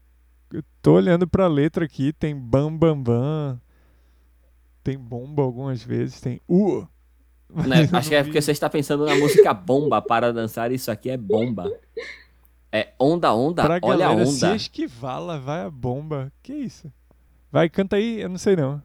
eu 0.54 0.64
tô 0.82 0.94
olhando 0.94 1.28
pra 1.28 1.48
letra 1.48 1.86
aqui, 1.86 2.14
tem 2.14 2.36
bam 2.36 2.76
bam 2.76 3.00
bam, 3.02 3.62
tem 4.84 4.98
bomba 4.98 5.44
algumas 5.44 5.84
vezes, 5.84 6.20
tem 6.22 6.42
uh. 6.50 6.88
Mas 7.56 7.68
Né, 7.68 7.90
Acho 7.98 8.10
que 8.10 8.16
é 8.16 8.24
porque 8.24 8.42
você 8.42 8.52
está 8.52 8.70
pensando 8.70 9.06
na 9.06 9.16
música 9.16 9.54
bomba 9.54 10.02
para 10.02 10.34
dançar. 10.34 10.72
Isso 10.72 10.92
aqui 10.92 11.10
é 11.10 11.18
bomba. 11.18 11.72
É 12.72 12.90
onda, 13.00 13.34
onda, 13.34 13.64
Pra 13.64 13.80
olha 13.82 14.10
a 14.10 14.26
se 14.26 14.46
onda. 14.46 14.56
esquivar, 14.56 15.22
lá 15.22 15.38
vai 15.38 15.62
a 15.64 15.70
bomba. 15.72 16.32
Que 16.44 16.54
isso? 16.54 16.92
Vai, 17.52 17.70
canta 17.70 17.96
aí, 17.96 18.20
eu 18.22 18.28
não 18.28 18.38
sei 18.38 18.56
não. 18.58 18.82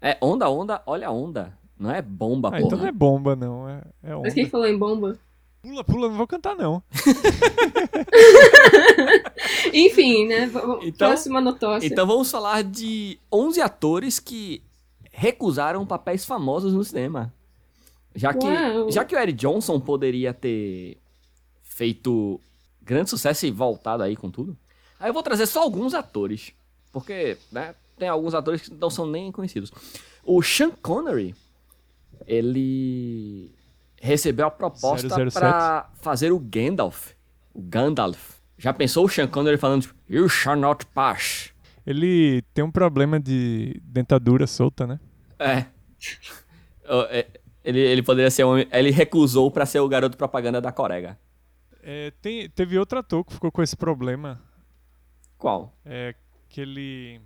É 0.00 0.16
onda, 0.22 0.48
onda, 0.48 0.82
olha 0.86 1.08
a 1.08 1.10
onda. 1.10 1.52
Não 1.78 1.90
é 1.90 2.00
bomba, 2.00 2.48
Ah, 2.48 2.52
porra. 2.52 2.62
então 2.64 2.78
não 2.78 2.86
é 2.86 2.92
bomba 2.92 3.36
não, 3.36 3.68
é, 3.68 3.82
é 4.02 4.14
onda. 4.14 4.22
Mas 4.24 4.32
quem 4.34 4.48
falou 4.48 4.66
em 4.66 4.78
bomba? 4.78 5.18
Pula, 5.60 5.84
pula, 5.84 6.08
não 6.08 6.16
vou 6.16 6.26
cantar 6.26 6.54
não. 6.56 6.82
Enfim, 9.72 10.26
né? 10.26 10.44
Então- 10.82 11.08
Próxima 11.08 11.40
notócia. 11.40 11.86
Então 11.86 12.06
vamos 12.06 12.30
falar 12.30 12.62
de 12.64 13.18
11 13.32 13.60
atores 13.60 14.18
que 14.18 14.62
recusaram 15.12 15.84
papéis 15.84 16.24
famosos 16.24 16.72
no 16.72 16.84
cinema. 16.84 17.32
Já 18.16 18.32
que, 18.32 18.46
Uau. 18.46 18.90
já 18.90 19.04
que 19.04 19.14
o 19.14 19.18
Eric 19.18 19.38
Johnson 19.38 19.78
poderia 19.78 20.32
ter 20.34 20.96
feito 21.62 22.40
grande 22.82 23.10
sucesso 23.10 23.46
e 23.46 23.50
voltado 23.50 24.02
aí 24.02 24.16
com 24.16 24.30
tudo, 24.30 24.56
aí 24.98 25.10
eu 25.10 25.14
vou 25.14 25.22
trazer 25.22 25.46
só 25.46 25.62
alguns 25.62 25.92
atores. 25.92 26.52
Porque, 26.92 27.36
né, 27.52 27.74
tem 27.98 28.08
alguns 28.08 28.34
atores 28.34 28.62
que 28.62 28.74
não 28.74 28.88
são 28.88 29.06
nem 29.06 29.30
conhecidos. 29.30 29.70
O 30.24 30.42
Sean 30.42 30.70
Connery, 30.70 31.34
ele 32.26 33.50
recebeu 34.00 34.46
a 34.46 34.50
proposta 34.50 35.08
007. 35.08 35.32
pra 35.34 35.90
fazer 36.00 36.32
o 36.32 36.38
Gandalf. 36.38 37.12
O 37.52 37.60
Gandalf. 37.60 38.36
Já 38.58 38.72
pensou 38.72 39.04
o 39.04 39.08
Sean 39.08 39.26
Connery 39.26 39.58
falando, 39.58 39.82
tipo, 39.82 39.94
You 40.08 40.28
shall 40.28 40.56
not 40.56 40.86
pass. 40.86 41.50
Ele 41.86 42.42
tem 42.54 42.64
um 42.64 42.70
problema 42.70 43.20
de 43.20 43.80
dentadura 43.84 44.46
solta, 44.46 44.86
né? 44.86 44.98
É. 45.38 45.66
Ele, 47.66 47.80
ele 47.80 48.02
poderia 48.02 48.30
ser 48.30 48.44
um. 48.44 48.56
Ele 48.58 48.90
recusou 48.92 49.50
pra 49.50 49.66
ser 49.66 49.80
o 49.80 49.88
garoto 49.88 50.16
propaganda 50.16 50.60
da 50.60 50.70
Corega. 50.70 51.18
É, 51.82 52.12
tem, 52.22 52.48
teve 52.48 52.78
outro 52.78 52.96
ator 53.00 53.24
que 53.24 53.32
ficou 53.32 53.50
com 53.50 53.60
esse 53.60 53.76
problema. 53.76 54.40
Qual? 55.36 55.76
É 55.84 56.14
aquele. 56.48 57.20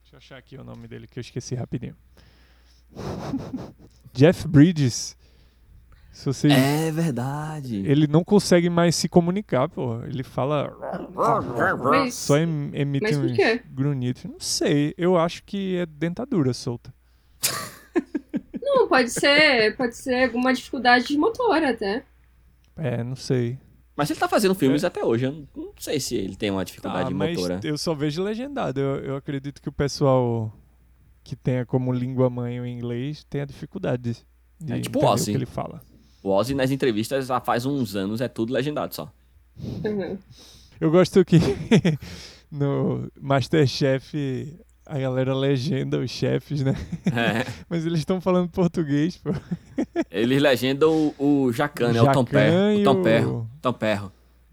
Deixa 0.00 0.14
eu 0.14 0.16
achar 0.16 0.38
aqui 0.38 0.56
o 0.56 0.64
nome 0.64 0.88
dele 0.88 1.06
que 1.06 1.18
eu 1.18 1.20
esqueci 1.20 1.54
rapidinho. 1.54 1.94
Jeff 4.14 4.48
Bridges. 4.48 5.14
Se 6.10 6.24
vocês. 6.26 6.52
É 6.52 6.90
verdade. 6.90 7.84
Ele 7.84 8.06
não 8.06 8.24
consegue 8.24 8.70
mais 8.70 8.94
se 8.96 9.10
comunicar, 9.10 9.68
pô. 9.68 10.00
Ele 10.04 10.22
fala. 10.22 10.74
Mas, 11.90 12.14
Só 12.14 12.38
em- 12.38 12.70
emite 12.72 13.14
mas 13.14 13.32
quê? 13.36 13.60
grunhidos. 13.66 14.24
Não 14.24 14.40
sei. 14.40 14.94
Eu 14.96 15.18
acho 15.18 15.42
que 15.42 15.76
é 15.76 15.84
dentadura 15.84 16.54
solta. 16.54 16.94
Não, 18.74 18.88
pode 18.88 19.10
ser, 19.10 19.76
pode 19.76 19.96
ser 19.96 20.24
alguma 20.24 20.52
dificuldade 20.52 21.06
de 21.06 21.16
motor 21.18 21.62
até. 21.62 22.04
É, 22.76 23.02
não 23.04 23.16
sei. 23.16 23.58
Mas 23.96 24.10
ele 24.10 24.18
tá 24.18 24.28
fazendo 24.28 24.54
filmes 24.54 24.82
até 24.82 25.04
hoje. 25.04 25.24
Eu 25.26 25.46
não- 25.54 25.72
sei 25.78 26.00
se 26.00 26.16
ele 26.16 26.34
tem 26.34 26.50
uma 26.50 26.64
dificuldade 26.64 27.10
Tá, 27.10 27.14
mas 27.14 27.36
motora. 27.36 27.60
eu 27.62 27.78
só 27.78 27.94
vejo 27.94 28.22
legendado. 28.22 28.80
Eu, 28.80 28.96
eu 29.04 29.16
acredito 29.16 29.62
que 29.62 29.68
o 29.68 29.72
pessoal 29.72 30.52
que 31.22 31.36
tenha 31.36 31.64
como 31.64 31.92
língua 31.92 32.28
mãe 32.28 32.60
o 32.60 32.66
inglês 32.66 33.24
tenha 33.30 33.46
dificuldade 33.46 34.16
de 34.60 34.72
É 34.72 34.80
tipo 34.80 34.98
entender 34.98 35.12
Ozzy. 35.12 35.30
o 35.30 35.32
que 35.32 35.38
ele 35.38 35.46
fala. 35.46 35.80
O 36.22 36.30
Ozzy 36.30 36.54
nas 36.54 36.70
entrevistas 36.70 37.26
já 37.28 37.40
faz 37.40 37.64
uns 37.66 37.94
anos 37.94 38.20
é 38.20 38.28
tudo 38.28 38.52
legendado 38.52 38.94
só. 38.94 39.12
Uhum. 39.56 40.18
Eu 40.80 40.90
gosto 40.90 41.24
que 41.24 41.38
no 42.50 43.10
Masterchef 43.20 44.58
a 44.86 44.98
galera 44.98 45.34
legenda 45.34 45.98
os 45.98 46.10
chefes, 46.10 46.62
né? 46.62 46.74
É. 47.06 47.50
Mas 47.68 47.86
eles 47.86 48.00
estão 48.00 48.20
falando 48.20 48.48
português, 48.48 49.16
pô. 49.16 49.30
Eles 50.10 50.40
legendam 50.42 51.14
o, 51.18 51.44
o 51.46 51.52
Jacan, 51.52 51.92
né? 51.92 52.02
O 52.02 52.12
Tom 52.12 52.24
Perro. 52.24 52.80
O 52.80 52.84
Tom 52.84 53.00
o- 53.00 53.02
Perro. 53.02 53.50
Tom 53.62 53.72
Perro. 53.72 54.12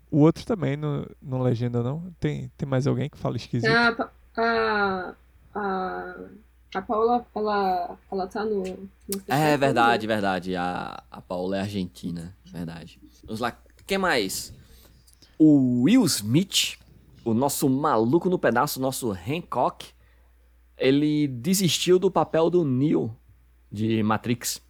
O 0.09 0.19
outro 0.19 0.45
também 0.45 0.75
não, 0.75 1.05
não 1.21 1.41
legenda, 1.41 1.81
não. 1.81 2.03
Tem, 2.19 2.51
tem 2.57 2.67
mais 2.67 2.85
alguém 2.85 3.09
que 3.09 3.17
fala 3.17 3.37
esquisito? 3.37 3.69
A, 3.71 3.91
Pa- 3.93 4.11
a, 4.35 5.13
a, 5.55 6.15
a 6.75 6.81
Paula, 6.81 7.25
ela, 7.33 7.97
ela 8.11 8.27
tá 8.27 8.43
no. 8.43 8.61
no 8.63 8.89
É 9.27 9.55
verdade, 9.57 10.07
verdade. 10.07 10.55
A, 10.55 11.01
a 11.09 11.21
Paula 11.21 11.57
é 11.57 11.61
argentina. 11.61 12.35
Verdade. 12.45 12.99
Vamos 13.23 13.39
lá. 13.39 13.55
Quem 13.87 13.97
mais? 13.97 14.53
O 15.39 15.83
Will 15.83 16.03
Smith, 16.05 16.77
o 17.23 17.33
nosso 17.33 17.69
maluco 17.69 18.29
no 18.29 18.37
pedaço, 18.37 18.79
o 18.79 18.81
nosso 18.81 19.11
Hancock, 19.11 19.87
ele 20.81 21.27
desistiu 21.27 21.99
do 21.99 22.09
papel 22.09 22.49
do 22.49 22.65
Neo 22.65 23.15
de 23.71 24.01
Matrix. 24.03 24.61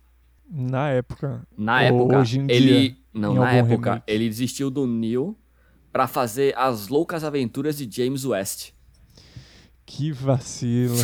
Na 0.47 0.89
época. 0.89 1.47
Na 1.57 1.81
época, 1.81 2.19
hoje 2.19 2.39
em 2.39 2.51
ele. 2.51 2.89
dia, 2.89 2.97
não, 3.13 3.33
em 3.33 3.39
na 3.39 3.53
época, 3.53 3.89
remake. 3.91 4.03
ele 4.05 4.27
desistiu 4.27 4.69
do 4.69 4.85
Neo 4.85 5.35
pra 5.91 6.07
fazer 6.07 6.53
as 6.57 6.89
loucas 6.89 7.23
aventuras 7.23 7.77
de 7.77 7.89
James 7.89 8.25
West. 8.25 8.71
Que 9.85 10.11
vacilo. 10.11 10.95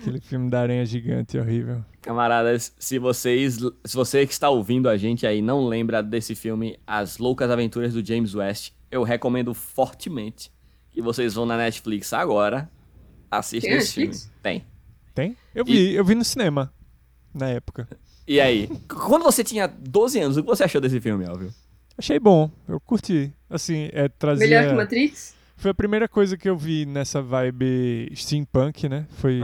Aquele 0.00 0.20
filme 0.20 0.48
da 0.48 0.60
aranha 0.60 0.84
gigante 0.86 1.36
horrível. 1.36 1.84
Camaradas, 2.00 2.72
se 2.78 2.98
vocês, 2.98 3.58
se 3.84 3.96
você 3.96 4.26
que 4.26 4.32
está 4.32 4.48
ouvindo 4.48 4.88
a 4.88 4.96
gente 4.96 5.26
aí 5.26 5.42
não 5.42 5.66
lembra 5.66 6.02
desse 6.02 6.34
filme 6.34 6.78
As 6.86 7.18
Loucas 7.18 7.50
Aventuras 7.50 7.92
do 7.92 8.04
James 8.04 8.34
West, 8.34 8.72
eu 8.90 9.02
recomendo 9.02 9.52
fortemente 9.52 10.50
que 10.98 11.02
vocês 11.02 11.34
vão 11.34 11.46
na 11.46 11.56
Netflix 11.56 12.12
agora, 12.12 12.68
assistam 13.30 13.68
Tem 13.68 13.78
esse 13.78 13.92
filme. 13.92 14.08
Netflix? 14.08 14.32
Tem. 14.42 14.66
Tem? 15.14 15.36
Eu 15.54 15.64
vi, 15.64 15.94
eu 15.94 16.04
vi 16.04 16.16
no 16.16 16.24
cinema. 16.24 16.72
Na 17.32 17.48
época. 17.50 17.88
E 18.26 18.40
aí, 18.40 18.68
quando 18.90 19.22
você 19.22 19.44
tinha 19.44 19.68
12 19.68 20.18
anos, 20.18 20.36
o 20.36 20.42
que 20.42 20.48
você 20.48 20.64
achou 20.64 20.80
desse 20.80 21.00
filme, 21.00 21.24
Elvio? 21.24 21.54
Achei 21.96 22.18
bom, 22.18 22.50
eu 22.66 22.80
curti. 22.80 23.32
Assim, 23.48 23.88
é 23.92 24.08
trazia. 24.08 24.44
Melhor 24.44 24.68
que 24.68 24.74
Matrix? 24.74 25.36
Foi 25.56 25.70
a 25.70 25.74
primeira 25.74 26.08
coisa 26.08 26.36
que 26.36 26.48
eu 26.48 26.56
vi 26.56 26.84
nessa 26.84 27.22
vibe 27.22 28.10
steampunk, 28.16 28.88
né? 28.88 29.06
Foi 29.18 29.40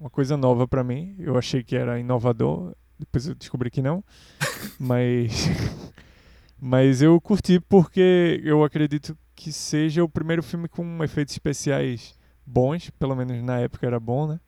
uma 0.00 0.10
coisa 0.10 0.34
nova 0.34 0.66
pra 0.66 0.82
mim. 0.82 1.14
Eu 1.18 1.36
achei 1.36 1.62
que 1.62 1.76
era 1.76 2.00
inovador, 2.00 2.74
depois 2.98 3.26
eu 3.26 3.34
descobri 3.34 3.70
que 3.70 3.82
não. 3.82 4.02
Mas 4.80 5.46
mas 6.58 7.02
eu 7.02 7.20
curti 7.20 7.60
porque 7.60 8.40
eu 8.42 8.64
acredito 8.64 9.16
que 9.36 9.52
seja 9.52 10.02
o 10.02 10.08
primeiro 10.08 10.42
filme 10.42 10.66
com 10.68 11.04
efeitos 11.04 11.34
especiais 11.34 12.18
bons, 12.44 12.90
pelo 12.98 13.14
menos 13.14 13.40
na 13.44 13.58
época 13.60 13.86
era 13.86 14.00
bom, 14.00 14.26
né? 14.26 14.40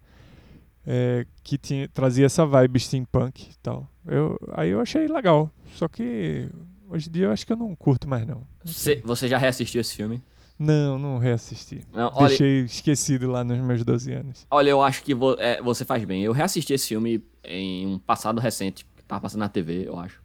É, 0.86 1.26
que 1.45 1.59
tinha, 1.59 1.86
trazia 1.89 2.24
essa 2.26 2.47
vibe 2.47 2.80
steampunk 2.80 3.43
e 3.53 3.57
tal. 3.62 3.86
Eu, 4.07 4.39
aí 4.53 4.70
eu 4.70 4.80
achei 4.80 5.07
legal. 5.07 5.51
Só 5.74 5.86
que 5.86 6.49
hoje 6.89 7.09
em 7.09 7.12
dia 7.12 7.26
eu 7.26 7.30
acho 7.32 7.47
que 7.47 7.53
eu 7.53 7.57
não 7.57 7.76
curto 7.76 8.09
mais 8.09 8.26
não. 8.26 8.47
Você, 8.64 9.03
você 9.05 9.28
já 9.28 9.36
reassistiu 9.36 9.80
esse 9.82 9.95
filme? 9.95 10.22
Não, 10.59 10.99
não 10.99 11.18
reassisti. 11.18 11.82
Não, 11.93 12.11
olha, 12.14 12.28
Deixei 12.28 12.61
esquecido 12.64 13.30
lá 13.30 13.45
nos 13.45 13.59
meus 13.59 13.84
12 13.84 14.12
anos. 14.12 14.47
olha, 14.51 14.70
eu 14.70 14.82
acho 14.82 15.05
que 15.05 15.14
vo- 15.14 15.36
é, 15.39 15.61
você 15.62 15.84
faz 15.84 16.03
bem. 16.05 16.22
Eu 16.24 16.32
reassisti 16.32 16.72
esse 16.72 16.89
filme 16.89 17.22
em 17.45 17.86
um 17.86 17.99
passado 17.99 18.41
recente, 18.41 18.84
que 18.97 19.05
tava 19.05 19.20
passando 19.20 19.41
na 19.41 19.49
TV, 19.49 19.86
eu 19.86 19.99
acho. 19.99 20.20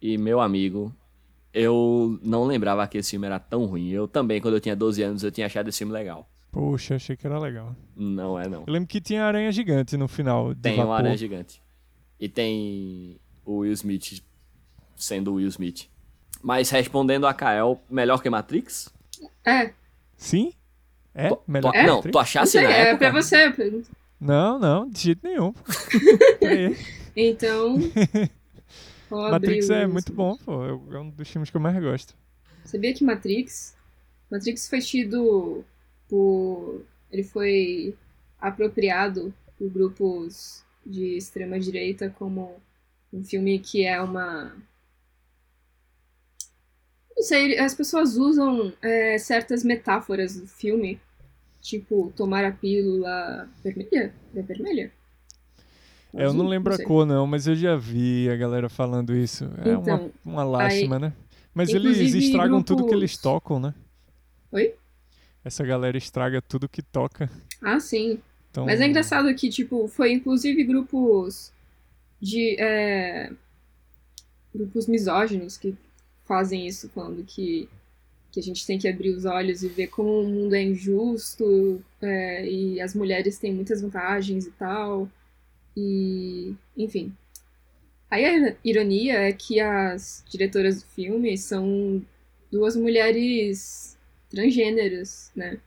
E 0.00 0.18
meu 0.18 0.40
amigo, 0.40 0.94
eu 1.54 2.18
não 2.22 2.44
lembrava 2.44 2.86
que 2.86 2.98
esse 2.98 3.10
filme 3.10 3.26
era 3.26 3.38
tão 3.38 3.64
ruim. 3.66 3.88
Eu 3.90 4.06
também, 4.08 4.40
quando 4.40 4.54
eu 4.54 4.60
tinha 4.60 4.74
12 4.76 5.02
anos, 5.02 5.22
eu 5.22 5.30
tinha 5.30 5.46
achado 5.46 5.68
esse 5.68 5.78
filme 5.78 5.92
legal. 5.92 6.28
Poxa, 6.50 6.96
achei 6.96 7.16
que 7.16 7.26
era 7.26 7.38
legal. 7.38 7.74
Não 7.96 8.38
é 8.38 8.46
não. 8.48 8.64
Eu 8.66 8.72
lembro 8.72 8.86
que 8.88 9.00
tinha 9.00 9.24
aranha 9.24 9.50
gigante 9.50 9.96
no 9.96 10.06
final. 10.06 10.54
Tem 10.54 10.78
uma 10.82 10.96
aranha 10.96 11.16
gigante. 11.16 11.62
E 12.20 12.28
tem 12.28 13.18
o 13.44 13.58
Will 13.58 13.72
Smith 13.72 14.22
sendo 14.94 15.32
o 15.32 15.34
Will 15.36 15.48
Smith. 15.48 15.88
Mas 16.42 16.68
respondendo 16.70 17.26
a 17.26 17.32
Kael, 17.34 17.80
melhor 17.88 18.22
que 18.22 18.28
Matrix? 18.28 18.92
É. 19.46 19.72
Sim? 20.16 20.52
É? 21.14 21.28
Tu- 21.28 21.38
Melhor 21.46 21.72
tu- 21.72 21.78
que 21.78 21.82
não, 21.86 21.94
Matrix? 21.96 22.12
tu 22.12 22.14
Não 22.14 22.20
achasse 22.20 22.52
sei, 22.52 22.62
na 22.62 22.70
é 22.72 22.80
época? 22.90 22.98
pra 23.10 23.22
você. 23.22 23.50
pergunta. 23.50 23.88
Não, 24.20 24.58
não, 24.58 24.88
de 24.88 25.00
jeito 25.00 25.20
nenhum. 25.26 25.52
Então. 27.14 27.76
vou 29.12 29.30
Matrix 29.30 29.70
é 29.70 29.86
muito 29.86 30.12
bom, 30.12 30.36
pô. 30.36 30.64
É 30.64 30.98
um 30.98 31.10
dos 31.10 31.28
filmes 31.28 31.50
que 31.50 31.56
eu 31.56 31.60
mais 31.60 31.78
gosto. 31.82 32.14
Sabia 32.64 32.94
que 32.94 33.04
Matrix. 33.04 33.76
Matrix 34.30 34.68
foi 34.68 34.80
tido 34.80 35.64
por. 36.08 36.82
Ele 37.10 37.22
foi 37.22 37.94
apropriado 38.40 39.32
por 39.58 39.68
grupos 39.68 40.64
de 40.84 41.16
extrema 41.16 41.60
direita 41.60 42.10
como 42.18 42.60
um 43.12 43.22
filme 43.22 43.58
que 43.58 43.84
é 43.84 44.00
uma. 44.00 44.56
Não 47.14 47.22
sei, 47.22 47.58
as 47.58 47.74
pessoas 47.74 48.16
usam 48.16 48.72
é, 48.80 49.18
certas 49.18 49.62
metáforas 49.62 50.40
do 50.40 50.46
filme, 50.46 50.98
tipo 51.60 52.12
tomar 52.16 52.44
a 52.44 52.52
pílula 52.52 53.48
vermelha. 53.62 54.14
É 54.34 54.42
vermelha? 54.42 54.92
É, 56.14 56.26
eu 56.26 56.32
não 56.34 56.44
Azul? 56.44 56.48
lembro 56.48 56.74
a 56.74 56.76
sei. 56.76 56.86
cor, 56.86 57.06
não, 57.06 57.26
mas 57.26 57.46
eu 57.46 57.54
já 57.54 57.76
vi 57.76 58.28
a 58.30 58.36
galera 58.36 58.68
falando 58.68 59.14
isso. 59.14 59.44
É 59.58 59.76
Então, 59.76 60.12
uma, 60.24 60.42
uma 60.42 60.44
lástima, 60.44 60.98
né? 60.98 61.12
Mas 61.54 61.72
eles 61.74 62.14
estragam 62.14 62.62
tudo 62.62 62.84
que 62.84 62.90
grupos- 62.90 62.92
eles 62.94 63.16
tocam, 63.16 63.58
né? 63.60 63.74
Oi? 64.52 64.74
Essa 65.44 65.64
galera 65.64 65.96
estraga 65.96 66.40
tudo 66.40 66.68
que 66.68 66.82
toca. 66.82 67.30
Ah, 67.62 67.80
sim. 67.80 68.20
Então, 68.50 68.64
Mas 68.66 68.80
é 68.80 68.86
engraçado 68.86 69.34
que, 69.34 69.48
tipo, 69.48 69.88
foi 69.88 70.12
inclusive 70.12 70.62
grupos 70.64 71.52
de. 72.20 72.56
é, 72.60 73.32
grupos 74.54 74.86
misóginos 74.86 75.56
que 75.56 75.74
fazem 76.24 76.66
isso, 76.66 76.88
falando 76.90 77.24
que, 77.24 77.68
que 78.32 78.40
a 78.40 78.42
gente 78.42 78.66
tem 78.66 78.78
que 78.78 78.88
abrir 78.88 79.10
os 79.10 79.24
olhos 79.24 79.62
e 79.62 79.68
ver 79.68 79.88
como 79.88 80.20
o 80.22 80.28
mundo 80.28 80.54
é 80.54 80.62
injusto 80.62 81.82
é, 82.00 82.48
e 82.48 82.80
as 82.80 82.94
mulheres 82.94 83.38
têm 83.38 83.54
muitas 83.54 83.80
vantagens 83.82 84.46
e 84.46 84.50
tal. 84.52 85.08
E. 85.76 86.54
Enfim. 86.76 87.14
Aí 88.10 88.24
a 88.26 88.56
ironia 88.62 89.14
é 89.14 89.32
que 89.32 89.58
as 89.58 90.22
diretoras 90.30 90.82
do 90.82 90.88
filme 90.88 91.36
são 91.38 92.04
duas 92.50 92.76
mulheres 92.76 93.98
transgêneros, 94.28 95.30
né? 95.34 95.58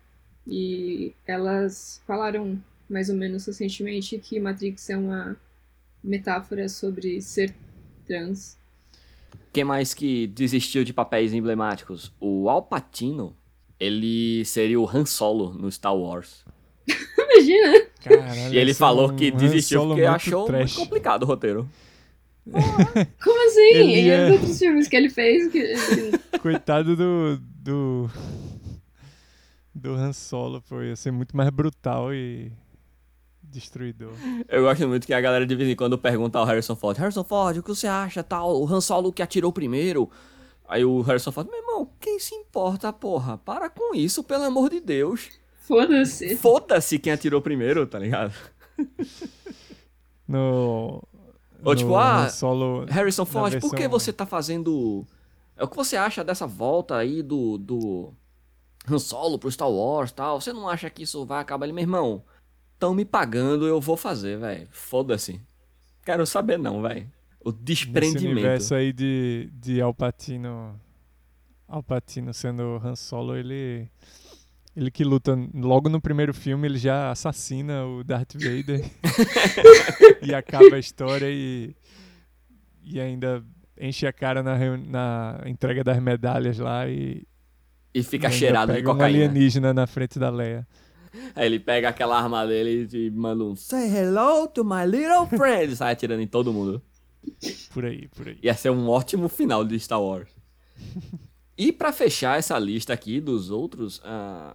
E 0.47 1.14
elas 1.26 2.01
falaram 2.06 2.62
mais 2.88 3.10
ou 3.10 3.16
menos 3.16 3.45
recentemente 3.45 4.20
que 4.20 4.39
Matrix 4.39 4.89
é 4.91 4.97
uma 4.97 5.36
metáfora 6.03 6.70
sobre 6.70 7.20
ser 7.20 7.53
trans. 8.06 8.58
Quem 9.51 9.64
mais 9.64 9.93
que 9.93 10.28
desistiu 10.28 10.84
de 10.84 10.93
papéis 10.93 11.34
emblemáticos? 11.34 12.14
O 12.20 12.49
Al 12.49 12.62
Pacino, 12.62 13.36
ele 13.80 14.45
seria 14.45 14.80
o 14.80 14.88
Han 14.88 15.06
Solo 15.06 15.53
no 15.53 15.72
Star 15.72 15.95
Wars. 15.95 16.45
Caralho, 18.10 18.53
E 18.53 18.58
ele 18.58 18.74
falou 18.74 19.12
um 19.12 19.16
que 19.16 19.32
desistiu 19.32 19.82
porque 19.82 20.01
muito 20.01 20.16
achou 20.16 20.45
trash. 20.45 20.76
muito 20.76 20.76
complicado 20.88 21.24
o 21.24 21.26
roteiro. 21.26 21.70
Como 22.49 23.47
assim? 23.47 23.60
Ele 23.74 24.01
e 24.01 24.10
é- 24.10 24.26
os 24.28 24.32
outros 24.34 24.60
filmes 24.60 24.88
que 24.88 24.95
ele 24.95 25.10
fez? 25.10 25.51
Que 25.51 25.74
Coitado 26.39 26.95
do. 26.95 27.38
do. 27.41 28.10
do 29.74 29.93
Han 29.93 30.14
Solo, 30.14 30.62
pô. 30.62 30.82
Ia 30.82 30.95
ser 30.95 31.12
muito 31.12 31.36
mais 31.36 31.49
brutal 31.49 32.14
e. 32.14 32.51
destruidor. 33.41 34.14
Eu 34.47 34.64
gosto 34.64 34.88
muito 34.88 35.08
que 35.08 35.14
a 35.14 35.22
galera 35.22 35.45
de 35.45 35.56
vez 35.56 35.70
em 35.70 35.76
quando 35.76 35.97
pergunta 35.97 36.38
ao 36.38 36.45
Harrison 36.45 36.76
Ford: 36.76 36.97
Harrison 36.97 37.24
Ford, 37.24 37.58
o 37.58 37.64
que 37.64 37.70
você 37.70 37.88
acha? 37.88 38.24
Tal, 38.24 38.62
o 38.62 38.68
Han 38.72 38.82
Solo 38.82 39.12
que 39.12 39.24
atirou 39.24 39.51
primeiro. 39.51 40.10
Aí 40.68 40.86
o 40.86 41.01
Harrison 41.01 41.32
Ford: 41.32 41.47
Meu 41.49 41.60
irmão, 41.60 41.89
quem 41.99 42.20
se 42.20 42.36
importa, 42.36 42.93
porra? 42.93 43.38
Para 43.39 43.70
com 43.72 43.95
isso, 43.95 44.24
pelo 44.24 44.43
amor 44.43 44.70
de 44.70 44.80
Deus. 44.80 45.30
Foda-se. 45.68 46.36
Foda-se 46.38 46.99
quem 46.99 47.13
atirou 47.13 47.41
primeiro, 47.41 47.86
tá 47.88 47.97
ligado? 47.99 48.34
No. 50.28 51.01
Ou 51.63 51.74
no 51.74 51.76
tipo, 51.76 51.95
ah, 51.95 52.26
Han 52.26 52.30
Solo. 52.30 52.86
Harrison 52.86 53.26
Ford, 53.26 53.59
por 53.59 53.72
que 53.72 53.78
versão- 53.78 53.89
você 53.99 54.13
tá 54.13 54.26
fazendo. 54.26 55.05
É 55.57 55.63
o 55.63 55.68
que 55.68 55.76
você 55.76 55.95
acha 55.95 56.24
dessa 56.24 56.45
volta 56.45 56.95
aí 56.97 57.22
do. 57.22 57.57
do 57.57 58.13
Han 58.89 58.99
Solo 58.99 59.39
pro 59.39 59.51
Star 59.51 59.70
Wars 59.70 60.11
tal? 60.11 60.39
Você 60.39 60.53
não 60.53 60.68
acha 60.70 60.89
que 60.89 61.03
isso 61.03 61.26
vai 61.26 61.41
acabar 61.41 61.66
ali, 61.66 61.74
meu 61.74 61.82
irmão? 61.84 62.24
Tão 62.78 62.93
me 62.93 63.05
pagando, 63.05 63.66
eu 63.66 63.80
vou 63.80 63.95
fazer, 63.97 64.38
velho. 64.38 64.68
Foda-se. 64.70 65.41
Quero 66.03 66.26
saber 66.26 66.59
não, 66.59 66.82
velho. 66.82 67.09
O 67.43 67.51
desprendimento. 67.51 68.32
universo 68.32 68.76
aí 68.76 68.91
de, 68.91 69.49
de 69.53 69.82
Alpatino. 69.82 70.80
Alpatino 71.68 72.34
sendo 72.34 72.80
Han 72.84 72.95
Solo, 72.95 73.36
ele. 73.36 73.89
Ele 74.76 74.91
que 74.91 75.03
luta 75.05 75.38
logo 75.53 75.88
no 75.88 76.01
primeiro 76.01 76.34
filme, 76.34 76.67
ele 76.67 76.78
já 76.78 77.09
assassina 77.09 77.86
o 77.86 78.03
Darth 78.03 78.34
Vader 78.34 78.84
e 80.21 80.34
acaba 80.34 80.76
a 80.76 80.80
história 80.80 81.28
e, 81.30 81.73
e 82.84 82.99
ainda 82.99 83.41
enche 83.80 84.05
a 84.05 84.11
cara 84.11 84.43
na, 84.43 84.57
na 84.78 85.41
entrega 85.45 85.82
das 85.84 85.97
medalhas 86.01 86.59
lá 86.59 86.88
e 86.89 87.26
E 87.93 88.03
fica 88.03 88.28
ainda 88.28 88.38
cheirado 88.38 88.71
de 88.73 88.80
pega 88.80 88.89
um 88.91 88.93
cocaína. 88.95 89.26
alienígena 89.26 89.73
na 89.73 89.88
frente 89.88 90.19
da 90.19 90.30
Leia. 90.30 90.67
Aí 91.34 91.45
ele 91.45 91.59
pega 91.59 91.88
aquela 91.88 92.17
arma 92.19 92.45
dele 92.45 92.86
e 92.91 93.09
manda 93.11 93.45
um 93.45 93.55
Say 93.55 93.88
hello 93.95 94.45
to 94.49 94.65
my 94.65 94.86
little 94.86 95.26
friend. 95.26 95.71
E 95.71 95.76
sai 95.78 95.93
atirando 95.93 96.21
em 96.21 96.28
todo 96.28 96.51
mundo. 96.51 96.82
Por 97.73 97.86
aí, 97.86 98.09
por 98.09 98.28
aí. 98.28 98.38
Ia 98.43 98.53
ser 98.53 98.71
um 98.71 98.89
ótimo 98.89 99.30
final 99.30 99.63
de 99.63 99.80
Star 99.80 100.01
Wars. 100.01 100.30
e 101.57 101.71
pra 101.71 101.93
fechar 101.93 102.38
essa 102.38 102.59
lista 102.59 102.91
aqui 102.93 103.21
dos 103.21 103.49
outros, 103.49 104.01
ah, 104.03 104.53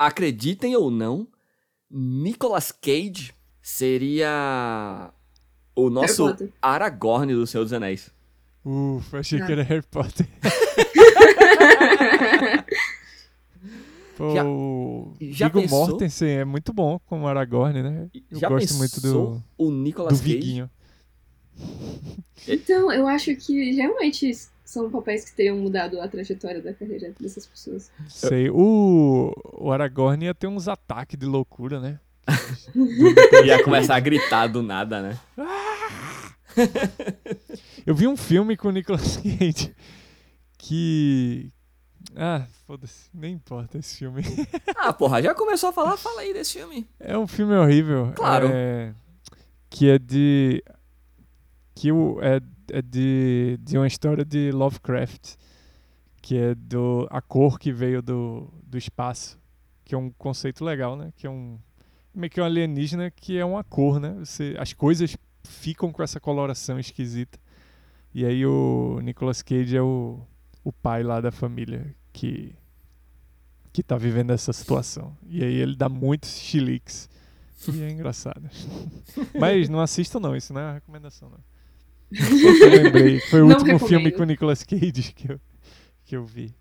acreditem 0.00 0.74
ou 0.74 0.90
não, 0.90 1.28
Nicolas 1.90 2.72
Cage 2.72 3.32
seria 3.62 5.10
o 5.76 5.90
nosso. 5.90 6.34
Aragorn 6.62 7.34
do 7.34 7.46
Senhor 7.46 7.64
dos 7.64 7.72
Anéis. 7.72 8.10
Ufa, 8.64 9.18
achei 9.18 9.40
Ah. 9.40 9.46
que 9.46 9.52
era 9.52 9.62
Harry 9.62 9.84
Potter. 9.90 10.26
Pô, 14.16 14.34
Já- 14.34 14.44
o 14.44 15.14
já 15.20 15.46
Viggo 15.48 15.62
pensou? 15.62 15.88
Mortensen 15.88 16.28
é 16.28 16.44
muito 16.44 16.72
bom 16.74 16.98
como 17.06 17.26
Aragorn, 17.26 17.82
né? 17.82 18.10
Eu 18.30 18.38
Já 18.38 18.48
gosto 18.48 18.60
pensou 18.68 18.78
muito 18.78 19.00
do, 19.00 19.42
o 19.56 19.70
do 19.70 19.76
Nicolas 19.76 20.20
Cage? 20.20 20.32
Viguinho. 20.34 20.70
Então, 22.46 22.92
eu 22.92 23.06
acho 23.06 23.34
que 23.36 23.72
realmente 23.72 24.30
são 24.70 24.88
papéis 24.88 25.24
que 25.24 25.34
teriam 25.34 25.56
mudado 25.56 26.00
a 26.00 26.06
trajetória 26.06 26.62
da 26.62 26.72
carreira 26.72 27.12
dessas 27.18 27.44
pessoas. 27.44 27.90
Sei. 28.08 28.48
O, 28.50 29.32
o 29.52 29.72
Aragorn 29.72 30.24
ia 30.24 30.32
ter 30.32 30.46
uns 30.46 30.68
ataques 30.68 31.18
de 31.18 31.26
loucura, 31.26 31.80
né? 31.80 31.98
Ia 33.44 33.64
começar 33.64 33.96
a 33.96 34.00
gritar 34.00 34.46
do 34.46 34.62
nada, 34.62 35.02
né? 35.02 35.18
Eu 37.84 37.96
vi 37.96 38.06
um 38.06 38.16
filme 38.16 38.56
com 38.56 38.68
o 38.68 38.70
Nicolas 38.70 39.16
Cage 39.16 39.74
que. 40.56 41.50
Ah, 42.14 42.46
foda-se, 42.64 43.10
nem 43.12 43.34
importa 43.34 43.78
esse 43.78 43.96
filme. 43.96 44.22
Ah, 44.82 44.92
porra, 44.92 45.20
já 45.20 45.34
começou 45.34 45.70
a 45.70 45.72
falar? 45.72 45.96
Fala 45.96 46.20
aí 46.20 46.32
desse 46.32 46.58
filme. 46.58 46.88
É 46.98 47.18
um 47.18 47.26
filme 47.26 47.54
horrível. 47.54 48.12
Claro. 48.14 48.48
É, 48.50 48.94
que 49.68 49.90
é 49.90 49.98
de. 49.98 50.62
O, 51.92 52.18
é, 52.20 52.40
é 52.72 52.82
de, 52.82 53.58
de 53.62 53.78
uma 53.78 53.86
história 53.86 54.24
de 54.24 54.50
Lovecraft. 54.50 55.36
Que 56.20 56.36
é 56.36 56.54
do 56.54 57.06
a 57.10 57.22
cor 57.22 57.58
que 57.58 57.72
veio 57.72 58.02
do, 58.02 58.52
do 58.62 58.76
espaço. 58.76 59.38
Que 59.84 59.94
é 59.94 59.98
um 59.98 60.10
conceito 60.10 60.64
legal, 60.64 60.96
né? 60.96 61.12
Que 61.16 61.26
é 61.26 61.30
um. 61.30 61.58
Meio 62.12 62.30
que 62.30 62.40
um 62.40 62.44
alienígena 62.44 63.10
que 63.10 63.38
é 63.38 63.44
uma 63.44 63.62
cor, 63.62 64.00
né? 64.00 64.16
Você, 64.18 64.56
as 64.58 64.72
coisas 64.72 65.16
ficam 65.44 65.92
com 65.92 66.02
essa 66.02 66.18
coloração 66.18 66.78
esquisita. 66.78 67.38
E 68.12 68.24
aí 68.26 68.44
o 68.44 69.00
Nicolas 69.02 69.40
Cage 69.40 69.76
é 69.76 69.82
o, 69.82 70.20
o 70.64 70.72
pai 70.72 71.04
lá 71.04 71.20
da 71.20 71.30
família 71.30 71.94
que 72.12 72.54
que 73.72 73.82
tá 73.82 73.96
vivendo 73.96 74.32
essa 74.32 74.52
situação. 74.52 75.16
E 75.28 75.44
aí 75.44 75.54
ele 75.54 75.76
dá 75.76 75.88
muitos 75.88 76.30
chiliques. 76.30 77.08
E 77.72 77.82
é 77.82 77.90
engraçado. 77.90 78.48
Mas 79.38 79.68
não 79.68 79.80
assistam 79.80 80.18
não, 80.18 80.34
isso 80.34 80.52
não 80.52 80.60
é 80.60 80.64
uma 80.64 80.72
recomendação 80.74 81.30
não. 81.30 81.38
Eu 82.12 82.82
lembrei, 82.82 83.20
foi 83.20 83.40
o 83.42 83.46
Não 83.46 83.56
último 83.56 83.78
filme 83.78 84.04
recomendo. 84.04 84.16
com 84.16 84.22
o 84.22 84.26
Nicolas 84.26 84.62
Cage 84.64 85.12
que 85.14 85.30
eu, 85.32 85.40
que 86.04 86.16
eu 86.16 86.24
vi. 86.24 86.54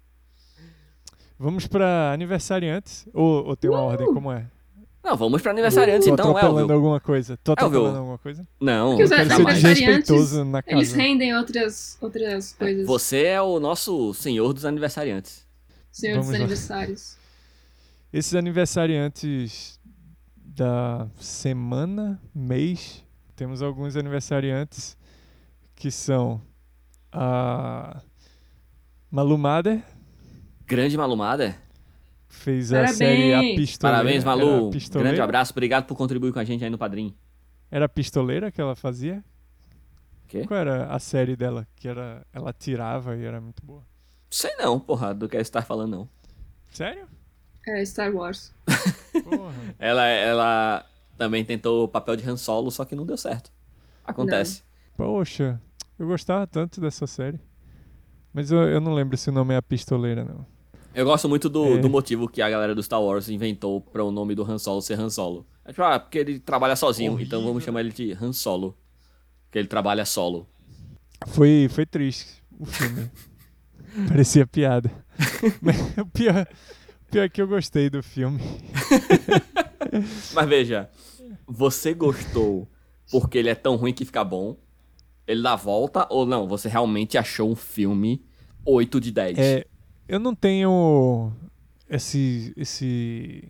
Vamos 1.38 1.66
pra 1.68 2.12
aniversariantes? 2.14 3.08
Ou, 3.14 3.46
ou 3.48 3.56
tem 3.56 3.70
uma 3.70 3.80
ordem, 3.82 4.06
como 4.14 4.32
é? 4.32 4.46
Não, 5.02 5.16
vamos 5.16 5.42
pra 5.42 5.52
aniversariantes 5.52 6.06
Tô 6.06 6.14
então, 6.14 6.30
atropelando 6.32 6.60
Elvio. 6.60 6.76
alguma 6.76 7.00
coisa. 7.00 7.38
Tô 7.38 7.54
atropelando 7.54 7.98
alguma 7.98 8.18
coisa? 8.18 8.46
Não, 8.60 8.90
Porque 8.90 9.04
os 9.04 9.10
Quero 9.10 9.24
ser 9.24 9.30
jamais. 9.30 9.56
aniversariantes, 9.64 10.08
desrespeitoso 10.10 10.44
na 10.46 10.64
Eles 10.68 10.90
casa. 10.92 11.02
rendem 11.02 11.36
outras, 11.38 11.98
outras 12.02 12.54
coisas. 12.54 12.86
Você 12.86 13.24
é 13.24 13.42
o 13.42 13.60
nosso 13.60 14.14
senhor 14.14 14.54
dos 14.54 14.66
aniversariantes. 14.66 15.48
Senhor 15.92 16.18
dos 16.18 16.26
Vamos 16.26 16.40
lá. 16.40 16.46
aniversários. 16.46 17.18
Esses 18.12 18.36
aniversariantes 18.36 19.80
da 20.36 21.08
semana, 21.18 22.22
mês, 22.36 23.04
temos 23.36 23.62
alguns 23.62 23.96
aniversariantes 23.96 24.98
que 25.80 25.90
são 25.90 26.42
a 27.12 28.02
Malu 29.10 29.38
Mader, 29.38 29.82
Grande 30.68 30.96
Malumada. 30.98 31.56
fez 32.28 32.72
a 32.72 32.76
Parabéns. 32.82 32.98
série 32.98 33.34
A 33.34 33.40
Pistoleira. 33.56 33.98
Parabéns, 33.98 34.24
Malu. 34.24 34.70
pistoleira? 34.70 35.10
Grande 35.10 35.22
abraço. 35.22 35.52
Obrigado 35.54 35.86
por 35.86 35.96
contribuir 35.96 36.32
com 36.32 36.38
a 36.40 36.44
gente 36.44 36.64
aí 36.64 36.70
no 36.70 36.78
Padrim. 36.78 37.16
Era 37.72 37.86
a 37.86 37.90
pistoleira 37.90 38.52
que 38.52 38.62
ela 38.62 38.76
fazia? 38.76 39.24
Quê? 40.28 40.46
Qual 40.46 40.60
era 40.60 40.86
a 40.94 41.00
série 41.00 41.36
dela? 41.36 41.66
Que 41.76 41.88
era, 41.88 42.24
ela 42.32 42.54
tirava 42.54 43.16
e 43.16 43.24
era 43.26 43.42
muito 43.42 43.66
boa. 43.66 43.84
Sei 44.30 44.56
não, 44.58 44.80
porra, 44.80 45.12
do 45.14 45.28
que 45.28 45.44
você 45.44 45.50
tá 45.52 45.62
falando, 45.64 45.92
não. 45.92 46.10
Sério? 46.70 47.08
É 47.66 47.84
Star 47.84 48.14
Wars. 48.14 48.54
Porra. 49.24 49.54
Ela, 49.80 50.06
ela 50.08 50.86
também 51.18 51.44
tentou 51.44 51.86
o 51.86 51.88
papel 51.88 52.16
de 52.16 52.30
Han 52.30 52.38
Solo, 52.38 52.70
só 52.70 52.86
que 52.86 52.96
não 52.96 53.06
deu 53.08 53.18
certo. 53.18 53.52
Acontece. 54.06 54.62
Poxa, 54.96 55.60
eu 56.00 56.08
gostava 56.08 56.48
tanto 56.48 56.80
dessa 56.82 57.06
série. 57.06 57.40
Mas 58.34 58.52
eu, 58.52 58.60
eu 58.62 58.80
não 58.80 58.94
lembro 58.94 59.18
se 59.18 59.30
o 59.30 59.34
nome 59.34 59.54
é 59.54 59.58
a 59.58 59.62
pistoleira, 59.62 60.24
não. 60.24 60.46
Eu 60.94 61.06
gosto 61.06 61.28
muito 61.30 61.50
do, 61.50 61.66
É. 61.66 61.78
do 61.78 61.90
motivo 61.90 62.28
que 62.28 62.42
a 62.42 62.50
galera 62.50 62.74
do 62.74 62.82
Star 62.82 63.02
Wars 63.02 63.30
inventou 63.30 63.80
pra 63.82 64.04
o 64.04 64.12
nome 64.12 64.34
do 64.36 64.44
Han 64.44 64.58
Solo 64.58 64.82
ser 64.82 65.00
Han 65.00 65.10
Solo. 65.10 65.46
É 65.66 65.70
tipo, 65.70 65.84
ah, 65.84 66.00
porque 66.00 66.18
ele 66.18 66.40
trabalha 66.40 66.76
sozinho, 66.76 67.14
Horrível. 67.14 67.28
então 67.38 67.46
vamos 67.48 67.64
chamar 67.64 67.82
ele 67.82 67.92
de 67.92 68.12
Han 68.20 68.34
Solo. 68.34 68.76
Porque 69.46 69.60
ele 69.60 69.68
trabalha 69.68 70.06
solo. 70.06 70.48
Foi, 71.28 71.68
foi 71.72 71.86
triste 71.86 72.42
o 72.60 72.66
filme. 72.66 73.10
Parecia 74.08 74.46
piada. 74.46 74.92
Mas 75.62 75.76
o 75.98 76.06
pior, 76.06 76.48
o 77.08 77.12
pior 77.12 77.24
é 77.24 77.30
que 77.30 77.42
eu 77.42 77.48
gostei 77.48 77.90
do 77.90 78.02
filme. 78.04 78.40
Mas 80.34 80.48
veja, 80.50 80.90
você 81.48 81.94
gostou 81.94 82.68
porque 83.12 83.38
ele 83.38 83.50
é 83.50 83.56
tão 83.56 83.76
ruim 83.76 83.94
que 83.94 84.06
fica 84.06 84.24
bom? 84.24 84.56
Ele 85.30 85.44
dá 85.44 85.56
volta 85.56 86.08
ou 86.10 86.26
não? 86.26 86.48
Você 86.48 86.68
realmente 86.68 87.16
achou 87.18 87.52
um 87.52 87.56
filme 87.56 88.20
8 88.66 89.00
de 89.00 89.12
10? 89.12 89.38
É, 89.38 89.66
eu 90.08 90.20
não 90.20 90.34
tenho 90.34 91.32
esse, 91.88 92.52
esse, 92.58 93.48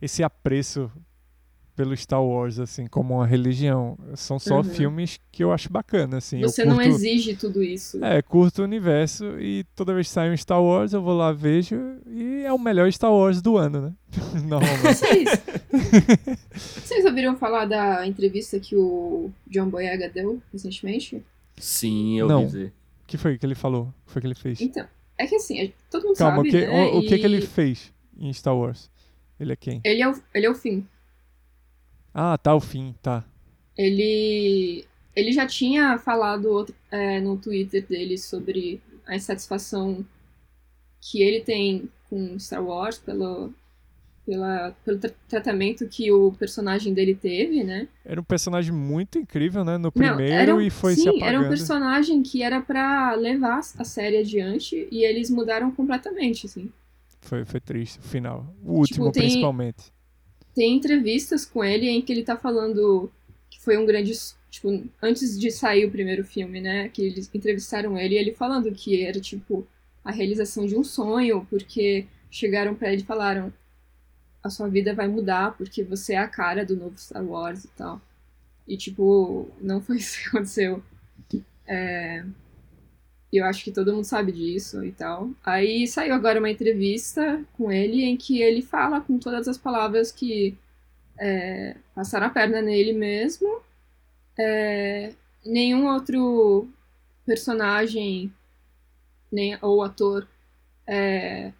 esse 0.00 0.22
apreço 0.22 0.88
pelo 1.74 1.94
Star 1.94 2.22
Wars, 2.24 2.58
assim, 2.58 2.86
como 2.86 3.14
uma 3.16 3.26
religião. 3.26 3.98
São 4.14 4.38
só 4.38 4.58
Uhum. 4.58 4.64
filmes 4.64 5.18
que 5.30 5.44
eu 5.44 5.52
acho 5.52 5.70
bacana, 5.70 6.18
assim. 6.18 6.40
Você 6.40 6.62
eu 6.62 6.66
não 6.68 6.76
curto, 6.76 6.88
exige 6.88 7.34
tudo 7.36 7.62
isso. 7.62 8.02
É, 8.02 8.22
curto 8.22 8.62
o 8.62 8.64
universo 8.64 9.38
e 9.40 9.64
toda 9.74 9.92
vez 9.92 10.06
que 10.06 10.12
sai 10.14 10.30
um 10.30 10.36
Star 10.36 10.62
Wars 10.62 10.92
eu 10.94 11.02
vou 11.02 11.14
lá, 11.14 11.32
vejo 11.32 11.76
e 12.06 12.44
é 12.44 12.52
o 12.52 12.58
melhor 12.58 12.90
Star 12.92 13.12
Wars 13.12 13.42
do 13.42 13.58
ano, 13.58 13.80
né? 13.82 13.92
Normalmente. 14.48 14.94
Vocês, 14.94 15.28
vocês 16.54 17.04
ouviram 17.04 17.36
falar 17.36 17.64
da 17.66 18.06
entrevista 18.06 18.58
que 18.60 18.74
o 18.76 19.30
John 19.46 19.68
Boyega 19.68 20.08
deu 20.08 20.42
recentemente? 20.52 21.22
Sim, 21.56 22.18
eu 22.18 22.28
Não. 22.28 22.40
ouvi 22.42 22.46
dizer. 22.46 22.72
O 23.02 23.06
que 23.06 23.16
foi 23.16 23.38
que 23.38 23.46
ele 23.46 23.54
falou? 23.54 23.84
O 23.84 24.06
que 24.06 24.12
foi 24.12 24.22
que 24.22 24.26
ele 24.28 24.34
fez? 24.34 24.60
Então, 24.60 24.86
é 25.16 25.26
que 25.26 25.36
assim, 25.36 25.72
todo 25.90 26.06
mundo 26.06 26.16
Calma, 26.16 26.36
sabe, 26.36 26.48
o 26.48 26.50
que, 26.52 26.66
né? 26.66 26.84
o, 26.84 26.98
o 26.98 27.00
que, 27.02 27.18
que 27.18 27.24
ele 27.24 27.38
e 27.38 27.46
fez 27.46 27.92
em 28.18 28.32
Star 28.32 28.56
Wars? 28.56 28.90
Ele 29.38 29.52
é 29.52 29.56
quem? 29.56 29.80
Ele 29.84 30.02
é, 30.02 30.08
o, 30.10 30.22
ele 30.34 30.46
é 30.46 30.50
o 30.50 30.54
fim. 30.54 30.86
Ah, 32.12 32.36
tá, 32.38 32.54
o 32.54 32.60
fim, 32.60 32.94
tá. 33.02 33.24
Ele, 33.76 34.84
ele 35.14 35.32
já 35.32 35.46
tinha 35.46 35.98
falado 35.98 36.46
outro- 36.46 36.74
é, 36.90 37.20
no 37.20 37.36
Twitter 37.36 37.86
dele 37.86 38.16
sobre 38.18 38.80
a 39.06 39.14
insatisfação 39.14 40.04
que 41.00 41.22
ele 41.22 41.40
tem 41.42 41.88
com 42.08 42.38
Star 42.38 42.64
Wars 42.64 42.98
pelo, 42.98 43.52
pela, 44.26 44.72
pelo 44.84 44.98
tra- 44.98 45.14
tratamento 45.28 45.86
que 45.88 46.10
o 46.12 46.32
personagem 46.32 46.92
dele 46.92 47.14
teve, 47.14 47.62
né? 47.62 47.88
Era 48.04 48.20
um 48.20 48.24
personagem 48.24 48.72
muito 48.72 49.18
incrível, 49.18 49.64
né? 49.64 49.78
No 49.78 49.84
Não, 49.84 49.90
primeiro 49.92 50.34
era 50.34 50.54
um- 50.54 50.60
e 50.60 50.68
foi 50.68 50.94
sim, 50.94 51.02
se 51.02 51.08
apagando. 51.08 51.28
era 51.28 51.40
um 51.40 51.48
personagem 51.48 52.22
que 52.22 52.42
era 52.42 52.60
pra 52.60 53.14
levar 53.14 53.60
a 53.78 53.84
série 53.84 54.18
adiante 54.18 54.88
e 54.90 55.04
eles 55.04 55.30
mudaram 55.30 55.70
completamente, 55.70 56.46
assim. 56.46 56.70
Foi, 57.20 57.44
foi 57.44 57.60
triste, 57.60 57.98
o 57.98 58.02
final. 58.02 58.54
O 58.64 58.72
último, 58.74 59.06
Tipo, 59.06 59.12
tem- 59.12 59.22
principalmente. 59.22 59.92
Tem 60.54 60.74
entrevistas 60.76 61.44
com 61.44 61.62
ele 61.62 61.88
em 61.88 62.00
que 62.02 62.12
ele 62.12 62.22
tá 62.22 62.36
falando 62.36 63.10
que 63.50 63.60
foi 63.60 63.76
um 63.76 63.86
grande. 63.86 64.12
Tipo, 64.50 64.82
antes 65.02 65.38
de 65.38 65.50
sair 65.50 65.84
o 65.84 65.90
primeiro 65.90 66.24
filme, 66.24 66.60
né? 66.60 66.88
Que 66.88 67.02
eles 67.02 67.30
entrevistaram 67.34 67.98
ele 67.98 68.14
e 68.14 68.18
ele 68.18 68.32
falando 68.32 68.72
que 68.72 69.02
era, 69.02 69.20
tipo, 69.20 69.66
a 70.02 70.10
realização 70.10 70.64
de 70.66 70.74
um 70.76 70.82
sonho, 70.82 71.46
porque 71.50 72.06
chegaram 72.30 72.74
pra 72.74 72.90
ele 72.92 73.02
e 73.02 73.04
falaram: 73.04 73.52
a 74.46 74.50
sua 74.50 74.68
vida 74.68 74.94
vai 74.94 75.08
mudar 75.08 75.56
porque 75.56 75.82
você 75.84 76.14
é 76.14 76.18
a 76.18 76.28
cara 76.28 76.64
do 76.64 76.76
novo 76.76 76.98
Star 76.98 77.24
Wars 77.24 77.64
e 77.64 77.68
tal. 77.68 78.00
E, 78.66 78.76
tipo, 78.76 79.50
não 79.60 79.80
foi 79.80 79.96
isso 79.98 80.18
que 80.20 80.28
aconteceu. 80.28 80.82
É, 81.66 82.24
Eu 83.32 83.44
acho 83.44 83.64
que 83.64 83.72
todo 83.72 83.92
mundo 83.92 84.04
sabe 84.04 84.32
disso 84.32 84.84
e 84.84 84.92
tal. 84.92 85.30
Aí 85.44 85.86
saiu 85.86 86.14
agora 86.14 86.38
uma 86.38 86.50
entrevista 86.50 87.44
com 87.54 87.70
ele 87.70 88.04
em 88.04 88.16
que 88.16 88.40
ele 88.40 88.62
fala 88.62 89.00
com 89.00 89.18
todas 89.18 89.48
as 89.48 89.58
palavras 89.58 90.12
que 90.12 90.56
é, 91.18 91.76
passaram 91.94 92.26
a 92.26 92.30
perna 92.30 92.62
nele 92.62 92.92
mesmo. 92.92 93.60
É, 94.38 95.12
nenhum 95.44 95.86
outro 95.88 96.68
personagem 97.26 98.32
nem, 99.30 99.58
ou 99.62 99.82
ator 99.82 100.26
é, 100.86 101.52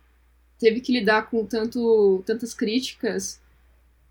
teve 0.59 0.81
que 0.81 0.93
lidar 0.93 1.31
com 1.31 1.45
tanto, 1.45 2.23
tantas 2.27 2.55
críticas 2.55 3.41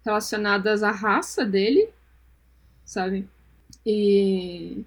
relacionadas 0.05 0.83
à 0.83 0.91
raça 0.91 1.45
dele, 1.45 1.89
sabe? 2.83 3.27
E, 3.85 4.83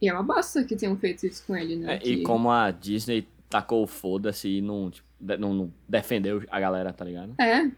e 0.00 0.08
é 0.08 0.12
uma 0.12 0.22
bosta 0.22 0.64
que 0.64 0.76
tenham 0.76 0.96
feito 0.96 1.26
isso 1.26 1.44
com 1.46 1.56
ele, 1.56 1.76
né? 1.76 1.94
É, 1.94 1.96
e 1.98 2.16
Que- 2.18 2.22
como 2.22 2.50
a 2.50 2.70
Disney 2.70 3.26
tacou 3.48 3.82
o 3.82 3.86
foda-se 3.86 4.48
e 4.48 4.60
não, 4.62 4.90
tipo, 4.90 5.06
de- 5.20 5.36
não, 5.36 5.54
não 5.54 5.72
defendeu 5.88 6.42
a 6.50 6.60
galera, 6.60 6.92
tá 6.92 7.04
ligado? 7.04 7.34
É, 7.40 7.70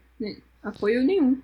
apoio 0.63 1.03
nenhum. 1.03 1.41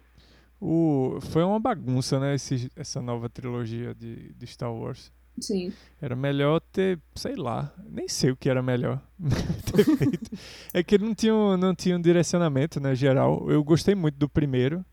O, 0.59 1.19
foi 1.21 1.43
uma 1.43 1.59
bagunça, 1.59 2.19
né? 2.19 2.35
esse- 2.35 2.71
essa 2.75 3.01
nova 3.01 3.29
trilogia 3.29 3.93
de, 3.93 4.33
de 4.33 4.47
Star 4.47 4.73
Wars. 4.73 5.11
Sim. 5.39 5.73
Era 6.01 6.15
melhor 6.15 6.59
ter, 6.59 6.99
sei 7.15 7.35
lá, 7.35 7.73
nem 7.89 8.07
sei 8.07 8.31
o 8.31 8.35
que 8.35 8.49
era 8.49 8.61
melhor 8.61 9.01
ter 9.73 9.83
feito. 9.83 10.31
É 10.73 10.83
que 10.83 10.97
não 10.97 11.13
tinha, 11.15 11.33
um- 11.33 11.57
não 11.57 11.73
tinha 11.73 11.97
um 11.97 12.01
direcionamento, 12.01 12.79
né, 12.79 12.93
geral. 12.95 13.49
Eu 13.49 13.63
gostei 13.63 13.95
muito 13.95 14.15
do 14.17 14.29
primeiro. 14.29 14.85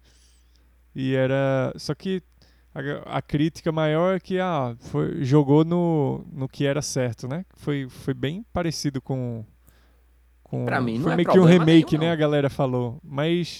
E 0.95 1.15
era. 1.15 1.73
Só 1.77 1.95
que 1.95 2.23
a, 2.75 3.19
a 3.19 3.23
crítica 3.23 3.71
maior 3.71 4.17
é 4.17 4.21
que 4.21 4.39
ah, 4.41 4.75
foi, 4.81 5.25
jogou 5.25 5.65
no, 5.65 6.25
no 6.33 6.49
que 6.49 6.65
era 6.67 6.83
certo, 6.83 7.29
né? 7.29 7.45
Foi, 7.57 7.89
foi 7.89 8.15
bem 8.15 8.45
parecido 8.53 9.01
com. 9.01 9.45
com 10.43 10.65
Pra 10.65 10.81
mim 10.81 10.97
não 10.97 11.05
foi 11.05 11.13
é 11.13 11.17
meio 11.17 11.29
que 11.29 11.39
um 11.39 11.45
remake, 11.45 11.93
nenhum, 11.99 12.05
né? 12.07 12.13
A 12.13 12.17
galera 12.17 12.51
falou. 12.51 12.99
Mas 13.05 13.59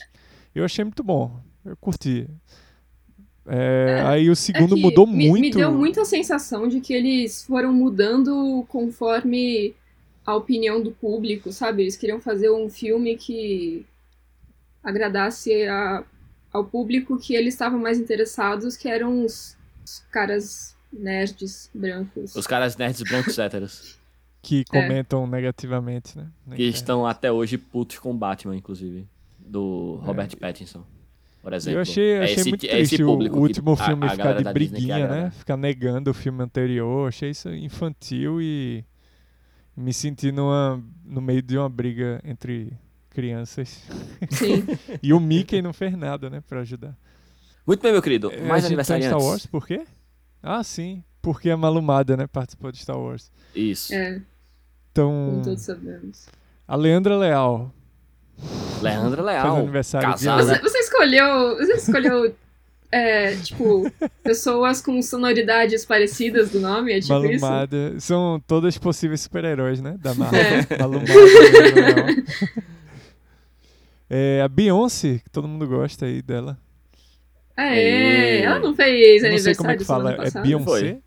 eu 0.55 0.65
achei 0.65 0.85
muito 0.85 1.03
bom. 1.05 1.41
Eu 1.65 1.77
curti. 1.77 2.27
É, 3.53 4.03
aí 4.07 4.31
o 4.31 4.37
segundo 4.37 4.77
É 4.77 4.81
mudou 4.81 5.07
me, 5.07 5.29
muito. 5.29 5.41
Me 5.43 5.51
deu 5.51 5.73
muita 5.73 6.05
sensação 6.05 6.69
de 6.69 6.81
que 6.81 6.93
eles 6.95 7.45
foram 7.45 7.73
mudando 7.73 8.65
conforme 8.69 9.75
a 10.25 10.37
opinião 10.37 10.81
do 10.83 10.93
público, 10.93 11.51
sabe? 11.53 11.83
Eles 11.83 11.97
queriam 11.97 12.21
fazer 12.21 12.51
um 12.51 12.69
filme 12.71 13.17
que 13.17 13.85
agradasse 14.83 15.67
a- 15.67 16.05
ao 16.53 16.65
público 16.65 17.19
que 17.19 17.35
eles 17.35 17.55
estavam 17.55 17.79
mais 17.79 17.99
interessados, 17.99 18.77
que 18.77 18.89
eram 18.89 19.25
os, 19.25 19.57
os 19.85 20.03
caras 20.11 20.77
nerds 20.93 21.71
brancos. 21.75 22.35
Os 22.35 22.47
caras 22.47 22.77
nerds 22.77 23.03
brancos 23.03 23.39
héteros. 23.39 23.99
que 24.43 24.65
comentam 24.65 25.27
negativamente, 25.27 26.17
né? 26.17 26.25
na 26.47 26.57
que 26.57 26.63
internet. 26.63 26.75
estão 26.75 27.07
até 27.07 27.31
hoje 27.31 27.59
putos 27.59 27.99
com 27.99 28.11
o 28.11 28.15
Batman, 28.15 28.57
inclusive. 28.57 29.07
Do 29.39 29.97
Robert 30.03 30.35
Pattinson. 30.37 30.85
Por 31.43 31.53
exemplo. 31.55 31.79
Eu 31.79 31.83
achei, 31.83 32.11
É 32.13 32.23
achei 32.25 32.35
esse- 32.37 32.49
muito 32.51 32.65
é 32.67 32.69
esse 32.69 32.77
triste 32.97 33.03
o, 33.03 33.07
público 33.07 33.35
o 33.37 33.39
que 33.39 33.43
último 33.47 33.73
a- 33.73 33.77
filme 33.77 34.07
a 34.07 34.11
ficar 34.11 34.33
de 34.35 34.45
briguinha, 34.53 35.09
né? 35.09 35.31
Ficar 35.31 35.57
negando 35.57 36.11
o 36.11 36.15
filme 36.15 36.43
anterior. 36.43 37.09
Achei 37.09 37.31
isso 37.31 37.49
infantil 37.49 38.41
e 38.43 38.85
me 39.77 39.93
senti 39.95 40.31
numa, 40.31 40.83
no 41.05 41.21
meio 41.21 41.41
de 41.41 41.57
uma 41.57 41.69
briga 41.69 42.21
entre 42.25 42.73
crianças. 43.09 43.83
Sim. 44.31 44.65
E 45.03 45.13
o 45.15 45.19
Mickey 45.21 45.63
não 45.63 45.73
fez 45.73 45.97
nada, 45.97 46.29
né? 46.29 46.43
Pra 46.47 46.61
ajudar. 46.61 46.95
Muito 47.67 47.83
bem, 47.83 47.93
meu 47.93 48.03
querido. 48.03 48.31
É, 48.31 48.41
Mais 48.43 48.63
tá 48.63 48.67
em 48.67 48.69
aniversariantes. 48.69 49.09
Star 49.19 49.27
Wars, 49.31 49.47
por 49.47 49.67
quê? 49.67 49.85
Ah, 50.43 50.63
sim. 50.63 51.03
Porque 51.23 51.49
a 51.51 51.57
Malumada, 51.57 52.17
né? 52.17 52.27
Participou 52.27 52.71
de 52.73 52.79
Star 52.79 52.99
Wars. 52.99 53.31
Isso. 53.55 53.95
É, 53.95 54.21
Então, 54.93 55.31
como 55.31 55.45
todos 55.45 55.63
sabemos. 55.63 56.27
a 56.69 56.77
Leandra 56.77 57.17
Leal. 57.17 57.73
Leandra 58.83 59.23
Faz 59.23 59.45
Leal. 59.45 59.57
aniversário 59.57 60.11
casada. 60.11 60.43
Você, 60.43 60.59
você 60.61 60.79
escolheu. 60.79 61.57
Você 61.57 61.73
escolheu. 61.75 62.35
é, 62.93 63.37
tipo, 63.37 63.91
pessoas 64.23 64.81
com 64.83 65.01
sonoridades 65.01 65.85
parecidas 65.85 66.51
do 66.51 66.61
nome, 66.61 66.93
é 66.93 67.01
tipo 67.01 67.25
isso? 67.27 67.41
Malumada. 67.41 68.01
São 68.01 68.43
todas 68.47 68.77
possíveis 68.79 69.21
super-heróis, 69.21 69.81
né? 69.81 69.97
Da 70.01 70.15
Marvel. 70.15 70.41
É. 70.41 70.79
Malumada. 70.79 71.11
É, 74.13 74.43
a 74.43 74.49
Beyoncé, 74.49 75.21
que 75.23 75.31
todo 75.31 75.47
mundo 75.47 75.69
gosta 75.69 76.05
aí 76.05 76.21
dela. 76.21 76.59
É, 77.57 78.41
ela 78.41 78.59
não 78.59 78.75
fez 78.75 79.23
Não 79.23 79.39
sei 79.39 79.55
como 79.55 79.71
é 79.71 79.75
aniversário 79.75 79.79
que 79.79 79.85
fala. 79.85 80.13
É? 80.27 80.43
Beyoncé? 80.43 80.65
Foi. 80.65 81.03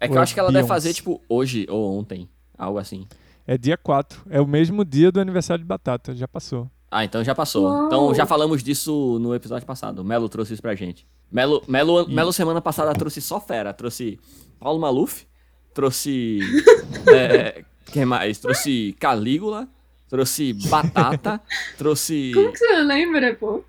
É 0.00 0.06
que 0.06 0.12
Ou 0.12 0.16
eu 0.16 0.20
é 0.20 0.22
acho 0.22 0.32
que 0.32 0.40
ela 0.40 0.48
deve 0.48 0.60
Beyoncé? 0.60 0.74
fazer, 0.74 0.94
tipo, 0.94 1.20
hoje 1.28 1.66
ou 1.68 1.98
ontem. 1.98 2.26
Algo 2.56 2.78
assim. 2.78 3.06
É 3.50 3.56
dia 3.56 3.78
4. 3.78 4.24
É 4.28 4.38
o 4.42 4.46
mesmo 4.46 4.84
dia 4.84 5.10
do 5.10 5.18
aniversário 5.18 5.62
de 5.64 5.66
Batata. 5.66 6.14
Já 6.14 6.28
passou. 6.28 6.70
Ah, 6.90 7.02
então 7.02 7.24
já 7.24 7.34
passou. 7.34 7.64
Uau. 7.64 7.86
Então 7.86 8.14
já 8.14 8.26
falamos 8.26 8.62
disso 8.62 9.18
no 9.18 9.34
episódio 9.34 9.66
passado. 9.66 10.00
O 10.00 10.04
Melo 10.04 10.28
trouxe 10.28 10.52
isso 10.52 10.60
pra 10.62 10.74
gente. 10.74 11.06
Melo, 11.32 11.62
Melo, 11.66 12.02
E- 12.06 12.14
Melo 12.14 12.30
semana 12.30 12.60
passada 12.60 12.92
trouxe 12.94 13.22
só 13.22 13.40
fera. 13.40 13.72
Trouxe 13.72 14.20
Paulo 14.60 14.78
Maluf, 14.78 15.24
trouxe. 15.72 16.40
é, 17.10 17.64
quem 17.86 18.04
mais? 18.04 18.38
Trouxe 18.38 18.94
Calígula, 19.00 19.66
trouxe 20.10 20.52
Batata, 20.68 21.40
trouxe. 21.78 22.32
Como 22.36 22.52
que 22.52 22.58
você 22.58 22.82
lembra, 22.82 23.34
pô? 23.34 23.64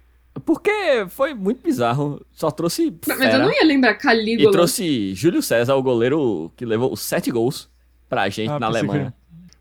Porque 0.45 1.05
foi 1.09 1.33
muito 1.33 1.61
bizarro. 1.63 2.21
Só 2.33 2.51
trouxe. 2.51 2.93
Mas 3.07 3.17
eu 3.19 3.25
fera. 3.25 3.37
não 3.45 3.51
ia 3.53 3.63
lembrar 3.65 3.91
E 3.91 3.95
Calígula. 3.97 4.51
trouxe 4.51 5.13
Júlio 5.13 5.41
César, 5.41 5.75
o 5.75 5.83
goleiro 5.83 6.51
que 6.57 6.65
levou 6.65 6.91
os 6.91 6.99
sete 7.01 7.31
gols 7.31 7.69
pra 8.09 8.27
gente 8.29 8.49
Ah, 8.51 8.59
na 8.59 8.67
Alemanha. 8.67 9.13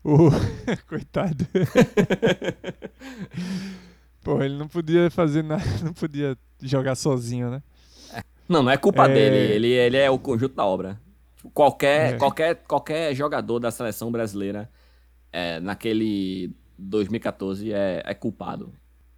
O... 0.03 0.29
Coitado. 0.87 1.45
Pô, 4.23 4.41
ele 4.41 4.57
não 4.57 4.67
podia 4.67 5.09
fazer 5.09 5.43
nada. 5.43 5.63
Não 5.83 5.93
podia 5.93 6.37
jogar 6.61 6.95
sozinho, 6.95 7.49
né? 7.49 7.63
Não, 8.47 8.63
não 8.63 8.71
é 8.71 8.77
culpa 8.77 9.07
É. 9.09 9.13
dele. 9.13 9.53
Ele, 9.53 9.67
ele 9.67 9.97
é 9.97 10.09
o 10.09 10.19
conjunto 10.19 10.55
da 10.55 10.65
obra. 10.65 10.99
Qualquer, 11.53 12.15
É. 12.15 12.17
qualquer, 12.17 12.55
qualquer 12.67 13.15
jogador 13.15 13.59
da 13.59 13.71
seleção 13.71 14.11
brasileira 14.11 14.69
é, 15.31 15.59
naquele 15.59 16.53
2014 16.77 17.71
é, 17.71 18.01
é 18.05 18.13
culpado. 18.13 18.73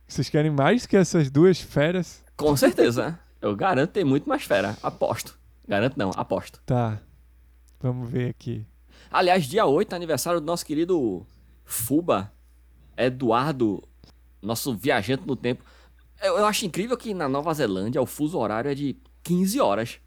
Vocês 0.08 0.30
querem 0.30 0.52
mais 0.52 0.86
que 0.86 0.96
essas 0.98 1.32
duas 1.32 1.60
feras? 1.60 2.24
Com 2.38 2.56
certeza. 2.56 3.18
Eu 3.42 3.56
garanto 3.56 3.92
ter 3.92 4.04
muito 4.04 4.28
mais 4.30 4.44
fera. 4.44 4.78
Aposto. 4.84 5.38
Garanto 5.68 5.98
não, 5.98 6.12
aposto. 6.16 6.62
Tá. 6.66 7.00
Vamos 7.80 8.10
ver 8.10 8.30
aqui. 8.30 8.66
Aliás, 9.12 9.46
dia 9.46 9.66
8 9.66 9.92
é 9.92 9.96
aniversário 9.96 10.40
do 10.40 10.46
nosso 10.46 10.66
querido 10.66 11.26
Fuba, 11.66 12.32
Eduardo, 12.96 13.84
nosso 14.42 14.74
viajante 14.74 15.28
no 15.28 15.36
tempo. 15.36 15.64
Eu, 16.22 16.38
eu 16.38 16.46
acho 16.46 16.66
incrível 16.66 16.96
que 16.96 17.14
na 17.14 17.28
Nova 17.28 17.54
Zelândia 17.54 18.02
o 18.02 18.06
fuso 18.06 18.38
horário 18.38 18.72
é 18.72 18.76
de 18.76 18.96
15 19.24 19.60
horas. 19.60 20.00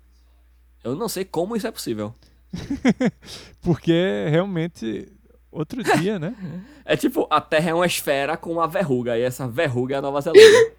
Eu 0.82 0.94
não 0.94 1.08
sei 1.08 1.24
como 1.24 1.54
isso 1.54 1.66
é 1.66 1.70
possível. 1.70 2.14
Porque 3.60 4.26
realmente 4.30 5.12
outro 5.52 5.82
dia, 5.82 6.18
né? 6.18 6.34
É 6.86 6.98
tipo, 6.98 7.26
a 7.30 7.40
Terra 7.40 7.70
é 7.70 7.74
uma 7.74 7.86
esfera 7.86 8.36
com 8.36 8.52
uma 8.52 8.68
verruga, 8.68 9.16
e 9.16 9.22
essa 9.22 9.48
verruga 9.48 9.94
é 9.94 9.98
a 9.98 10.02
Nova 10.02 10.20
Zelândia. 10.20 10.72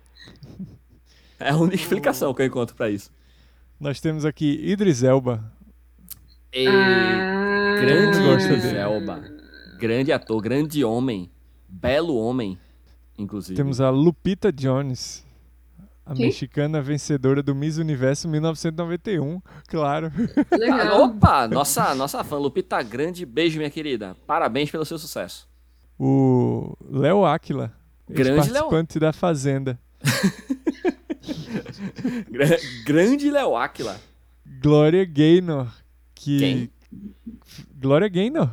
é 1.40 1.50
a 1.50 1.58
única 1.58 1.78
explicação 1.78 2.32
que 2.32 2.44
eu 2.44 2.46
encontro 2.46 2.76
pra 2.76 2.92
isso. 2.92 3.10
Nós 3.80 4.00
temos 4.00 4.24
aqui 4.24 4.60
Idris 4.64 5.02
Elba. 5.02 5.52
E... 6.54 6.68
Ah, 6.68 7.45
Grande 7.82 8.18
Idris. 8.20 8.74
Elba. 8.74 9.24
Grande 9.78 10.12
ator, 10.12 10.42
grande 10.42 10.84
homem. 10.84 11.30
Belo 11.68 12.16
homem, 12.16 12.58
inclusive. 13.18 13.56
Temos 13.56 13.82
a 13.82 13.90
Lupita 13.90 14.52
Jones. 14.52 15.24
A 16.06 16.14
Quem? 16.14 16.28
mexicana 16.28 16.82
vencedora 16.82 17.42
do 17.42 17.56
Miss 17.56 17.78
Universo 17.78 18.28
1991, 18.30 19.42
claro. 19.68 20.12
Legal. 20.52 21.02
opa, 21.02 21.48
nossa, 21.48 21.96
nossa 21.96 22.24
fã 22.24 22.38
Lupita 22.38 22.82
Grande, 22.84 23.26
beijo 23.26 23.58
minha 23.58 23.72
querida. 23.72 24.16
Parabéns 24.28 24.70
pelo 24.70 24.86
seu 24.86 25.00
sucesso. 25.00 25.48
O 26.00 26.78
Léo 26.92 27.26
Áquila, 27.26 27.74
Grande 28.08 28.36
participante 28.36 29.00
da 29.00 29.12
Fazenda. 29.12 29.80
Gra- 32.30 32.60
Grande 32.86 33.32
Léo 33.32 33.56
Aquila. 33.56 34.00
Glória 34.62 35.04
Gaynor, 35.06 35.68
que 36.14 36.40
Quem? 36.40 36.70
Glória 37.80 38.08
Gaynor, 38.08 38.50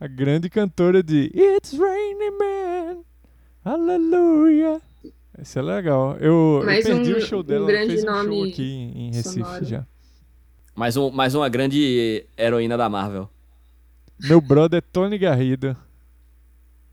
a 0.00 0.06
grande 0.06 0.48
cantora 0.50 1.02
de 1.02 1.30
It's 1.34 1.76
Raining 1.78 2.36
Man, 2.38 2.98
Aleluia. 3.64 4.80
Esse 5.38 5.58
é 5.58 5.62
legal. 5.62 6.16
Eu, 6.18 6.60
eu 6.60 6.66
perdi 6.66 7.12
um- 7.14 7.16
o 7.16 7.20
show 7.20 7.40
um 7.40 7.44
dela, 7.44 7.64
ela 7.64 7.72
grande 7.72 7.92
fez 7.92 8.04
um 8.04 8.24
show 8.24 8.44
aqui 8.44 8.62
em, 8.62 8.98
em 9.08 9.10
Recife 9.12 9.40
sonoro. 9.44 9.64
já. 9.64 9.86
Mais, 10.74 10.96
um, 10.96 11.10
mais 11.10 11.34
uma 11.34 11.48
grande 11.48 12.26
heroína 12.38 12.76
da 12.76 12.88
Marvel. 12.88 13.28
Meu 14.20 14.40
brother 14.40 14.82
Tony 14.92 15.18
Garrido. 15.18 15.76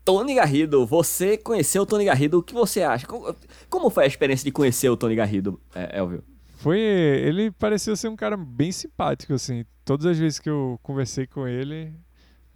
Tony 0.04 0.34
Garrido, 0.34 0.84
você 0.84 1.38
conheceu 1.38 1.82
o 1.82 1.86
Tony 1.86 2.04
Garrido, 2.04 2.38
o 2.38 2.42
que 2.42 2.52
você 2.52 2.82
acha? 2.82 3.06
Como, 3.06 3.34
como 3.70 3.88
foi 3.88 4.04
a 4.04 4.06
experiência 4.06 4.44
de 4.44 4.50
conhecer 4.50 4.90
o 4.90 4.96
Tony 4.96 5.14
Garrido, 5.14 5.58
é, 5.74 5.98
Elvio? 5.98 6.22
Foi, 6.64 6.80
ele 6.80 7.50
pareceu 7.50 7.94
ser 7.94 8.08
um 8.08 8.16
cara 8.16 8.38
bem 8.38 8.72
simpático, 8.72 9.34
assim. 9.34 9.66
Todas 9.84 10.06
as 10.06 10.18
vezes 10.18 10.38
que 10.38 10.48
eu 10.48 10.80
conversei 10.82 11.26
com 11.26 11.46
ele, 11.46 11.94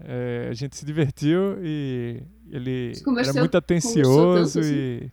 é, 0.00 0.48
a 0.50 0.54
gente 0.54 0.78
se 0.78 0.86
divertiu 0.86 1.62
e 1.62 2.22
ele 2.50 2.94
era 3.18 3.34
muito 3.34 3.54
atencioso 3.54 4.46
tanto, 4.46 4.60
assim? 4.60 4.74
e, 4.74 5.12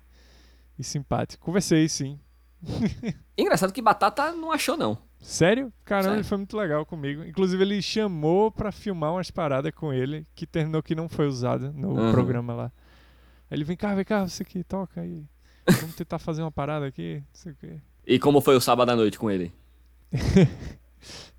e 0.80 0.84
simpático. 0.86 1.44
Conversei, 1.44 1.90
sim. 1.90 2.18
Engraçado 3.38 3.74
que 3.74 3.82
Batata 3.82 4.32
não 4.32 4.50
achou, 4.50 4.78
não. 4.78 4.98
Sério? 5.20 5.74
Caramba, 5.84 6.04
Sério. 6.12 6.20
ele 6.20 6.28
foi 6.30 6.38
muito 6.38 6.56
legal 6.56 6.86
comigo. 6.86 7.22
Inclusive, 7.26 7.62
ele 7.62 7.82
chamou 7.82 8.50
pra 8.50 8.72
filmar 8.72 9.12
umas 9.12 9.30
paradas 9.30 9.74
com 9.74 9.92
ele, 9.92 10.26
que 10.34 10.48
terminou 10.48 10.82
que 10.82 10.96
não 10.96 11.10
foi 11.10 11.28
usada 11.28 11.70
no 11.74 11.98
Aham. 11.98 12.12
programa 12.14 12.54
lá. 12.54 12.72
Aí 13.52 13.58
ele 13.58 13.66
vem 13.66 13.76
cá, 13.76 13.94
vem 13.94 14.06
cá, 14.06 14.26
você 14.26 14.46
que 14.46 14.64
toca 14.64 15.02
aí. 15.02 15.26
Vamos 15.82 15.98
tentar 15.98 16.18
fazer 16.18 16.44
uma 16.44 16.52
parada 16.52 16.86
aqui, 16.88 17.16
não 17.16 17.26
sei 17.34 17.52
o 17.52 17.56
quê. 17.58 17.82
E 18.06 18.20
como 18.20 18.42
foi 18.42 18.56
o 18.56 18.62
sábado 18.62 18.92
à 18.92 18.96
noite 18.96 19.18
com 19.18 19.30
ele? 19.30 19.52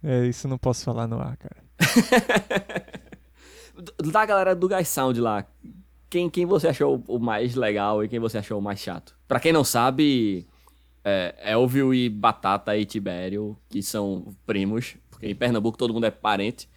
É, 0.05 0.25
isso 0.27 0.47
não 0.47 0.57
posso 0.57 0.85
falar 0.85 1.09
no 1.09 1.19
ar, 1.19 1.37
cara. 1.37 1.57
Da 4.05 4.25
galera 4.25 4.55
do 4.55 4.69
Guy 4.69 4.85
Sound 4.85 5.21
lá, 5.21 5.45
quem, 6.09 6.31
quem 6.31 6.47
você 6.47 6.69
achou 6.69 7.03
o 7.09 7.19
mais 7.19 7.55
legal 7.55 8.05
e 8.05 8.09
quem 8.09 8.21
você 8.21 8.39
achou 8.39 8.59
o 8.59 8.62
mais 8.62 8.79
chato? 8.79 9.14
Pra 9.27 9.41
quem 9.41 9.53
não 9.53 9.64
sabe, 9.64 10.47
é, 11.05 11.35
Elvio 11.53 11.93
e 11.93 12.09
Batata 12.09 12.77
e 12.77 12.87
Tibério, 12.87 13.57
que 13.69 13.83
são 13.83 14.35
primos, 14.47 14.97
porque 15.11 15.27
em 15.27 15.35
Pernambuco 15.35 15.77
todo 15.77 15.93
mundo 15.93 16.07
é 16.07 16.11
parente, 16.11 16.69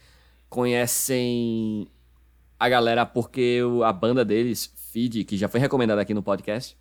conhecem 0.50 1.88
a 2.60 2.68
galera 2.68 3.06
porque 3.06 3.62
a 3.86 3.94
banda 3.94 4.26
deles, 4.26 4.74
Feed, 4.92 5.24
que 5.24 5.38
já 5.38 5.48
foi 5.48 5.60
recomendada 5.60 6.02
aqui 6.02 6.14
no 6.14 6.24
podcast, 6.24 6.76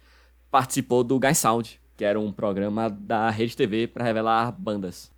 participou 0.50 1.04
do 1.04 1.18
Guy 1.18 1.34
Sound, 1.34 1.80
que 1.98 2.04
era 2.04 2.18
um 2.18 2.32
programa 2.32 2.88
da 2.88 3.28
Rede 3.28 3.56
TV 3.56 3.88
pra 3.88 4.04
revelar 4.04 4.52
bandas. 4.52 5.10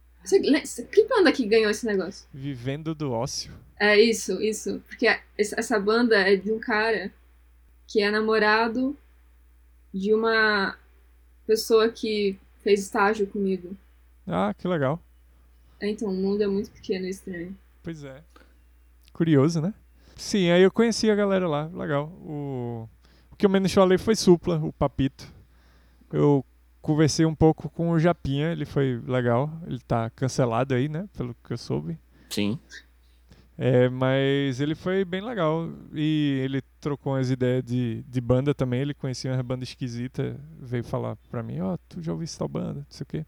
Que 0.90 1.04
banda 1.04 1.30
que 1.30 1.44
ganhou 1.44 1.70
esse 1.70 1.84
negócio? 1.84 2.26
Vivendo 2.32 2.94
do 2.94 3.12
ócio. 3.12 3.52
É 3.78 4.00
isso, 4.00 4.40
isso. 4.40 4.82
Porque 4.88 5.06
essa 5.36 5.56
essa 5.58 5.78
banda 5.78 6.16
é 6.16 6.36
de 6.36 6.50
um 6.50 6.58
cara 6.58 7.12
que 7.86 8.00
é 8.00 8.10
namorado 8.10 8.96
de 9.92 10.14
uma 10.14 10.74
pessoa 11.46 11.90
que 11.90 12.38
fez 12.62 12.80
estágio 12.80 13.26
comigo. 13.26 13.76
Ah, 14.26 14.54
que 14.56 14.66
legal. 14.66 14.98
Então, 15.82 16.08
o 16.08 16.14
mundo 16.14 16.42
é 16.42 16.46
muito 16.46 16.70
pequeno 16.70 17.04
e 17.04 17.10
estranho. 17.10 17.56
Pois 17.82 18.04
é. 18.04 18.22
Curioso, 19.12 19.60
né? 19.60 19.74
Sim, 20.16 20.50
aí 20.50 20.62
eu 20.62 20.70
conheci 20.70 21.10
a 21.10 21.14
galera 21.14 21.46
lá. 21.46 21.66
Legal. 21.74 22.06
O, 22.22 22.88
o 23.30 23.36
que 23.36 23.44
eu 23.44 23.50
menos 23.50 23.72
falei 23.72 23.98
foi 23.98 24.16
Supla, 24.16 24.56
o 24.62 24.72
Papito. 24.72 25.26
Eu 26.12 26.44
conversei 26.80 27.26
um 27.26 27.34
pouco 27.34 27.68
com 27.68 27.90
o 27.90 27.98
Japinha, 27.98 28.52
ele 28.52 28.64
foi 28.64 29.00
legal. 29.06 29.50
Ele 29.66 29.78
tá 29.80 30.10
cancelado 30.10 30.74
aí, 30.74 30.88
né? 30.88 31.08
Pelo 31.16 31.34
que 31.44 31.52
eu 31.52 31.58
soube. 31.58 31.98
Sim. 32.28 32.58
É, 33.62 33.90
mas 33.90 34.58
ele 34.60 34.74
foi 34.74 35.04
bem 35.04 35.20
legal. 35.20 35.68
E 35.92 36.40
ele 36.42 36.62
trocou 36.80 37.12
umas 37.12 37.30
ideias 37.30 37.62
de, 37.62 38.02
de 38.08 38.20
banda 38.20 38.54
também. 38.54 38.80
Ele 38.80 38.94
conhecia 38.94 39.32
uma 39.32 39.42
banda 39.42 39.64
esquisita. 39.64 40.40
Veio 40.58 40.82
falar 40.82 41.16
pra 41.30 41.42
mim: 41.42 41.60
Ó, 41.60 41.76
tu 41.88 42.00
já 42.02 42.12
ouviu 42.12 42.26
tal 42.38 42.48
banda? 42.48 42.80
Não 42.80 42.86
sei 42.88 43.04
o 43.04 43.06
quê. 43.06 43.26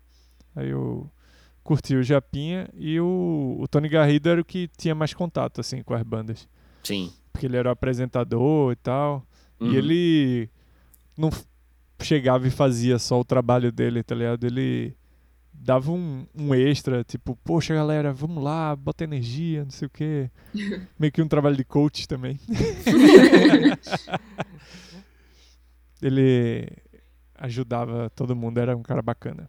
Aí 0.56 0.70
eu 0.70 1.10
curti 1.62 1.94
o 1.94 2.02
Japinha. 2.02 2.68
E 2.74 2.98
o, 2.98 3.58
o 3.60 3.68
Tony 3.68 3.88
Garrido 3.88 4.30
era 4.30 4.40
o 4.40 4.44
que 4.44 4.68
tinha 4.76 4.94
mais 4.94 5.12
contato, 5.12 5.60
assim, 5.60 5.82
com 5.82 5.92
as 5.92 6.02
bandas. 6.02 6.48
Sim. 6.82 7.12
Porque 7.30 7.44
ele 7.44 7.58
era 7.58 7.68
o 7.68 7.72
apresentador 7.72 8.72
e 8.72 8.76
tal. 8.76 9.26
Uhum. 9.60 9.72
E 9.72 9.76
ele 9.76 10.50
não 11.16 11.30
chegava 12.02 12.46
e 12.46 12.50
fazia 12.50 12.98
só 12.98 13.18
o 13.20 13.24
trabalho 13.24 13.72
dele, 13.72 14.02
tá 14.02 14.14
ligado? 14.14 14.44
Ele 14.44 14.94
dava 15.52 15.92
um, 15.92 16.26
um 16.34 16.54
extra, 16.54 17.04
tipo, 17.04 17.36
poxa 17.44 17.74
galera, 17.74 18.12
vamos 18.12 18.42
lá, 18.42 18.74
bota 18.74 19.04
energia, 19.04 19.64
não 19.64 19.70
sei 19.70 19.86
o 19.86 19.90
quê. 19.90 20.30
Meio 20.98 21.12
que 21.12 21.22
um 21.22 21.28
trabalho 21.28 21.56
de 21.56 21.64
coach 21.64 22.08
também. 22.08 22.40
ele 26.02 26.68
ajudava 27.36 28.10
todo 28.10 28.34
mundo, 28.34 28.58
era 28.58 28.76
um 28.76 28.82
cara 28.82 29.02
bacana. 29.02 29.48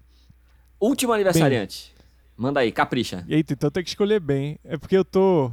Último 0.80 1.14
aniversariante. 1.14 1.94
Manda 2.36 2.60
aí, 2.60 2.72
capricha. 2.72 3.24
E 3.28 3.36
aí, 3.36 3.44
então 3.48 3.72
tem 3.72 3.84
que 3.84 3.90
escolher 3.90 4.20
bem. 4.20 4.60
É 4.64 4.78
porque 4.78 4.98
eu 4.98 5.06
tô. 5.06 5.52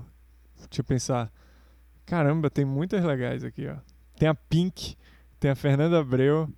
Deixa 0.57 0.81
eu 0.81 0.85
pensar. 0.85 1.33
Caramba, 2.05 2.51
tem 2.51 2.65
muitas 2.65 3.05
legais 3.05 3.45
aqui, 3.45 3.69
ó. 3.69 3.77
Tem 4.19 4.29
a 4.29 4.35
Pink, 4.35 4.97
tem 5.39 5.51
a 5.51 5.55
Fernanda 5.55 6.01
Abreu, 6.01 6.49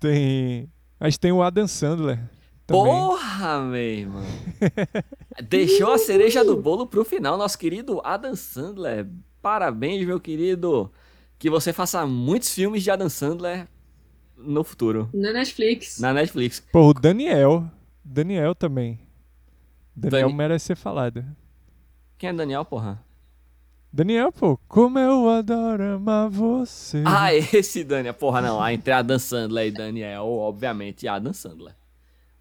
tem. 0.00 0.68
Mas 0.98 1.16
tem 1.18 1.30
o 1.32 1.42
Adam 1.42 1.66
Sandler. 1.68 2.18
Também. 2.66 2.84
Porra, 2.84 3.60
meu 3.62 3.80
irmão. 3.80 4.22
Deixou 5.48 5.92
a 5.92 5.98
cereja 5.98 6.44
do 6.44 6.56
bolo 6.56 6.86
pro 6.86 7.04
final, 7.04 7.36
nosso 7.36 7.58
querido 7.58 8.00
Adam 8.04 8.34
Sandler. 8.36 9.06
Parabéns, 9.42 10.06
meu 10.06 10.20
querido. 10.20 10.90
Que 11.38 11.48
você 11.50 11.72
faça 11.72 12.06
muitos 12.06 12.52
filmes 12.54 12.82
de 12.82 12.90
Adam 12.90 13.08
Sandler 13.08 13.66
no 14.36 14.62
futuro. 14.62 15.08
Na 15.12 15.32
Netflix. 15.32 15.98
Na 15.98 16.12
Netflix. 16.12 16.60
Pô, 16.72 16.88
o 16.88 16.94
Daniel. 16.94 17.64
Daniel 18.04 18.54
também. 18.54 19.00
Daniel 19.96 20.28
Dani- 20.28 20.34
merece 20.36 20.66
ser 20.66 20.76
falado. 20.76 21.24
Quem 22.18 22.28
é 22.30 22.32
Daniel, 22.32 22.64
porra? 22.64 23.02
Daniel, 23.92 24.30
pô, 24.30 24.56
como 24.68 24.98
eu 24.98 25.28
adoro 25.28 25.82
amar 25.94 26.28
você. 26.28 27.02
Ah, 27.04 27.34
esse 27.34 27.82
Daniel. 27.82 28.14
Porra, 28.14 28.40
não. 28.40 28.62
Ah, 28.62 28.72
Entre 28.72 28.92
Adam 28.92 29.18
Sandler 29.18 29.66
e 29.66 29.70
Daniel, 29.72 30.26
obviamente, 30.26 31.08
Adam 31.08 31.32
Sandler. 31.32 31.74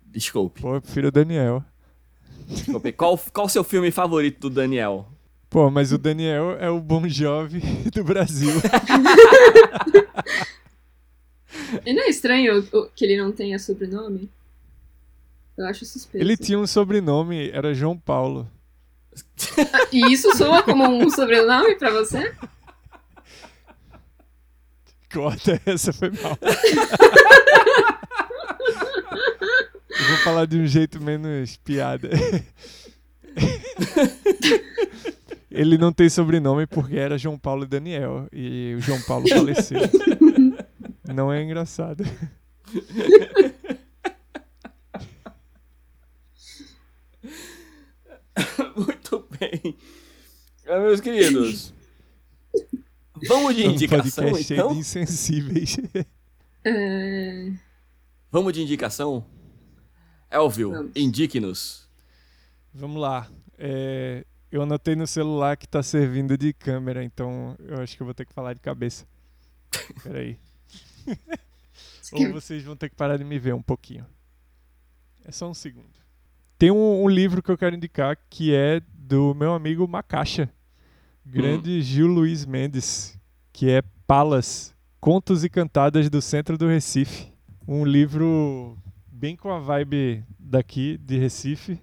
Desculpe. 0.05 0.61
Pô, 0.61 0.75
eu 0.75 0.81
prefiro 0.81 1.07
o 1.07 1.11
Daniel. 1.11 1.63
Desculpe. 2.47 2.91
Qual, 2.91 3.17
qual 3.33 3.47
o 3.47 3.49
seu 3.49 3.63
filme 3.63 3.89
favorito 3.91 4.41
do 4.41 4.49
Daniel? 4.55 5.07
Pô, 5.49 5.71
mas 5.71 5.91
o 5.91 5.97
Daniel 5.97 6.51
é 6.59 6.69
o 6.69 6.79
Bon 6.79 7.07
Jovi 7.09 7.59
do 7.93 8.03
Brasil. 8.03 8.51
E 11.83 11.93
não 11.93 12.03
é 12.03 12.09
estranho 12.09 12.63
que 12.95 13.05
ele 13.05 13.17
não 13.17 13.31
tenha 13.31 13.57
sobrenome? 13.57 14.29
Eu 15.57 15.65
acho 15.65 15.85
suspeito. 15.85 16.23
Ele 16.25 16.37
tinha 16.37 16.57
um 16.57 16.67
sobrenome, 16.67 17.49
era 17.49 17.73
João 17.73 17.97
Paulo. 17.97 18.47
E 19.91 20.11
isso 20.11 20.35
soa 20.35 20.63
como 20.63 20.85
um 20.85 21.09
sobrenome 21.09 21.75
pra 21.75 21.91
você? 21.91 22.33
Corta, 25.11 25.59
essa 25.65 25.91
foi 25.91 26.11
mal. 26.11 26.37
Eu 29.89 30.07
vou 30.07 30.17
falar 30.23 30.45
de 30.45 30.57
um 30.57 30.67
jeito 30.67 31.01
menos 31.01 31.57
piada. 31.57 32.09
Ele 35.49 35.77
não 35.77 35.91
tem 35.91 36.07
sobrenome 36.09 36.67
porque 36.67 36.95
era 36.95 37.17
João 37.17 37.37
Paulo 37.37 37.65
Daniel 37.65 38.27
e 38.31 38.75
o 38.77 38.81
João 38.81 39.01
Paulo 39.01 39.27
faleceu. 39.27 39.81
Não 41.13 41.33
é 41.33 41.41
engraçado. 41.41 42.03
Muito 48.75 48.98
bem. 49.39 49.77
Ah, 50.67 50.77
Meus 50.81 51.01
queridos. 51.01 51.73
Vamos 53.27 53.55
de 53.55 53.67
um 53.67 53.71
indicação, 53.71 54.23
podcast 54.25 54.43
cheio 54.43 54.59
então? 54.59 54.73
de 54.73 54.79
insensíveis. 54.79 55.77
É, 56.63 57.53
Vamos 58.31 58.53
de 58.53 58.61
indicação? 58.61 59.25
Elvio, 60.29 60.91
indique-nos. 60.95 61.89
Vamos 62.71 63.01
lá. 63.01 63.27
É, 63.57 64.23
eu 64.51 64.61
anotei 64.61 64.95
no 64.95 65.07
celular 65.07 65.57
que 65.57 65.67
tá 65.67 65.81
servindo 65.81 66.37
de 66.37 66.53
câmera, 66.53 67.03
então 67.03 67.55
eu 67.59 67.81
acho 67.81 67.95
que 67.95 68.03
eu 68.03 68.05
vou 68.05 68.13
ter 68.13 68.25
que 68.25 68.33
falar 68.33 68.53
de 68.53 68.59
cabeça. 68.59 69.07
Peraí. 70.03 70.37
Ou 72.11 72.31
vocês 72.33 72.63
vão 72.63 72.75
ter 72.75 72.89
que 72.89 72.95
parar 72.95 73.17
de 73.17 73.23
me 73.23 73.39
ver 73.39 73.55
um 73.55 73.61
pouquinho. 73.61 74.05
É 75.25 75.31
só 75.31 75.49
um 75.49 75.53
segundo. 75.53 75.97
Tem 76.59 76.69
um, 76.69 77.03
um 77.03 77.07
livro 77.07 77.41
que 77.41 77.49
eu 77.49 77.57
quero 77.57 77.75
indicar 77.75 78.17
que 78.29 78.53
é 78.53 78.81
do 79.09 79.33
meu 79.33 79.55
amigo 79.55 79.87
Macaxa, 79.87 80.47
grande 81.25 81.81
Gil 81.81 82.05
Luiz 82.05 82.45
Mendes, 82.45 83.19
que 83.51 83.67
é 83.67 83.81
Palas, 84.05 84.71
Contos 85.01 85.43
e 85.43 85.49
Cantadas 85.49 86.11
do 86.11 86.21
Centro 86.21 86.59
do 86.59 86.67
Recife. 86.67 87.33
Um 87.67 87.83
livro 87.83 88.77
bem 89.07 89.35
com 89.35 89.51
a 89.51 89.57
vibe 89.57 90.23
daqui 90.37 90.99
de 90.99 91.17
Recife. 91.17 91.81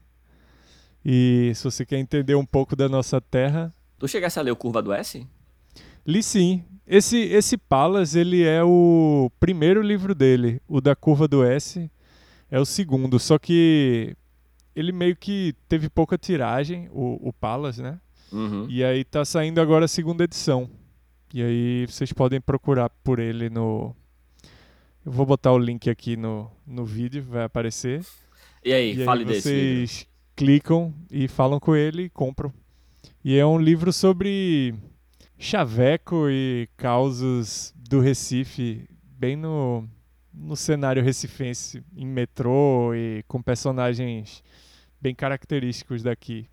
E 1.04 1.50
se 1.56 1.64
você 1.64 1.84
quer 1.84 1.98
entender 1.98 2.36
um 2.36 2.46
pouco 2.46 2.76
da 2.76 2.88
nossa 2.88 3.20
terra, 3.20 3.74
Tu 3.98 4.06
chegasse 4.06 4.38
a 4.38 4.42
ler 4.42 4.52
o 4.52 4.56
Curva 4.56 4.80
do 4.80 4.92
S? 4.92 5.26
Li 6.06 6.22
sim. 6.22 6.62
Esse, 6.86 7.18
esse 7.18 7.58
Palas, 7.58 8.14
ele 8.14 8.44
é 8.44 8.62
o 8.62 9.32
primeiro 9.40 9.82
livro 9.82 10.14
dele. 10.14 10.62
O 10.68 10.80
da 10.80 10.94
Curva 10.94 11.26
do 11.26 11.42
S 11.42 11.90
é 12.48 12.60
o 12.60 12.64
segundo. 12.64 13.18
Só 13.18 13.36
que 13.36 14.14
ele 14.76 14.92
meio 14.92 15.16
que 15.16 15.54
teve 15.66 15.88
pouca 15.88 16.18
tiragem, 16.18 16.86
o, 16.92 17.28
o 17.28 17.32
Palas, 17.32 17.78
né? 17.78 17.98
Uhum. 18.30 18.66
E 18.68 18.84
aí 18.84 19.04
tá 19.04 19.24
saindo 19.24 19.58
agora 19.58 19.86
a 19.86 19.88
segunda 19.88 20.24
edição. 20.24 20.68
E 21.32 21.42
aí 21.42 21.86
vocês 21.86 22.12
podem 22.12 22.40
procurar 22.42 22.90
por 23.02 23.18
ele 23.18 23.48
no... 23.48 23.96
Eu 25.04 25.10
vou 25.10 25.24
botar 25.24 25.52
o 25.52 25.58
link 25.58 25.88
aqui 25.88 26.14
no, 26.14 26.50
no 26.66 26.84
vídeo, 26.84 27.22
vai 27.22 27.44
aparecer. 27.44 28.04
E 28.62 28.72
aí, 28.72 29.00
E 29.00 29.04
fale 29.04 29.20
aí 29.20 29.26
desse 29.26 29.48
livro. 29.48 29.86
vocês 29.86 30.06
clicam 30.34 30.92
e 31.10 31.26
falam 31.26 31.58
com 31.58 31.74
ele 31.74 32.02
e 32.02 32.10
compram. 32.10 32.52
E 33.24 33.38
é 33.38 33.46
um 33.46 33.58
livro 33.58 33.92
sobre 33.92 34.74
chaveco 35.38 36.28
e 36.28 36.68
causos 36.76 37.72
do 37.76 38.00
Recife, 38.00 38.86
bem 39.02 39.36
no, 39.36 39.88
no 40.34 40.54
cenário 40.54 41.02
recifense, 41.02 41.82
em 41.96 42.06
metrô 42.06 42.94
e 42.94 43.22
com 43.26 43.40
personagens 43.40 44.42
bem 45.06 45.14
característicos 45.14 46.02
daqui. 46.02 46.48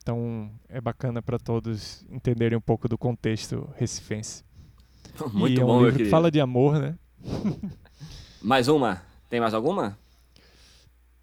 Então 0.00 0.48
é 0.68 0.80
bacana 0.80 1.20
para 1.20 1.40
todos 1.40 2.06
entenderem 2.08 2.56
um 2.56 2.60
pouco 2.60 2.88
do 2.88 2.96
contexto 2.96 3.68
recifense. 3.76 4.44
Muito 5.32 5.58
e 5.58 5.60
é 5.60 5.64
bom, 5.64 5.78
um 5.78 5.80
meu 5.80 5.90
livro 5.90 6.04
que 6.04 6.08
fala 6.08 6.30
de 6.30 6.40
amor, 6.40 6.78
né? 6.78 6.96
Mais 8.40 8.68
uma? 8.68 9.02
Tem 9.28 9.40
mais 9.40 9.52
alguma? 9.54 9.98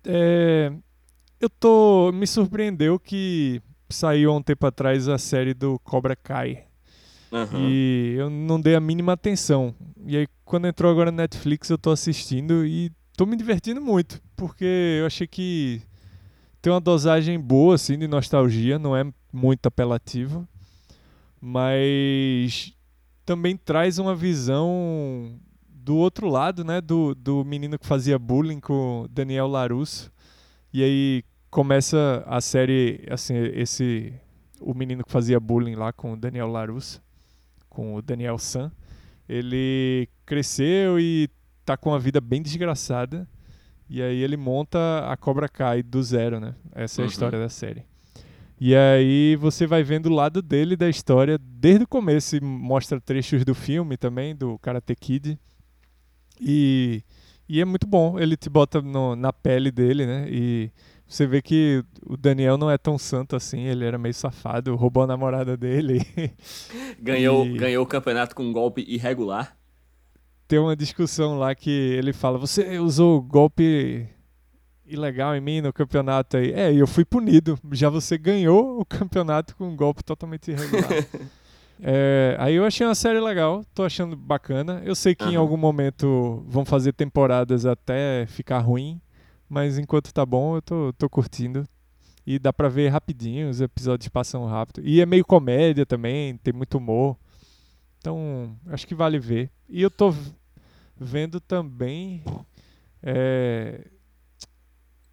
É, 0.05 0.71
eu 1.41 1.49
tô. 1.49 2.11
Me 2.13 2.27
surpreendeu 2.27 2.99
que 2.99 3.61
saiu 3.89 4.31
há 4.31 4.35
um 4.35 4.41
tempo 4.41 4.65
atrás 4.67 5.07
a 5.07 5.17
série 5.17 5.53
do 5.53 5.79
Cobra 5.79 6.15
Kai. 6.15 6.65
Aham. 7.33 7.59
E 7.59 8.15
eu 8.17 8.29
não 8.29 8.61
dei 8.61 8.75
a 8.75 8.79
mínima 8.79 9.13
atenção. 9.13 9.73
E 10.05 10.15
aí, 10.15 10.27
quando 10.45 10.67
entrou 10.67 10.91
agora 10.91 11.11
na 11.11 11.23
Netflix, 11.23 11.69
eu 11.69 11.77
tô 11.77 11.89
assistindo 11.89 12.65
e 12.65 12.91
tô 13.17 13.25
me 13.25 13.35
divertindo 13.35 13.81
muito. 13.81 14.21
Porque 14.35 14.99
eu 14.99 15.05
achei 15.07 15.27
que 15.27 15.81
tem 16.61 16.71
uma 16.71 16.81
dosagem 16.81 17.39
boa, 17.39 17.75
assim, 17.75 17.97
de 17.97 18.07
nostalgia, 18.07 18.77
não 18.79 18.95
é 18.95 19.05
muito 19.31 19.65
apelativo. 19.67 20.47
Mas 21.39 22.73
também 23.25 23.55
traz 23.55 23.99
uma 23.99 24.15
visão 24.15 25.39
do 25.69 25.95
outro 25.95 26.27
lado, 26.27 26.63
né? 26.63 26.81
Do, 26.81 27.13
do 27.13 27.45
menino 27.45 27.77
que 27.77 27.85
fazia 27.85 28.17
bullying 28.17 28.59
com 28.59 29.07
Daniel 29.09 29.47
Larusso. 29.47 30.11
E 30.73 30.83
aí 30.83 31.23
começa 31.49 32.23
a 32.27 32.41
série, 32.41 33.05
assim, 33.09 33.35
esse. 33.53 34.13
O 34.59 34.73
menino 34.73 35.03
que 35.03 35.11
fazia 35.11 35.39
bullying 35.39 35.75
lá 35.75 35.93
com 35.93 36.13
o 36.13 36.17
Daniel 36.17 36.47
Larusso, 36.47 37.01
com 37.69 37.95
o 37.95 38.01
Daniel 38.01 38.37
San. 38.37 38.71
Ele 39.29 40.09
cresceu 40.25 40.99
e 40.99 41.29
tá 41.63 41.77
com 41.77 41.89
uma 41.91 41.99
vida 41.99 42.19
bem 42.19 42.41
desgraçada. 42.41 43.27
E 43.89 44.01
aí 44.01 44.21
ele 44.21 44.35
monta 44.37 44.77
a 45.09 45.15
Cobra 45.15 45.47
Kai 45.47 45.81
do 45.81 46.01
zero, 46.03 46.39
né? 46.39 46.55
Essa 46.73 47.01
é 47.01 47.03
a 47.03 47.05
Uhum. 47.05 47.11
história 47.11 47.39
da 47.39 47.49
série. 47.49 47.83
E 48.59 48.75
aí 48.75 49.35
você 49.35 49.67
vai 49.67 49.83
vendo 49.83 50.07
o 50.07 50.13
lado 50.13 50.41
dele 50.41 50.75
da 50.75 50.89
história 50.89 51.37
desde 51.37 51.83
o 51.83 51.87
começo 51.87 52.35
e 52.35 52.41
mostra 52.41 52.99
trechos 52.99 53.45
do 53.45 53.53
filme 53.55 53.95
também, 53.97 54.35
do 54.35 54.57
Karate 54.59 54.95
Kid. 54.95 55.37
E, 56.39 57.01
e 57.47 57.61
é 57.61 57.65
muito 57.65 57.87
bom, 57.87 58.19
ele 58.19 58.35
te 58.37 58.49
bota 58.49 58.81
no- 58.81 59.15
na 59.15 59.31
pele 59.33 59.71
dele, 59.71 60.05
né? 60.05 60.27
E 60.29 60.71
você 61.07 61.25
vê 61.25 61.41
que 61.41 61.83
o 62.05 62.17
Daniel 62.17 62.57
não 62.57 62.69
é 62.69 62.77
tão 62.77 62.97
santo 62.97 63.35
assim, 63.35 63.61
ele 63.61 63.85
era 63.85 63.97
meio 63.97 64.13
safado, 64.13 64.75
roubou 64.75 65.03
a 65.03 65.07
namorada 65.07 65.55
dele. 65.57 65.99
Ganhou, 66.99 67.45
E- 67.45 67.57
ganhou 67.57 67.83
o 67.83 67.87
campeonato 67.87 68.35
com 68.35 68.43
um 68.43 68.53
golpe 68.53 68.83
irregular. 68.87 69.56
Tem 70.47 70.59
uma 70.59 70.75
discussão 70.75 71.37
lá 71.37 71.53
que 71.53 71.69
ele 71.69 72.13
fala: 72.13 72.37
Você 72.37 72.79
usou 72.79 73.21
golpe 73.21 74.07
ilegal 74.85 75.35
em 75.35 75.41
mim 75.41 75.61
no 75.61 75.73
campeonato 75.73 76.37
aí. 76.37 76.53
É, 76.53 76.71
e 76.73 76.79
eu 76.79 76.87
fui 76.87 77.03
punido. 77.03 77.59
Já 77.73 77.89
você 77.89 78.17
ganhou 78.17 78.79
o 78.79 78.85
campeonato 78.85 79.55
com 79.55 79.67
um 79.67 79.75
golpe 79.75 80.03
totalmente 80.03 80.51
irregular. 80.51 80.87
É, 81.79 82.35
aí 82.39 82.55
eu 82.55 82.65
achei 82.65 82.87
uma 82.87 82.95
série 82.95 83.19
legal, 83.19 83.63
tô 83.75 83.83
achando 83.83 84.15
bacana. 84.15 84.81
Eu 84.83 84.95
sei 84.95 85.13
que 85.13 85.23
em 85.25 85.35
Aham. 85.35 85.37
algum 85.37 85.57
momento 85.57 86.43
vão 86.47 86.65
fazer 86.65 86.91
temporadas 86.91 87.67
até 87.67 88.25
ficar 88.25 88.57
ruim, 88.59 88.99
mas 89.47 89.77
enquanto 89.77 90.11
tá 90.11 90.25
bom, 90.25 90.55
eu 90.55 90.61
tô, 90.63 90.91
tô 90.93 91.07
curtindo. 91.07 91.67
E 92.25 92.39
dá 92.39 92.51
pra 92.51 92.67
ver 92.67 92.89
rapidinho, 92.89 93.47
os 93.47 93.61
episódios 93.61 94.09
passam 94.09 94.43
rápido. 94.45 94.81
E 94.83 94.99
é 94.99 95.05
meio 95.05 95.23
comédia 95.23 95.85
também, 95.85 96.35
tem 96.37 96.51
muito 96.51 96.79
humor. 96.79 97.15
Então, 97.99 98.57
acho 98.67 98.87
que 98.87 98.95
vale 98.95 99.19
ver. 99.19 99.51
E 99.69 99.81
eu 99.81 99.89
tô 99.91 100.13
vendo 100.99 101.39
também. 101.39 102.23
é, 103.03 103.85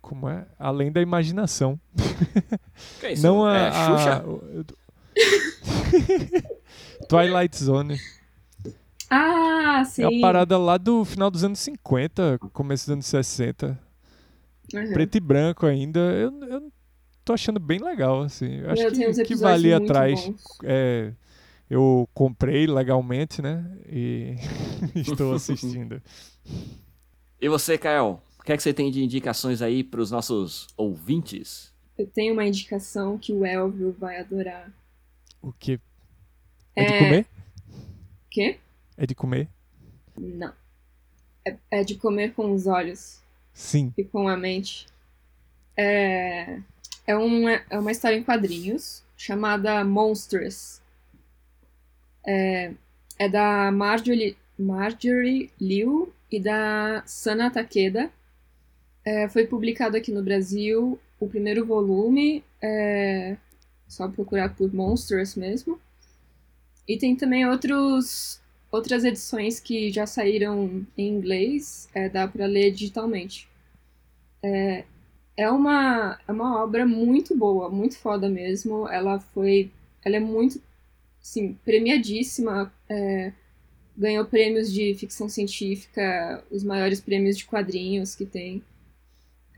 como 0.01 0.29
é? 0.29 0.47
Além 0.59 0.93
da 0.93 1.01
imaginação. 1.01 1.81
Que 3.01 3.07
é 3.07 3.13
isso? 3.13 3.23
Não 3.23 3.45
a. 3.45 3.57
é, 3.57 3.71
Xuxa? 3.73 4.25
a- 4.25 4.25
Twilight 7.09 7.57
Zone. 7.57 8.01
Ah, 9.11 9.85
sim. 9.85 10.03
É 10.03 10.09
uma 10.09 10.21
parada 10.21 10.59
lá 10.59 10.77
do 10.77 11.05
final 11.05 11.31
dos 11.31 11.45
anos 11.45 11.61
50, 11.61 12.39
começo 12.53 12.87
dos 12.87 12.93
anos 12.93 13.07
60. 13.07 13.79
Uhum. 14.73 14.93
Preto 14.93 15.17
e 15.17 15.21
branco 15.21 15.67
ainda. 15.67 16.01
Eu, 16.01 16.33
eu 16.49 16.73
tô 17.25 17.33
achando 17.33 17.61
bem 17.61 17.79
legal, 17.79 18.23
assim. 18.23 18.57
Eu 18.57 18.71
acho 18.71 18.83
Meu, 18.83 18.91
que, 18.91 19.25
que 19.25 19.35
muito 19.37 19.85
atrás. 19.85 20.31
É, 20.65 21.13
eu 21.75 22.09
comprei 22.15 22.67
legalmente, 22.69 23.43
né? 23.43 23.65
E 23.89 24.37
estou 24.95 25.35
assistindo. 25.35 26.01
E 27.41 27.49
você, 27.49 27.77
Kael? 27.77 28.23
O 28.39 28.43
que 28.45 28.53
é 28.53 28.57
que 28.57 28.63
você 28.63 28.73
tem 28.73 28.91
de 28.91 29.03
indicações 29.03 29.61
aí 29.61 29.83
pros 29.83 30.11
nossos 30.11 30.69
ouvintes? 30.77 31.73
Eu 31.99 32.07
tenho 32.07 32.33
uma 32.33 32.45
indicação 32.47 33.19
que 33.19 33.33
o 33.33 33.45
Elvio 33.45 33.95
vai 33.99 34.21
adorar. 34.21 34.73
O 35.43 35.53
que? 35.53 35.81
É 36.77 36.85
de 36.85 36.93
É- 36.93 36.99
comer? 36.99 37.27
Quê? 38.31 38.59
É 38.97 39.07
de 39.07 39.15
comer? 39.15 39.49
Não. 40.17 40.53
É, 41.45 41.57
é 41.71 41.85
de 41.85 41.97
comer 41.97 42.35
com 42.35 42.53
os 42.53 42.67
olhos 42.67 43.21
Sim. 43.53 43.93
e 43.97 44.05
com 44.05 44.29
a 44.29 44.37
mente. 44.37 44.87
É, 45.77 46.61
é, 47.07 47.17
uma, 47.17 47.53
é 47.69 47.79
uma 47.79 47.91
história 47.91 48.17
em 48.17 48.23
quadrinhos 48.23 49.03
chamada 49.17 49.85
Monstrous. 49.85 50.81
É, 52.27 52.73
é 53.19 53.29
da 53.29 53.71
Marjorie, 53.71 54.37
Marjorie 54.59 55.51
Liu 55.61 56.13
e 56.31 56.41
da 56.41 57.03
Sana 57.07 57.51
Takeda. 57.51 58.11
É, 59.05 59.29
foi 59.29 59.47
publicado 59.47 59.97
aqui 59.97 60.11
no 60.11 60.23
Brasil 60.23 60.99
o 61.21 61.29
primeiro 61.29 61.65
volume, 61.65 62.43
é 62.61 63.37
só 63.87 64.09
procurar 64.09 64.55
por 64.55 64.73
Monsters 64.73 65.37
mesmo. 65.37 65.79
E 66.87 66.99
tem 66.99 67.17
também 67.17 67.47
outros, 67.47 68.41
outras 68.71 69.05
edições 69.05 69.61
que 69.61 69.91
já 69.91 70.07
saíram 70.07 70.87
em 70.97 71.09
inglês, 71.09 71.89
é, 71.95 72.09
dá 72.09 72.29
para 72.29 72.47
ler 72.47 72.73
digitalmente. 72.73 73.49
É, 74.43 74.85
é, 75.37 75.51
uma, 75.51 76.19
é 76.27 76.33
uma 76.33 76.63
obra 76.63 76.87
muito 76.87 77.37
boa, 77.37 77.71
muito 77.71 77.97
foda 77.99 78.29
mesmo. 78.29 78.89
Ela 78.89 79.19
foi. 79.21 79.71
Ela 80.05 80.17
é 80.17 80.21
muito, 80.21 80.61
sim, 81.25 81.59
premiadíssima. 81.65 82.73
é, 82.89 83.33
ganhou 83.97 84.25
prêmios 84.27 84.73
de 84.73 84.95
ficção 84.95 85.29
científica, 85.29 86.45
os 86.51 86.65
maiores 86.65 87.01
prêmios 87.01 87.39
de 87.39 87.47
quadrinhos 87.47 88.15
que 88.15 88.27
tem. 88.27 88.63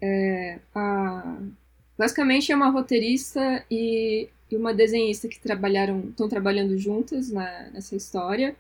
É, 0.00 0.60
a... 0.74 1.38
Basicamente 1.98 2.52
é 2.52 2.56
uma 2.56 2.70
roteirista 2.70 3.64
e, 3.70 4.28
e 4.50 4.56
uma 4.56 4.74
desenhista 4.74 5.26
que 5.28 5.40
trabalharam, 5.40 6.10
estão 6.10 6.28
trabalhando 6.28 6.76
juntas 6.78 7.30
na, 7.30 7.70
nessa 7.70 7.96
história. 7.96 8.54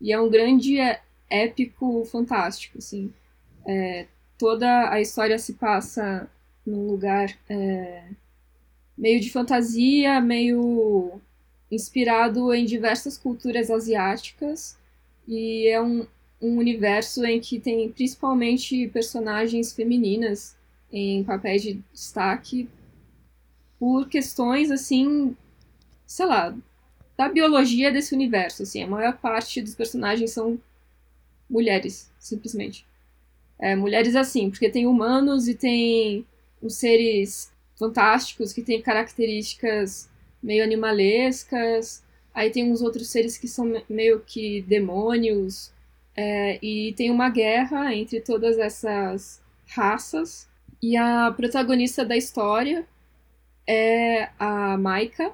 E 0.00 0.12
é 0.12 0.20
um 0.20 0.30
grande 0.30 0.78
é, 0.78 1.00
épico 1.30 2.04
fantástico, 2.04 2.78
assim. 2.78 3.12
É, 3.66 4.06
toda 4.38 4.90
a 4.90 5.00
história 5.00 5.38
se 5.38 5.54
passa 5.54 6.28
num 6.66 6.86
lugar 6.86 7.34
é, 7.48 8.04
meio 8.96 9.20
de 9.20 9.30
fantasia, 9.30 10.20
meio 10.20 11.20
inspirado 11.72 12.52
em 12.52 12.66
diversas 12.66 13.16
culturas 13.16 13.70
asiáticas 13.70 14.76
e 15.26 15.66
é 15.68 15.80
um, 15.80 16.06
um 16.40 16.58
universo 16.58 17.24
em 17.24 17.40
que 17.40 17.58
tem 17.58 17.90
principalmente 17.90 18.88
personagens 18.88 19.72
femininas 19.72 20.54
em 20.92 21.24
papéis 21.24 21.62
de 21.62 21.82
destaque 21.90 22.68
por 23.78 24.06
questões 24.06 24.70
assim, 24.70 25.34
sei 26.06 26.26
lá, 26.26 26.54
da 27.16 27.28
biologia 27.28 27.90
desse 27.90 28.14
universo, 28.14 28.64
assim, 28.64 28.82
a 28.82 28.86
maior 28.86 29.16
parte 29.16 29.62
dos 29.62 29.74
personagens 29.74 30.30
são 30.30 30.60
mulheres, 31.48 32.10
simplesmente. 32.18 32.86
É, 33.58 33.74
mulheres 33.74 34.14
assim, 34.14 34.50
porque 34.50 34.68
tem 34.68 34.86
humanos 34.86 35.48
e 35.48 35.54
tem 35.54 36.26
os 36.60 36.74
seres 36.74 37.50
fantásticos 37.78 38.52
que 38.52 38.62
têm 38.62 38.82
características 38.82 40.10
meio 40.42 40.64
animalescas. 40.64 42.02
Aí 42.34 42.50
tem 42.50 42.70
uns 42.70 42.82
outros 42.82 43.08
seres 43.08 43.36
que 43.38 43.46
são 43.46 43.72
meio 43.88 44.20
que 44.20 44.62
demônios. 44.62 45.72
É, 46.14 46.58
e 46.62 46.92
tem 46.94 47.10
uma 47.10 47.30
guerra 47.30 47.94
entre 47.94 48.20
todas 48.20 48.58
essas 48.58 49.40
raças. 49.66 50.48
E 50.82 50.96
a 50.96 51.32
protagonista 51.36 52.04
da 52.04 52.16
história 52.16 52.86
é 53.66 54.30
a 54.38 54.76
Maika. 54.76 55.32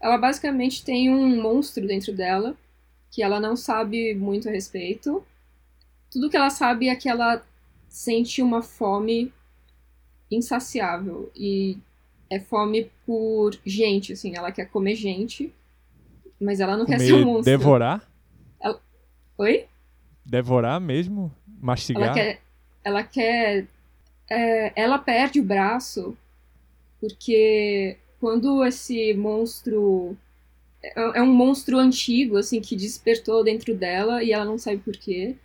Ela 0.00 0.16
basicamente 0.16 0.84
tem 0.84 1.10
um 1.10 1.42
monstro 1.42 1.86
dentro 1.86 2.12
dela 2.14 2.56
que 3.10 3.22
ela 3.22 3.40
não 3.40 3.56
sabe 3.56 4.14
muito 4.14 4.48
a 4.48 4.52
respeito. 4.52 5.24
Tudo 6.10 6.30
que 6.30 6.36
ela 6.36 6.50
sabe 6.50 6.88
é 6.88 6.94
que 6.96 7.08
ela 7.08 7.44
sente 7.88 8.40
uma 8.40 8.62
fome 8.62 9.32
insaciável 10.30 11.30
e 11.34 11.76
é 12.30 12.38
fome 12.38 12.90
por 13.04 13.58
gente, 13.66 14.12
assim, 14.12 14.36
ela 14.36 14.52
quer 14.52 14.66
comer 14.66 14.94
gente, 14.94 15.52
mas 16.40 16.60
ela 16.60 16.76
não 16.76 16.86
Comer, 16.86 16.98
quer 16.98 17.04
ser 17.04 17.12
um 17.14 17.24
monstro. 17.24 17.44
Devorar? 17.44 18.08
Oi? 19.40 19.64
Devorar 20.24 20.78
mesmo? 20.78 21.34
Mastigar? 21.46 22.04
Ela 22.04 22.14
quer. 22.14 22.40
Ela 22.84 23.02
quer. 23.02 23.66
é, 24.28 24.72
ela 24.76 24.98
perde 24.98 25.40
o 25.40 25.44
braço 25.44 26.14
porque 27.00 27.96
quando 28.20 28.62
esse 28.64 29.14
monstro. 29.14 30.16
É 30.82 31.18
é 31.18 31.22
um 31.22 31.32
monstro 31.32 31.78
antigo, 31.78 32.36
assim, 32.36 32.60
que 32.60 32.76
despertou 32.76 33.42
dentro 33.44 33.74
dela 33.74 34.22
e 34.22 34.32
ela 34.32 34.44
não 34.44 34.58
sabe 34.58 34.78
porquê. 34.78 35.36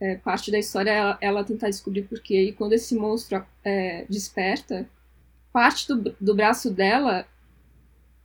É, 0.00 0.16
parte 0.16 0.50
da 0.50 0.58
história 0.58 0.90
é 0.90 0.96
ela, 0.96 1.18
ela 1.20 1.44
tentar 1.44 1.68
descobrir 1.68 2.02
porquê. 2.02 2.42
E 2.42 2.52
quando 2.52 2.72
esse 2.72 2.94
monstro 2.94 3.44
é, 3.62 4.04
desperta, 4.08 4.88
parte 5.54 5.88
do, 5.88 6.16
do 6.20 6.36
braço 6.36 6.70
dela 6.72 7.26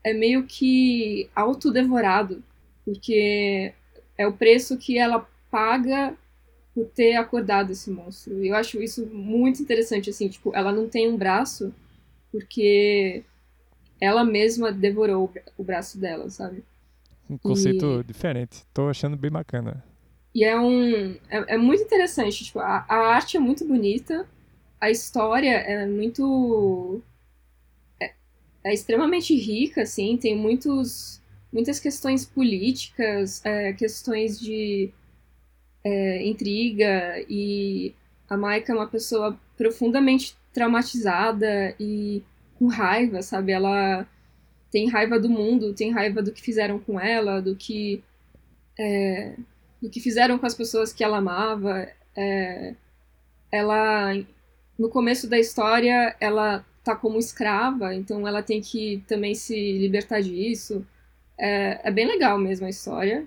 é 0.03 0.13
meio 0.13 0.45
que 0.45 1.29
autodevorado. 1.35 2.43
Porque 2.85 3.73
é 4.17 4.27
o 4.27 4.33
preço 4.33 4.77
que 4.77 4.97
ela 4.97 5.27
paga 5.51 6.15
por 6.73 6.87
ter 6.87 7.15
acordado 7.15 7.71
esse 7.71 7.91
monstro. 7.91 8.43
E 8.43 8.49
eu 8.49 8.55
acho 8.55 8.81
isso 8.81 9.05
muito 9.07 9.61
interessante, 9.61 10.09
assim, 10.09 10.29
tipo, 10.29 10.55
ela 10.55 10.71
não 10.71 10.89
tem 10.89 11.09
um 11.09 11.17
braço 11.17 11.73
porque 12.31 13.23
ela 14.01 14.23
mesma 14.25 14.71
devorou 14.71 15.25
o 15.25 15.27
bra- 15.27 15.43
o 15.57 15.63
braço 15.63 15.99
dela, 15.99 16.29
sabe? 16.29 16.63
Um 17.29 17.37
conceito 17.37 18.03
diferente. 18.03 18.65
Tô 18.73 18.89
achando 18.89 19.15
bem 19.17 19.31
bacana. 19.31 19.83
E 20.33 20.43
é 20.43 20.59
um. 20.59 21.13
É, 21.29 21.55
é 21.55 21.57
muito 21.57 21.83
interessante, 21.83 22.45
tipo, 22.45 22.59
a, 22.59 22.85
a 22.87 22.95
arte 23.15 23.37
é 23.37 23.39
muito 23.39 23.65
bonita, 23.65 24.27
a 24.79 24.89
história 24.89 25.51
é 25.51 25.85
muito. 25.85 27.01
É, 28.63 28.73
extremamente 28.73 29.33
rica, 29.35 29.83
assim, 29.83 30.17
tem 30.17 30.37
muitos, 30.37 31.21
muitas 31.51 31.79
questões 31.79 32.25
políticas, 32.25 33.43
é, 33.45 33.73
questões 33.73 34.39
de 34.39 34.91
é, 35.83 36.27
intriga, 36.27 37.23
e 37.29 37.93
a 38.29 38.37
Maika 38.37 38.71
é 38.73 38.75
uma 38.75 38.87
pessoa 38.87 39.39
profundamente 39.57 40.35
traumatizada 40.53 41.75
e 41.79 42.21
com 42.57 42.67
raiva, 42.67 43.21
sabe? 43.21 43.51
Ela 43.51 44.07
tem 44.71 44.89
raiva 44.89 45.19
do 45.19 45.29
mundo, 45.29 45.73
tem 45.73 45.91
raiva 45.91 46.21
do 46.21 46.31
que 46.31 46.41
fizeram 46.41 46.79
com 46.79 46.99
ela, 46.99 47.41
do 47.41 47.55
que. 47.55 48.03
é, 48.77 49.35
do 49.81 49.89
que 49.89 49.99
fizeram 50.01 50.37
com 50.37 50.45
as 50.45 50.55
pessoas 50.55 50.93
que 50.93 51.03
ela 51.03 51.17
amava. 51.17 51.87
É, 52.15 52.75
ela, 53.51 54.13
no 54.77 54.89
começo 54.89 55.27
da 55.27 55.39
história, 55.39 56.15
ela 56.19 56.65
tá 56.93 56.95
como 56.95 57.19
escrava, 57.19 57.93
então 57.93 58.27
ela 58.27 58.41
tem 58.43 58.61
que 58.61 59.03
também 59.07 59.35
se 59.35 59.77
libertar 59.77 60.21
disso. 60.21 60.85
É, 61.37 61.87
é 61.89 61.91
bem 61.91 62.07
legal 62.07 62.37
mesmo 62.37 62.65
a 62.65 62.69
história. 62.69 63.25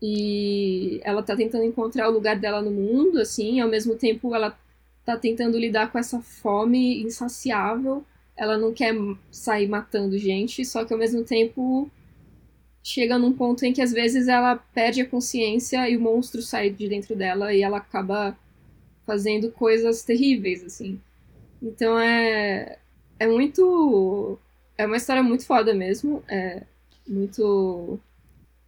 E 0.00 1.00
ela 1.02 1.22
tá 1.22 1.36
tentando 1.36 1.64
encontrar 1.64 2.08
o 2.08 2.12
lugar 2.12 2.38
dela 2.38 2.62
no 2.62 2.70
mundo, 2.70 3.18
assim, 3.20 3.60
ao 3.60 3.68
mesmo 3.68 3.96
tempo 3.96 4.34
ela 4.34 4.56
tá 5.04 5.16
tentando 5.16 5.58
lidar 5.58 5.90
com 5.90 5.98
essa 5.98 6.20
fome 6.20 7.02
insaciável. 7.02 8.04
Ela 8.36 8.56
não 8.56 8.72
quer 8.72 8.94
sair 9.30 9.66
matando 9.68 10.16
gente, 10.16 10.64
só 10.64 10.84
que 10.84 10.92
ao 10.92 10.98
mesmo 10.98 11.24
tempo 11.24 11.90
chega 12.82 13.18
num 13.18 13.32
ponto 13.32 13.64
em 13.64 13.72
que 13.72 13.82
às 13.82 13.92
vezes 13.92 14.28
ela 14.28 14.56
perde 14.56 15.00
a 15.00 15.06
consciência 15.08 15.88
e 15.90 15.96
o 15.96 16.00
monstro 16.00 16.40
sai 16.40 16.70
de 16.70 16.88
dentro 16.88 17.16
dela 17.16 17.52
e 17.52 17.62
ela 17.62 17.78
acaba 17.78 18.38
fazendo 19.04 19.50
coisas 19.50 20.04
terríveis, 20.04 20.62
assim. 20.64 21.00
Então 21.62 21.98
é. 21.98 22.78
É 23.18 23.26
muito. 23.26 24.38
É 24.76 24.86
uma 24.86 24.96
história 24.96 25.22
muito 25.22 25.44
foda 25.44 25.74
mesmo. 25.74 26.22
É 26.28 26.62
muito 27.06 27.98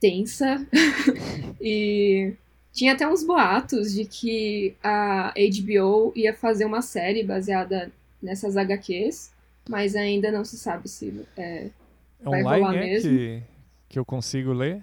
tensa. 0.00 0.66
e 1.60 2.34
tinha 2.72 2.92
até 2.92 3.06
uns 3.06 3.24
boatos 3.24 3.92
de 3.92 4.04
que 4.04 4.74
a 4.82 5.32
HBO 5.34 6.12
ia 6.16 6.34
fazer 6.34 6.64
uma 6.64 6.82
série 6.82 7.22
baseada 7.22 7.92
nessas 8.22 8.56
HQs, 8.56 9.32
mas 9.68 9.94
ainda 9.94 10.30
não 10.32 10.44
se 10.44 10.56
sabe 10.56 10.88
se. 10.88 11.24
É... 11.36 11.68
Vai 12.22 12.42
rolar 12.42 12.58
Online 12.58 12.78
é 12.78 12.90
mesmo? 12.92 13.10
que, 13.10 13.42
que 13.88 13.98
eu 13.98 14.04
consigo 14.04 14.52
ler? 14.52 14.82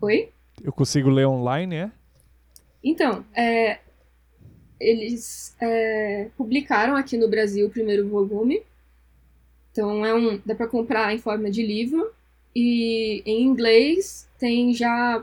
Oi? 0.00 0.30
Eu 0.62 0.72
consigo 0.72 1.08
ler 1.08 1.26
online, 1.26 1.76
é? 1.76 1.90
Então, 2.82 3.24
é, 3.34 3.80
eles 4.80 5.54
é, 5.60 6.28
publicaram 6.36 6.96
aqui 6.96 7.16
no 7.16 7.28
Brasil 7.28 7.66
o 7.66 7.70
primeiro 7.70 8.08
volume. 8.08 8.62
Então 9.72 10.04
é 10.04 10.14
um, 10.14 10.40
dá 10.44 10.54
para 10.54 10.68
comprar 10.68 11.14
em 11.14 11.18
forma 11.18 11.50
de 11.50 11.62
livro 11.64 12.12
e 12.54 13.22
em 13.26 13.42
inglês 13.42 14.28
tem 14.38 14.72
já 14.72 15.22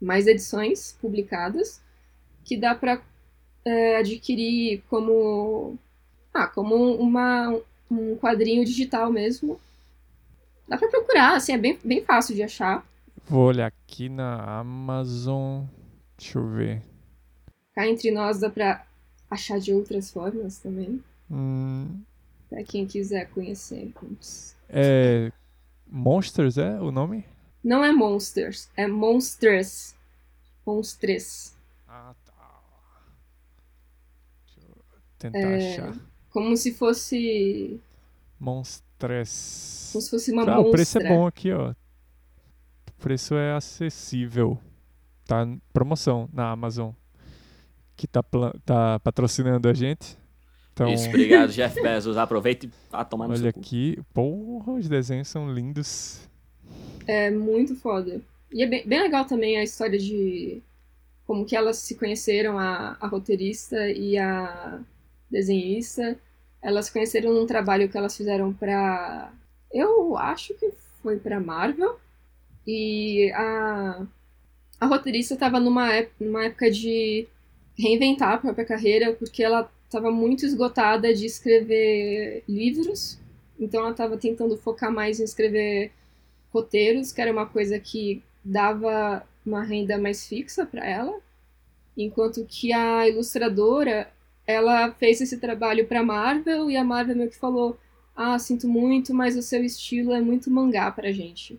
mais 0.00 0.26
edições 0.26 0.96
publicadas 1.00 1.80
que 2.44 2.56
dá 2.56 2.74
para 2.74 3.02
adquirir 3.98 4.82
como 4.88 5.76
ah, 6.32 6.46
como 6.46 6.94
uma, 6.94 7.60
um 7.90 8.16
quadrinho 8.16 8.64
digital 8.64 9.10
mesmo. 9.10 9.58
Dá 10.68 10.76
para 10.76 10.88
procurar, 10.88 11.36
assim, 11.36 11.52
é 11.52 11.58
bem, 11.58 11.78
bem 11.84 12.04
fácil 12.04 12.34
de 12.34 12.42
achar. 12.42 12.86
Vou 13.24 13.46
olhar 13.46 13.66
aqui 13.66 14.08
na 14.08 14.60
Amazon. 14.60 15.64
Deixa 16.16 16.38
eu 16.38 16.48
ver. 16.48 16.82
Cá 17.74 17.88
entre 17.88 18.10
nós 18.10 18.40
dá 18.40 18.50
para 18.50 18.86
achar 19.30 19.58
de 19.60 19.72
outras 19.72 20.10
formas 20.10 20.58
também. 20.58 21.02
Hum, 21.30 22.00
Pra 22.48 22.64
quem 22.64 22.86
quiser 22.86 23.28
conhecer. 23.30 23.92
É. 24.70 25.30
Monsters 25.86 26.56
é 26.56 26.80
o 26.80 26.90
nome? 26.90 27.24
Não 27.62 27.84
é 27.84 27.92
Monsters, 27.92 28.70
é 28.76 28.86
Monsters. 28.86 29.94
Monstres. 30.66 31.54
Ah, 31.86 32.14
tá. 32.24 32.62
Deixa 34.46 34.60
eu 34.70 34.76
tentar 35.18 35.38
É, 35.38 35.72
achar. 35.72 35.96
Como 36.30 36.56
se 36.56 36.72
fosse. 36.72 37.80
Monstres. 38.40 39.90
Como 39.92 40.02
se 40.02 40.10
fosse 40.10 40.32
uma 40.32 40.42
Ah, 40.42 40.46
monstra. 40.56 40.68
o 40.68 40.70
preço 40.72 40.98
é 40.98 41.08
bom 41.08 41.26
aqui, 41.26 41.52
ó. 41.52 41.70
O 41.72 42.92
preço 43.00 43.34
é 43.34 43.52
acessível. 43.54 44.58
Tá 45.26 45.46
promoção 45.72 46.28
na 46.32 46.50
Amazon. 46.50 46.92
Que 47.98 48.06
tá, 48.06 48.22
pla- 48.22 48.54
tá 48.64 49.00
patrocinando 49.00 49.68
a 49.68 49.74
gente. 49.74 50.16
Então, 50.72 50.88
Isso, 50.88 51.08
obrigado, 51.08 51.50
Jeff 51.50 51.82
Bezos. 51.82 52.16
Aproveita 52.16 52.64
e 52.66 52.70
vá 52.88 53.04
tomar 53.04 53.26
no 53.26 53.34
olha 53.34 53.50
aqui. 53.50 53.98
Porra, 54.14 54.74
os 54.74 54.88
desenhos 54.88 55.26
são 55.26 55.52
lindos. 55.52 56.20
É 57.08 57.28
muito 57.28 57.74
foda. 57.74 58.20
E 58.52 58.62
é 58.62 58.66
bem, 58.66 58.86
bem 58.86 59.02
legal 59.02 59.24
também 59.24 59.58
a 59.58 59.64
história 59.64 59.98
de, 59.98 60.62
como 61.26 61.44
que 61.44 61.56
elas 61.56 61.78
se 61.78 61.96
conheceram, 61.96 62.56
a, 62.56 62.96
a 63.00 63.06
roteirista 63.08 63.90
e 63.90 64.16
a 64.16 64.78
desenhista. 65.28 66.16
Elas 66.62 66.86
se 66.86 66.92
conheceram 66.92 67.34
num 67.34 67.46
trabalho 67.46 67.88
que 67.88 67.98
elas 67.98 68.16
fizeram 68.16 68.52
para, 68.52 69.32
eu 69.72 70.16
acho 70.16 70.54
que 70.54 70.70
foi 71.02 71.18
para 71.18 71.40
Marvel. 71.40 71.98
E 72.64 73.32
a, 73.34 74.06
a 74.80 74.86
roteirista 74.86 75.34
estava 75.34 75.58
numa, 75.58 75.88
numa 76.20 76.44
época 76.44 76.70
de 76.70 77.26
reinventar 77.78 78.34
a 78.34 78.38
própria 78.38 78.64
carreira, 78.64 79.12
porque 79.12 79.42
ela 79.42 79.70
estava 79.86 80.10
muito 80.10 80.44
esgotada 80.44 81.14
de 81.14 81.24
escrever 81.24 82.42
livros, 82.48 83.18
então 83.58 83.80
ela 83.80 83.92
estava 83.92 84.16
tentando 84.16 84.56
focar 84.56 84.92
mais 84.92 85.20
em 85.20 85.24
escrever 85.24 85.92
roteiros, 86.52 87.12
que 87.12 87.20
era 87.20 87.32
uma 87.32 87.46
coisa 87.46 87.78
que 87.78 88.22
dava 88.44 89.24
uma 89.44 89.62
renda 89.62 89.96
mais 89.98 90.26
fixa 90.26 90.66
para 90.66 90.86
ela, 90.86 91.18
enquanto 91.96 92.44
que 92.44 92.72
a 92.72 93.08
ilustradora 93.08 94.10
ela 94.46 94.90
fez 94.92 95.20
esse 95.20 95.38
trabalho 95.38 95.86
para 95.86 96.02
Marvel 96.02 96.70
e 96.70 96.76
a 96.76 96.84
Marvel 96.84 97.16
meio 97.16 97.30
que 97.30 97.36
falou: 97.36 97.78
"Ah, 98.16 98.38
sinto 98.38 98.66
muito, 98.68 99.12
mas 99.14 99.36
o 99.36 99.42
seu 99.42 99.64
estilo 99.64 100.12
é 100.12 100.20
muito 100.20 100.50
mangá 100.50 100.90
pra 100.90 101.12
gente". 101.12 101.58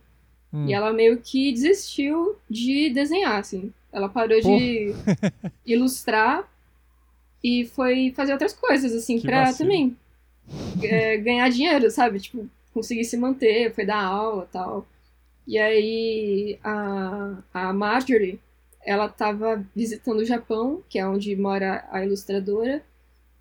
Hum. 0.52 0.68
E 0.68 0.74
ela 0.74 0.92
meio 0.92 1.20
que 1.20 1.52
desistiu 1.52 2.36
de 2.50 2.90
desenhar, 2.90 3.40
assim. 3.40 3.72
Ela 3.92 4.10
parou 4.10 4.42
Pô. 4.42 4.58
de 4.58 4.94
ilustrar 5.66 6.48
e 7.44 7.66
foi 7.66 8.12
fazer 8.16 8.34
outras 8.34 8.54
coisas, 8.54 8.94
assim, 8.94 9.18
que 9.20 9.28
pra 9.28 9.46
vacilo. 9.46 9.70
também 9.70 9.98
é, 10.84 11.18
ganhar 11.18 11.50
dinheiro, 11.50 11.90
sabe? 11.92 12.20
Tipo, 12.20 12.50
conseguir 12.74 13.06
se 13.06 13.18
manter, 13.18 13.74
foi 13.74 13.86
dar 13.86 14.04
aula 14.04 14.48
tal. 14.52 14.88
E 15.48 15.58
aí 15.58 16.60
a, 16.64 17.38
a 17.54 17.74
Marjorie, 17.74 18.40
ela 18.86 19.10
tava 19.10 19.66
visitando 19.76 20.20
o 20.20 20.26
Japão, 20.26 20.84
que 20.90 21.00
é 21.00 21.08
onde 21.08 21.36
mora 21.36 21.88
a 21.92 22.04
ilustradora. 22.04 22.84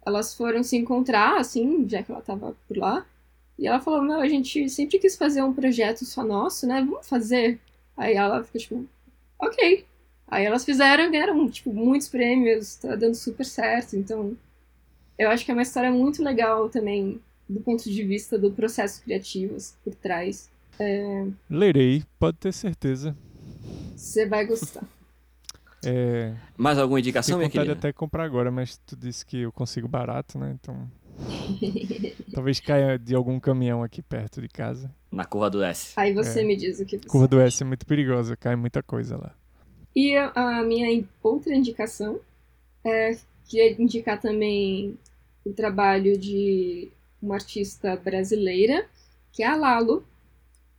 Elas 0.06 0.34
foram 0.34 0.62
se 0.62 0.76
encontrar, 0.76 1.38
assim, 1.38 1.88
já 1.88 2.02
que 2.02 2.10
ela 2.10 2.22
tava 2.22 2.56
por 2.66 2.76
lá. 2.76 3.06
E 3.58 3.66
ela 3.66 3.80
falou, 3.80 4.02
meu, 4.02 4.20
a 4.20 4.28
gente 4.28 4.68
sempre 4.70 4.98
quis 4.98 5.16
fazer 5.16 5.42
um 5.42 5.52
projeto 5.52 6.04
só 6.04 6.24
nosso, 6.24 6.66
né? 6.66 6.80
Vamos 6.80 7.08
fazer. 7.08 7.60
Aí 7.96 8.14
ela 8.14 8.42
ficou 8.44 8.60
tipo, 8.60 8.86
ok. 9.38 9.84
Aí 10.30 10.44
elas 10.44 10.64
fizeram, 10.64 11.10
ganharam, 11.10 11.48
tipo, 11.48 11.72
muitos 11.72 12.08
prêmios, 12.08 12.76
tá 12.76 12.94
dando 12.94 13.14
super 13.14 13.44
certo. 13.44 13.96
Então, 13.96 14.36
eu 15.18 15.30
acho 15.30 15.44
que 15.44 15.50
é 15.50 15.54
uma 15.54 15.62
história 15.62 15.90
muito 15.90 16.22
legal 16.22 16.68
também, 16.68 17.20
do 17.48 17.60
ponto 17.60 17.84
de 17.84 18.04
vista 18.04 18.38
do 18.38 18.50
processo 18.50 19.02
criativo 19.02 19.56
assim, 19.56 19.74
por 19.82 19.94
trás. 19.94 20.50
É... 20.78 21.26
Lerei, 21.48 22.04
pode 22.18 22.36
ter 22.36 22.52
certeza. 22.52 23.16
Você 23.96 24.26
vai 24.26 24.46
gostar. 24.46 24.84
É... 25.84 26.34
Mais 26.56 26.76
alguma 26.76 26.98
indicação, 26.98 27.38
minha 27.38 27.48
querida? 27.48 27.72
até 27.72 27.92
comprar 27.92 28.24
agora, 28.24 28.50
mas 28.50 28.78
tu 28.78 28.96
disse 28.96 29.24
que 29.24 29.42
eu 29.42 29.52
consigo 29.52 29.86
barato, 29.86 30.36
né? 30.36 30.58
Então 30.60 30.90
Talvez 32.32 32.60
caia 32.60 32.98
de 32.98 33.14
algum 33.14 33.38
caminhão 33.40 33.82
aqui 33.82 34.02
perto 34.02 34.40
de 34.40 34.48
casa. 34.48 34.90
Na 35.10 35.24
curva 35.24 35.50
do 35.50 35.62
S. 35.62 35.92
Aí 35.96 36.12
você 36.12 36.40
é. 36.40 36.44
me 36.44 36.56
diz 36.56 36.80
o 36.80 36.84
que 36.84 36.98
você 36.98 37.08
Curva 37.08 37.28
do 37.28 37.40
S 37.40 37.62
é 37.62 37.66
muito 37.66 37.86
perigosa, 37.86 38.36
cai 38.36 38.56
muita 38.56 38.82
coisa 38.82 39.16
lá. 39.16 39.34
E 39.98 40.16
a, 40.16 40.62
minha 40.62 41.04
outra 41.20 41.52
indicação 41.52 42.20
é 42.84 43.18
queria 43.48 43.82
indicar 43.82 44.20
também 44.20 44.96
o 45.44 45.52
trabalho 45.52 46.16
de 46.16 46.88
uma 47.20 47.34
artista 47.34 47.96
brasileira, 47.96 48.88
que 49.32 49.42
é 49.42 49.46
a 49.48 49.56
Lalo. 49.56 50.06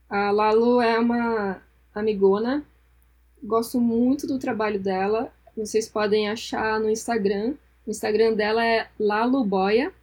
A 0.10 0.32
Lalo 0.32 0.80
é 0.80 0.98
uma 0.98 1.62
amigona, 1.94 2.66
gosto 3.44 3.82
muito 3.82 4.26
do 4.26 4.40
trabalho 4.40 4.80
dela. 4.80 5.34
Vocês 5.54 5.90
podem 5.90 6.30
achar 6.30 6.80
no 6.80 6.90
Instagram. 6.90 7.56
O 7.86 7.91
Instagram 7.91 8.36
dela 8.36 8.66
é 8.66 8.88
Laloboia, 8.98 9.94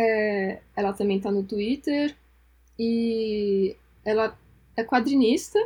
é, 0.00 0.62
ela 0.74 0.94
também 0.94 1.20
tá 1.20 1.30
no 1.30 1.42
Twitter 1.42 2.16
e 2.78 3.76
ela 4.02 4.34
é 4.78 4.82
quadrinista. 4.82 5.58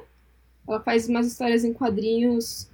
Ela 0.66 0.80
faz 0.80 1.08
umas 1.08 1.26
histórias 1.26 1.64
em 1.64 1.72
quadrinhos 1.72 2.68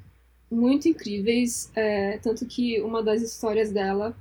muito 0.51 0.89
incríveis, 0.89 1.71
é, 1.75 2.19
tanto 2.19 2.47
que 2.47 2.81
uma 2.81 3.03
das 3.03 3.23
histórias 3.23 3.71
dela 3.71 4.17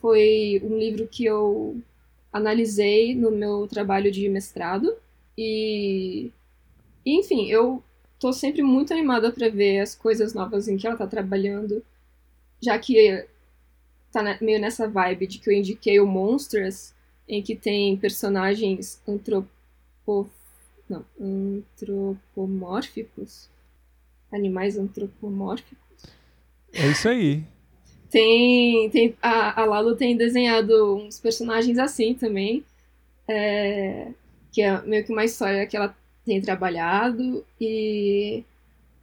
foi 0.00 0.60
um 0.64 0.78
livro 0.78 1.06
que 1.06 1.24
eu 1.24 1.76
analisei 2.32 3.14
no 3.14 3.30
meu 3.30 3.66
trabalho 3.66 4.10
de 4.10 4.28
mestrado 4.28 4.96
e, 5.36 6.30
enfim, 7.06 7.48
eu 7.48 7.82
tô 8.18 8.32
sempre 8.32 8.62
muito 8.62 8.92
animada 8.92 9.30
para 9.32 9.48
ver 9.48 9.80
as 9.80 9.94
coisas 9.94 10.34
novas 10.34 10.68
em 10.68 10.76
que 10.76 10.86
ela 10.86 10.96
tá 10.96 11.06
trabalhando, 11.06 11.84
já 12.60 12.78
que 12.78 13.24
tá 14.12 14.22
meio 14.40 14.60
nessa 14.60 14.88
vibe 14.88 15.26
de 15.26 15.38
que 15.38 15.48
eu 15.48 15.54
indiquei 15.54 16.00
o 16.00 16.06
Monsters, 16.06 16.94
em 17.28 17.42
que 17.42 17.54
tem 17.54 17.96
personagens 17.96 19.00
antropo... 19.06 19.48
Não, 20.88 21.04
antropomórficos. 21.20 23.50
Animais 24.32 24.78
antropomórficos. 24.78 25.76
É 26.72 26.88
isso 26.88 27.08
aí. 27.08 27.44
Tem, 28.10 28.88
tem 28.90 29.14
a, 29.20 29.60
a 29.60 29.64
Lalo 29.64 29.94
tem 29.94 30.16
desenhado 30.16 30.96
uns 30.96 31.20
personagens 31.20 31.78
assim 31.78 32.14
também, 32.14 32.64
é, 33.26 34.08
que 34.50 34.62
é 34.62 34.80
meio 34.82 35.04
que 35.04 35.12
uma 35.12 35.24
história 35.24 35.66
que 35.66 35.76
ela 35.76 35.94
tem 36.24 36.40
trabalhado 36.40 37.44
e 37.60 38.42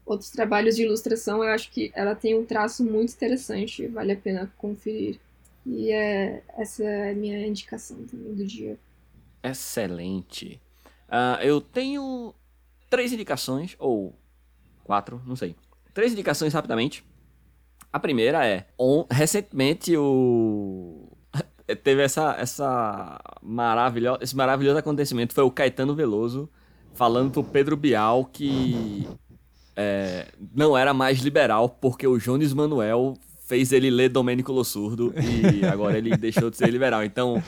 outros 0.06 0.30
trabalhos 0.30 0.76
de 0.76 0.84
ilustração, 0.84 1.44
eu 1.44 1.50
acho 1.50 1.72
que 1.72 1.92
ela 1.96 2.16
tem 2.16 2.38
um 2.38 2.46
traço 2.46 2.84
muito 2.84 3.14
interessante, 3.14 3.88
vale 3.88 4.14
a 4.14 4.18
pena 4.18 4.52
conferir. 4.58 5.20
E 5.66 5.92
é, 5.92 6.44
essa 6.58 6.84
é 6.84 7.12
a 7.12 7.16
minha 7.16 7.48
indicação 7.48 7.98
também 8.06 8.34
do 8.34 8.46
dia. 8.46 8.78
Excelente. 9.44 10.60
Uh, 11.08 11.42
eu 11.42 11.62
tenho 11.62 12.34
três 12.90 13.12
indicações, 13.14 13.76
ou 13.80 14.18
quatro, 14.84 15.22
não 15.26 15.36
sei. 15.36 15.56
Três 15.94 16.14
indicações 16.14 16.54
rapidamente. 16.54 17.04
A 17.92 18.00
primeira 18.00 18.46
é, 18.46 18.68
on, 18.78 19.06
recentemente 19.10 19.96
o 19.96 21.10
teve 21.84 22.04
essa 22.04 22.36
essa 22.38 23.20
maravilhosa 23.42 24.20
esse 24.22 24.36
maravilhoso 24.36 24.78
acontecimento 24.78 25.34
foi 25.34 25.46
o 25.46 25.52
Caetano 25.52 25.96
Veloso 25.96 26.50
falando 26.94 27.32
pro 27.32 27.44
Pedro 27.44 27.78
Bial 27.78 28.26
que 28.26 29.08
é, 29.78 30.28
não 30.54 30.78
era 30.78 30.94
mais 30.94 31.20
liberal 31.20 31.70
porque 31.70 32.06
o 32.06 32.18
Jones 32.18 32.54
Manuel 32.54 33.14
fez 33.46 33.72
ele 33.72 33.90
ler 33.90 34.10
Domênico 34.10 34.52
Lossurdo 34.52 35.14
e 35.16 35.66
agora 35.66 35.98
ele 35.98 36.18
deixou 36.18 36.50
de 36.50 36.58
ser 36.58 36.70
liberal. 36.70 37.04
Então, 37.04 37.42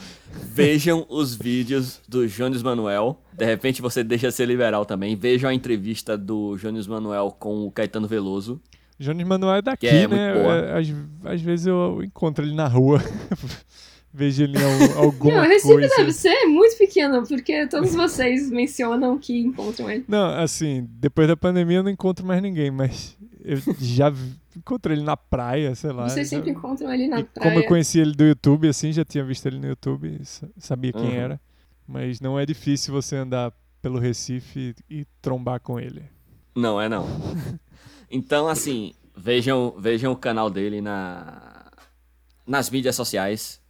vejam 0.54 1.04
os 1.08 1.34
vídeos 1.34 2.00
do 2.08 2.26
Jones 2.26 2.62
Manuel. 2.62 3.20
De 3.32 3.44
repente 3.44 3.82
você 3.82 4.02
deixa 4.04 4.28
de 4.28 4.34
ser 4.34 4.46
liberal 4.46 4.84
também. 4.84 5.16
Vejam 5.16 5.50
a 5.50 5.54
entrevista 5.54 6.16
do 6.16 6.56
Jones 6.56 6.86
Manuel 6.86 7.34
com 7.38 7.66
o 7.66 7.70
Caetano 7.70 8.06
Veloso. 8.06 8.60
Jones 8.98 9.26
Manuel 9.26 9.56
é 9.56 9.62
daqui, 9.62 9.86
é 9.86 10.08
né? 10.08 10.32
É, 10.36 10.78
às, 10.78 11.34
às 11.34 11.40
vezes 11.40 11.66
eu 11.66 12.00
encontro 12.02 12.44
ele 12.44 12.54
na 12.54 12.66
rua. 12.66 13.00
vejo 14.12 14.42
ele 14.42 14.58
em 14.58 14.92
alguma 14.96 15.42
Não, 15.42 15.48
Recife 15.48 15.74
coisa. 15.74 15.96
deve 15.96 16.12
ser 16.12 16.46
muito 16.46 16.76
pequeno, 16.76 17.24
porque 17.26 17.66
todos 17.66 17.94
vocês 17.94 18.50
mencionam 18.50 19.18
que 19.18 19.38
encontram 19.38 19.90
ele. 19.90 20.04
Não, 20.08 20.30
assim, 20.30 20.86
depois 20.92 21.28
da 21.28 21.36
pandemia 21.36 21.78
eu 21.78 21.82
não 21.82 21.90
encontro 21.90 22.26
mais 22.26 22.42
ninguém, 22.42 22.70
mas 22.70 23.16
eu 23.48 23.74
já 23.80 24.12
encontrei 24.54 24.96
ele 24.96 25.04
na 25.04 25.16
praia, 25.16 25.74
sei 25.74 25.90
lá. 25.90 26.08
Vocês 26.08 26.28
sempre 26.28 26.50
encontram 26.50 26.92
ele 26.92 27.08
na 27.08 27.20
e 27.20 27.24
praia. 27.24 27.50
Como 27.50 27.64
eu 27.64 27.66
conheci 27.66 27.98
ele 27.98 28.12
do 28.12 28.24
YouTube, 28.24 28.68
assim, 28.68 28.92
já 28.92 29.04
tinha 29.04 29.24
visto 29.24 29.46
ele 29.46 29.58
no 29.58 29.66
YouTube, 29.66 30.20
sabia 30.58 30.92
quem 30.92 31.02
uhum. 31.02 31.12
era. 31.12 31.40
Mas 31.86 32.20
não 32.20 32.38
é 32.38 32.44
difícil 32.44 32.92
você 32.92 33.16
andar 33.16 33.52
pelo 33.80 33.98
Recife 33.98 34.74
e 34.90 35.06
trombar 35.22 35.60
com 35.60 35.80
ele. 35.80 36.02
Não, 36.54 36.78
é 36.78 36.90
não. 36.90 37.06
então, 38.10 38.48
assim, 38.48 38.92
vejam, 39.16 39.74
vejam 39.78 40.12
o 40.12 40.16
canal 40.16 40.50
dele 40.50 40.82
na, 40.82 41.72
nas 42.46 42.68
mídias 42.68 42.94
sociais 42.94 43.62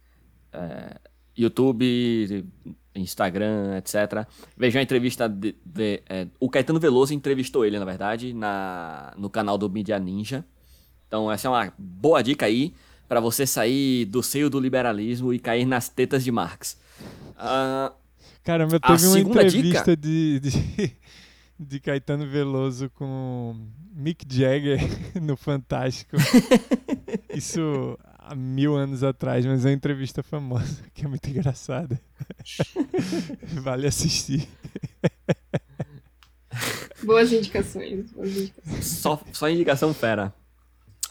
é, 0.51 0.99
YouTube, 1.37 2.45
Instagram, 3.01 3.77
etc. 3.77 4.27
Vejam 4.57 4.79
a 4.79 4.83
entrevista 4.83 5.27
de, 5.27 5.55
de 5.65 6.01
é, 6.09 6.27
o 6.39 6.49
Caetano 6.49 6.79
Veloso 6.79 7.13
entrevistou 7.13 7.65
ele, 7.65 7.79
na 7.79 7.85
verdade, 7.85 8.33
na, 8.33 9.13
no 9.17 9.29
canal 9.29 9.57
do 9.57 9.69
Media 9.69 9.99
Ninja. 9.99 10.45
Então 11.07 11.31
essa 11.31 11.47
é 11.47 11.51
uma 11.51 11.73
boa 11.77 12.21
dica 12.21 12.45
aí 12.45 12.73
para 13.07 13.19
você 13.19 13.45
sair 13.47 14.05
do 14.05 14.21
seio 14.21 14.49
do 14.49 14.59
liberalismo 14.59 15.33
e 15.33 15.39
cair 15.39 15.65
nas 15.65 15.89
tetas 15.89 16.23
de 16.23 16.31
Marx. 16.31 16.79
Uh, 17.31 17.91
Caramba, 18.43 18.79
teve 18.79 19.07
uma 19.07 19.19
entrevista 19.19 19.95
dica... 19.95 19.97
de, 19.97 20.39
de, 20.39 20.91
de 21.59 21.79
Caetano 21.79 22.27
Veloso 22.27 22.89
com 22.91 23.55
Mick 23.93 24.25
Jagger 24.27 24.79
no 25.21 25.35
Fantástico. 25.35 26.15
Isso 27.33 27.97
há 28.29 28.35
mil 28.35 28.75
anos 28.75 29.03
atrás, 29.03 29.45
mas 29.45 29.65
é 29.65 29.69
uma 29.69 29.73
entrevista 29.75 30.21
famosa, 30.23 30.83
que 30.93 31.05
é 31.05 31.07
muito 31.07 31.27
engraçada. 31.29 31.99
vale 33.61 33.87
assistir. 33.87 34.47
Boas 37.03 37.31
indicações, 37.31 38.11
boas 38.11 38.29
indicações. 38.35 38.85
Só, 38.85 39.19
só 39.31 39.49
indicação 39.49 39.93
fera. 39.93 40.33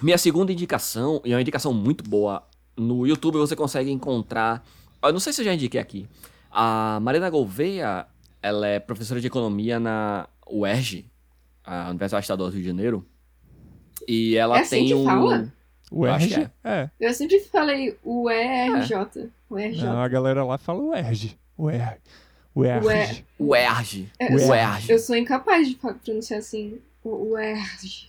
Minha 0.02 0.18
segunda 0.18 0.52
indicação, 0.52 1.20
e 1.24 1.32
é 1.32 1.34
uma 1.34 1.40
indicação 1.40 1.72
muito 1.72 2.04
boa, 2.08 2.46
no 2.76 3.06
YouTube 3.06 3.38
você 3.38 3.56
consegue 3.56 3.90
encontrar. 3.90 4.64
Eu 5.02 5.12
não 5.12 5.20
sei 5.20 5.32
se 5.32 5.40
eu 5.40 5.44
já 5.44 5.54
indiquei 5.54 5.80
aqui. 5.80 6.06
A 6.50 6.98
Marina 7.02 7.28
Gouveia, 7.30 8.06
ela 8.42 8.66
é 8.66 8.78
professora 8.78 9.20
de 9.20 9.26
economia 9.26 9.80
na 9.80 10.28
UERJ, 10.48 11.10
a 11.64 11.90
Universidade 11.90 12.24
Estadual 12.24 12.48
do 12.50 12.54
Rio 12.54 12.62
de 12.62 12.68
Janeiro. 12.68 13.06
E 14.06 14.36
ela 14.36 14.58
É 14.58 14.60
assim 14.60 14.70
tem 14.76 14.86
que 14.88 14.94
um. 14.94 15.04
fala? 15.04 15.52
O 15.90 16.06
ERG? 16.06 16.28
que 16.28 16.50
É. 16.64 16.90
Eu 17.00 17.14
sempre 17.14 17.40
falei 17.40 17.96
o 18.04 18.30
ERJ. 18.30 18.94
O 19.48 19.58
ERJ. 19.58 19.84
Não, 19.84 20.00
a 20.00 20.08
galera 20.08 20.44
lá 20.44 20.58
fala 20.58 20.80
o 20.82 20.94
ERG. 20.94 21.38
O 21.56 21.70
ERG. 21.70 21.98
O 22.54 22.64
ERG. 22.64 23.24
UERJ. 23.38 24.12
É, 24.18 24.34
eu, 24.34 24.38
sou, 24.38 24.50
UERJ. 24.50 24.90
eu 24.92 24.98
sou 24.98 25.16
incapaz 25.16 25.68
de 25.68 25.76
pronunciar 25.76 26.40
assim. 26.40 26.80
O 27.04 27.30
o 27.30 27.38
ERJ. 27.38 28.08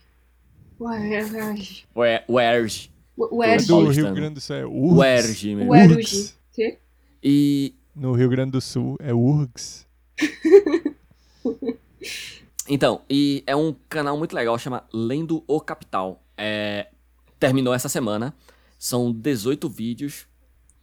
O 0.80 0.86
UERJ. 0.86 1.86
O 1.94 3.38
o 3.38 3.44
É 3.44 3.54
ERJ. 3.54 3.68
do. 3.68 3.90
Rio 3.90 4.14
Grande 4.14 4.34
do 4.36 4.42
Sul 4.42 4.56
é 4.56 4.66
O 4.66 4.96
mesmo. 5.56 5.72
O. 5.72 6.34
Quê? 6.54 6.78
E 7.24 7.76
No 7.96 8.14
Rio 8.14 8.30
Grande 8.30 8.52
do 8.52 8.62
Sul 8.62 8.98
é 9.00 9.14
URGS. 9.14 9.86
Então, 12.68 13.02
e 13.10 13.44
é 13.48 13.56
um 13.56 13.76
canal 13.90 14.18
muito 14.18 14.34
legal, 14.36 14.58
chama 14.60 14.84
Lendo 14.94 15.44
o 15.48 15.60
Capital. 15.60 16.22
É, 16.38 16.88
terminou 17.40 17.74
essa 17.74 17.90
semana, 17.90 18.34
são 18.78 19.12
18 19.12 19.70
vídeos 19.70 20.28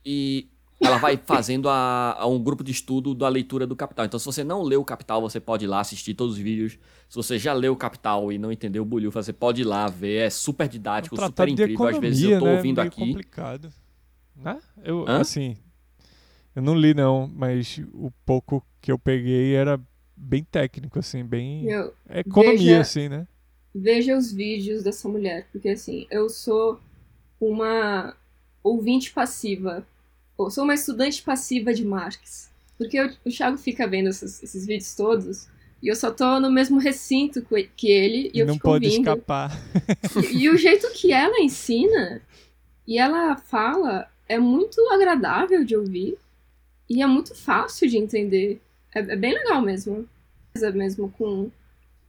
e 0.04 0.48
ela 0.80 0.98
vai 0.98 1.16
fazendo 1.16 1.68
a, 1.68 2.14
a 2.18 2.26
um 2.26 2.42
grupo 2.42 2.62
de 2.62 2.70
estudo 2.70 3.14
da 3.14 3.28
leitura 3.28 3.66
do 3.66 3.74
Capital. 3.74 4.04
Então, 4.04 4.18
se 4.20 4.26
você 4.26 4.44
não 4.44 4.62
leu 4.62 4.80
o 4.82 4.84
Capital, 4.84 5.20
você 5.22 5.40
pode 5.40 5.64
ir 5.64 5.68
lá 5.68 5.80
assistir 5.80 6.14
todos 6.14 6.34
os 6.36 6.38
vídeos. 6.40 6.78
Se 7.08 7.16
você 7.16 7.38
já 7.38 7.52
leu 7.54 7.72
o 7.72 7.76
Capital 7.76 8.30
e 8.30 8.36
não 8.38 8.52
entendeu 8.52 8.82
o 8.82 8.86
Bulho, 8.86 9.10
você 9.10 9.32
pode 9.32 9.62
ir 9.62 9.64
lá 9.64 9.88
ver. 9.88 10.26
É 10.26 10.30
super 10.30 10.68
didático, 10.68 11.14
Um 11.20 11.26
super 11.26 11.48
incrível. 11.48 11.74
Às 11.86 11.96
economia, 11.96 12.00
vezes 12.00 12.22
eu 12.24 12.38
tô 12.38 12.44
né? 12.44 12.56
ouvindo 12.56 12.76
Meio 12.76 12.88
aqui. 12.88 13.00
complicado. 13.06 13.72
Né? 14.36 14.58
Eu, 14.84 15.06
Hã? 15.08 15.20
assim, 15.22 15.56
eu 16.54 16.60
não 16.62 16.74
li 16.74 16.92
não, 16.92 17.26
mas 17.34 17.80
o 17.92 18.10
pouco 18.26 18.62
que 18.80 18.92
eu 18.92 18.98
peguei 18.98 19.54
era 19.54 19.80
bem 20.14 20.44
técnico, 20.44 20.98
assim, 20.98 21.24
bem... 21.24 21.64
Meu, 21.64 21.94
É 22.06 22.20
economia, 22.20 22.54
veja- 22.54 22.80
assim, 22.82 23.08
né? 23.08 23.26
Veja 23.76 24.16
os 24.16 24.32
vídeos 24.32 24.82
dessa 24.82 25.08
mulher, 25.08 25.46
porque 25.52 25.68
assim, 25.68 26.06
eu 26.10 26.28
sou 26.28 26.80
uma 27.40 28.16
ouvinte 28.62 29.12
passiva. 29.12 29.86
Eu 30.38 30.50
sou 30.50 30.64
uma 30.64 30.74
estudante 30.74 31.22
passiva 31.22 31.72
de 31.72 31.84
Marx. 31.84 32.50
Porque 32.78 33.00
o, 33.00 33.10
o 33.24 33.30
Thiago 33.30 33.56
fica 33.56 33.86
vendo 33.86 34.08
esses, 34.08 34.42
esses 34.42 34.66
vídeos 34.66 34.94
todos 34.94 35.48
e 35.82 35.88
eu 35.88 35.96
só 35.96 36.10
tô 36.10 36.40
no 36.40 36.50
mesmo 36.50 36.78
recinto 36.78 37.46
que 37.76 37.88
ele 37.88 38.30
e, 38.32 38.38
E 38.38 38.40
eu 38.40 38.46
não 38.46 38.54
fico 38.54 38.64
pode 38.64 38.86
ouvindo. 38.86 39.00
escapar. 39.02 39.52
E, 40.32 40.44
e 40.44 40.50
o 40.50 40.56
jeito 40.56 40.90
que 40.94 41.12
ela 41.12 41.38
ensina 41.40 42.20
e 42.86 42.98
ela 42.98 43.36
fala 43.36 44.10
é 44.28 44.38
muito 44.38 44.80
agradável 44.90 45.64
de 45.64 45.76
ouvir 45.76 46.18
e 46.88 47.02
é 47.02 47.06
muito 47.06 47.34
fácil 47.34 47.88
de 47.88 47.98
entender. 47.98 48.60
É, 48.94 49.00
é 49.00 49.16
bem 49.16 49.34
legal 49.34 49.60
mesmo. 49.62 50.08
É 50.60 50.70
mesmo 50.72 51.12
com 51.18 51.50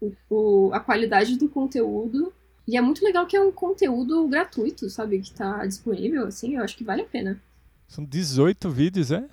o- 0.01 0.13
o- 0.29 0.69
a 0.73 0.79
qualidade 0.79 1.37
do 1.37 1.47
conteúdo. 1.49 2.31
E 2.67 2.75
é 2.77 2.81
muito 2.81 3.03
legal 3.03 3.25
que 3.25 3.35
é 3.37 3.41
um 3.41 3.51
conteúdo 3.51 4.27
gratuito, 4.27 4.89
sabe? 4.89 5.19
Que 5.21 5.31
tá 5.31 5.65
disponível, 5.65 6.25
assim, 6.27 6.55
eu 6.57 6.63
acho 6.63 6.75
que 6.75 6.83
vale 6.83 7.03
a 7.03 7.05
pena. 7.05 7.41
São 7.87 8.03
18 8.03 8.69
vídeos, 8.69 9.11
é? 9.11 9.25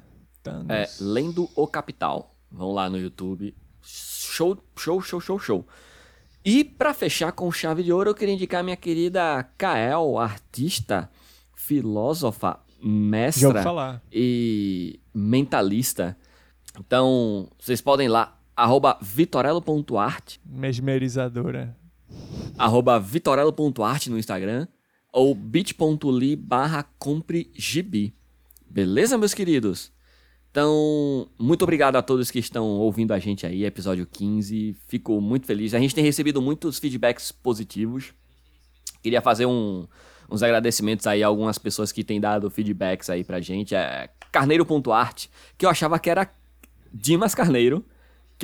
É. 0.69 0.89
Lendo 1.01 1.49
o 1.57 1.67
Capital. 1.67 2.35
Vão 2.51 2.73
lá 2.73 2.89
no 2.89 2.97
YouTube. 2.99 3.55
Show, 3.83 4.57
show, 4.79 5.01
show, 5.01 5.21
show, 5.21 5.39
show. 5.39 5.67
E 6.45 6.63
pra 6.63 6.95
fechar 6.95 7.33
com 7.33 7.51
chave 7.51 7.83
de 7.83 7.93
ouro, 7.93 8.11
eu 8.11 8.15
queria 8.15 8.35
indicar 8.35 8.63
minha 8.63 8.77
querida 8.77 9.43
Kael, 9.59 10.19
artista, 10.19 11.11
filósofa, 11.57 12.61
mestra 12.83 13.63
falar. 13.63 14.03
e 14.13 15.01
mentalista. 15.15 16.17
Então, 16.79 17.49
vocês 17.59 17.81
podem 17.81 18.07
ir 18.07 18.11
lá, 18.11 18.39
arroba 18.57 18.99
vitorello.art, 19.01 20.37
Mesmerizadora. 20.45 21.77
arroba 22.59 22.99
vitorello.art 23.01 24.07
no 24.09 24.19
Instagram, 24.19 24.67
ou 25.13 25.35
bit.ly 25.35 26.37
barra 26.37 26.85
compregibi. 26.99 28.15
Beleza, 28.69 29.17
meus 29.19 29.35
queridos? 29.35 29.93
Então, 30.51 31.29
muito 31.39 31.63
obrigado 31.63 31.97
a 31.97 32.03
todos 32.03 32.31
que 32.31 32.39
estão 32.39 32.65
ouvindo 32.79 33.13
a 33.13 33.19
gente 33.19 33.45
aí, 33.45 33.65
episódio 33.65 34.07
15. 34.07 34.77
Fico 34.87 35.21
muito 35.21 35.47
feliz. 35.47 35.75
A 35.75 35.81
gente 35.81 35.95
tem 35.95 36.05
recebido 36.05 36.41
muitos 36.41 36.79
feedbacks 36.79 37.33
positivos. 37.33 38.15
Queria 39.03 39.21
fazer 39.21 39.47
um- 39.47 39.87
uns 40.31 40.43
agradecimentos 40.45 41.07
aí 41.09 41.23
a 41.23 41.27
algumas 41.27 41.59
pessoas 41.59 41.91
que 41.91 42.05
têm 42.05 42.21
dado 42.21 42.49
feedbacks 42.51 43.11
aí 43.11 43.25
pra 43.25 43.41
gente. 43.41 43.75
É 43.75 44.09
Carneiro.art, 44.31 45.27
que 45.59 45.67
eu 45.67 45.71
achava 45.71 45.99
que 45.99 46.09
era 46.09 46.33
Dimas 46.93 47.35
Carneiro, 47.35 47.85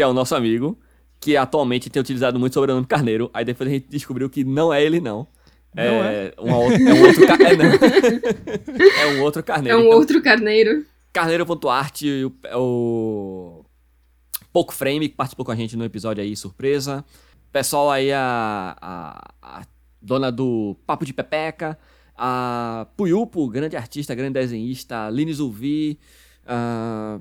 que 0.01 0.05
é 0.05 0.07
o 0.07 0.15
nosso 0.15 0.35
amigo, 0.35 0.79
que 1.21 1.37
atualmente 1.37 1.91
tem 1.91 2.01
utilizado 2.01 2.39
muito 2.41 2.53
o 2.53 2.55
sobrenome 2.55 2.87
Carneiro. 2.87 3.31
Aí 3.35 3.45
depois 3.45 3.69
a 3.69 3.73
gente 3.75 3.87
descobriu 3.87 4.31
que 4.31 4.43
não 4.45 4.73
é 4.73 4.83
ele, 4.83 4.99
não. 4.99 5.27
Não 5.75 5.83
é, 5.85 6.33
uma 6.39 6.57
outra- 6.57 6.79
é 6.81 6.95
um 6.95 7.03
outro 7.03 7.25
é, 7.27 9.03
é 9.03 9.07
um 9.09 9.21
outro 9.23 9.41
É 9.41 9.43
Carneiro. 9.43 9.79
um 9.79 9.81
Então, 9.83 9.93
outro 9.99 10.23
carneiro. 10.23 10.87
Carneiro.art, 11.13 12.01
o, 12.03 12.33
o 12.59 13.65
Poco 14.51 14.73
Frame, 14.73 15.07
que 15.11 15.15
participou 15.15 15.45
com 15.45 15.53
a 15.53 15.57
gente 15.57 15.77
no 15.77 15.85
episódio 15.85 16.23
aí, 16.25 16.35
surpresa. 16.35 17.05
Pessoal 17.53 17.91
aí, 17.91 18.11
a, 18.11 18.75
a, 18.81 19.31
a 19.43 19.63
dona 20.01 20.33
do 20.33 20.75
Papo 20.87 21.05
de 21.05 21.13
Pepeca, 21.13 21.79
a 22.17 22.87
Puyupo, 22.97 23.47
grande 23.49 23.77
artista, 23.77 24.15
grande 24.15 24.33
desenhista, 24.33 25.05
a 25.07 25.11
Lini 25.11 25.35
Zuvi, 25.35 25.99
a... 26.47 27.21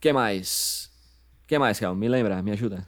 que 0.00 0.12
mais? 0.12 0.91
Que 1.52 1.58
mais, 1.58 1.78
Kel? 1.78 1.94
Me 1.94 2.08
lembra, 2.08 2.42
me 2.42 2.50
ajuda. 2.50 2.86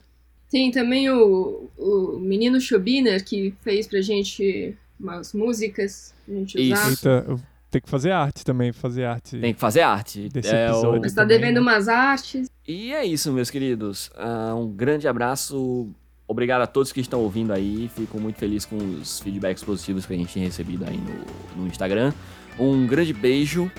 Tem 0.49 0.71
também 0.71 1.09
o, 1.09 1.69
o 1.77 2.19
menino 2.19 2.59
Schobiner, 2.59 3.23
que 3.23 3.53
fez 3.61 3.87
pra 3.87 4.01
gente 4.01 4.75
umas 4.99 5.33
músicas 5.33 6.13
pra 6.25 6.35
gente 6.35 6.55
Isso. 6.59 6.73
usar. 6.81 6.89
Eita, 6.89 7.25
eu 7.27 7.39
tenho 7.69 7.81
que 7.83 7.89
fazer 7.89 8.11
arte 8.11 8.43
também, 8.45 8.71
fazer 8.71 9.03
arte. 9.05 9.37
Tem 9.39 9.53
que 9.53 9.59
fazer 9.59 9.81
arte. 9.81 10.29
Desse 10.29 10.49
É, 10.55 10.67
o- 10.67 10.73
episódio. 10.75 11.01
Mas 11.01 11.13
tá 11.13 11.21
também, 11.23 11.39
devendo 11.39 11.55
né? 11.55 11.61
umas 11.61 11.87
artes. 11.87 12.49
E 12.67 12.93
é 12.93 13.05
isso, 13.05 13.31
meus 13.33 13.49
queridos. 13.49 14.09
Ah, 14.15 14.55
um 14.55 14.67
grande 14.67 15.07
abraço. 15.07 15.89
Obrigado 16.27 16.61
a 16.61 16.67
todos 16.67 16.91
que 16.91 17.01
estão 17.01 17.19
ouvindo 17.21 17.51
aí. 17.53 17.89
Fico 17.95 18.19
muito 18.19 18.37
feliz 18.39 18.65
com 18.65 18.77
os 18.77 19.19
feedbacks 19.19 19.63
positivos 19.63 20.05
que 20.05 20.13
a 20.13 20.17
gente 20.17 20.33
tem 20.33 20.43
recebido 20.43 20.85
aí 20.87 20.97
no, 20.97 21.61
no 21.63 21.67
Instagram. 21.67 22.13
Um 22.57 22.87
grande 22.87 23.13
beijo. 23.13 23.69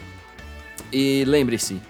E 0.92 1.24
lembre-se: 1.26 1.80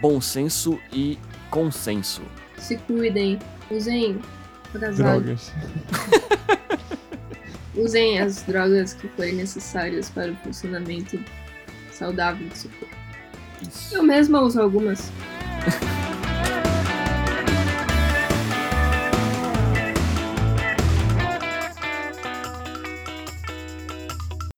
bom 0.00 0.20
senso 0.20 0.78
e 0.92 1.18
consenso. 1.50 2.22
Se 2.60 2.76
cuidem. 2.76 3.38
Usem 3.70 4.20
agasalho. 4.74 5.20
Drogas. 5.20 5.52
Usem 7.76 8.20
as 8.20 8.42
drogas 8.42 8.94
que 8.94 9.08
forem 9.08 9.34
necessárias 9.34 10.10
para 10.10 10.32
o 10.32 10.36
funcionamento 10.36 11.18
saudável 11.92 12.46
do 12.48 12.54
seu 12.54 12.70
corpo. 12.78 12.94
Isso. 13.62 13.94
Eu 13.94 14.02
mesma 14.02 14.40
uso 14.40 14.60
algumas. 14.60 15.10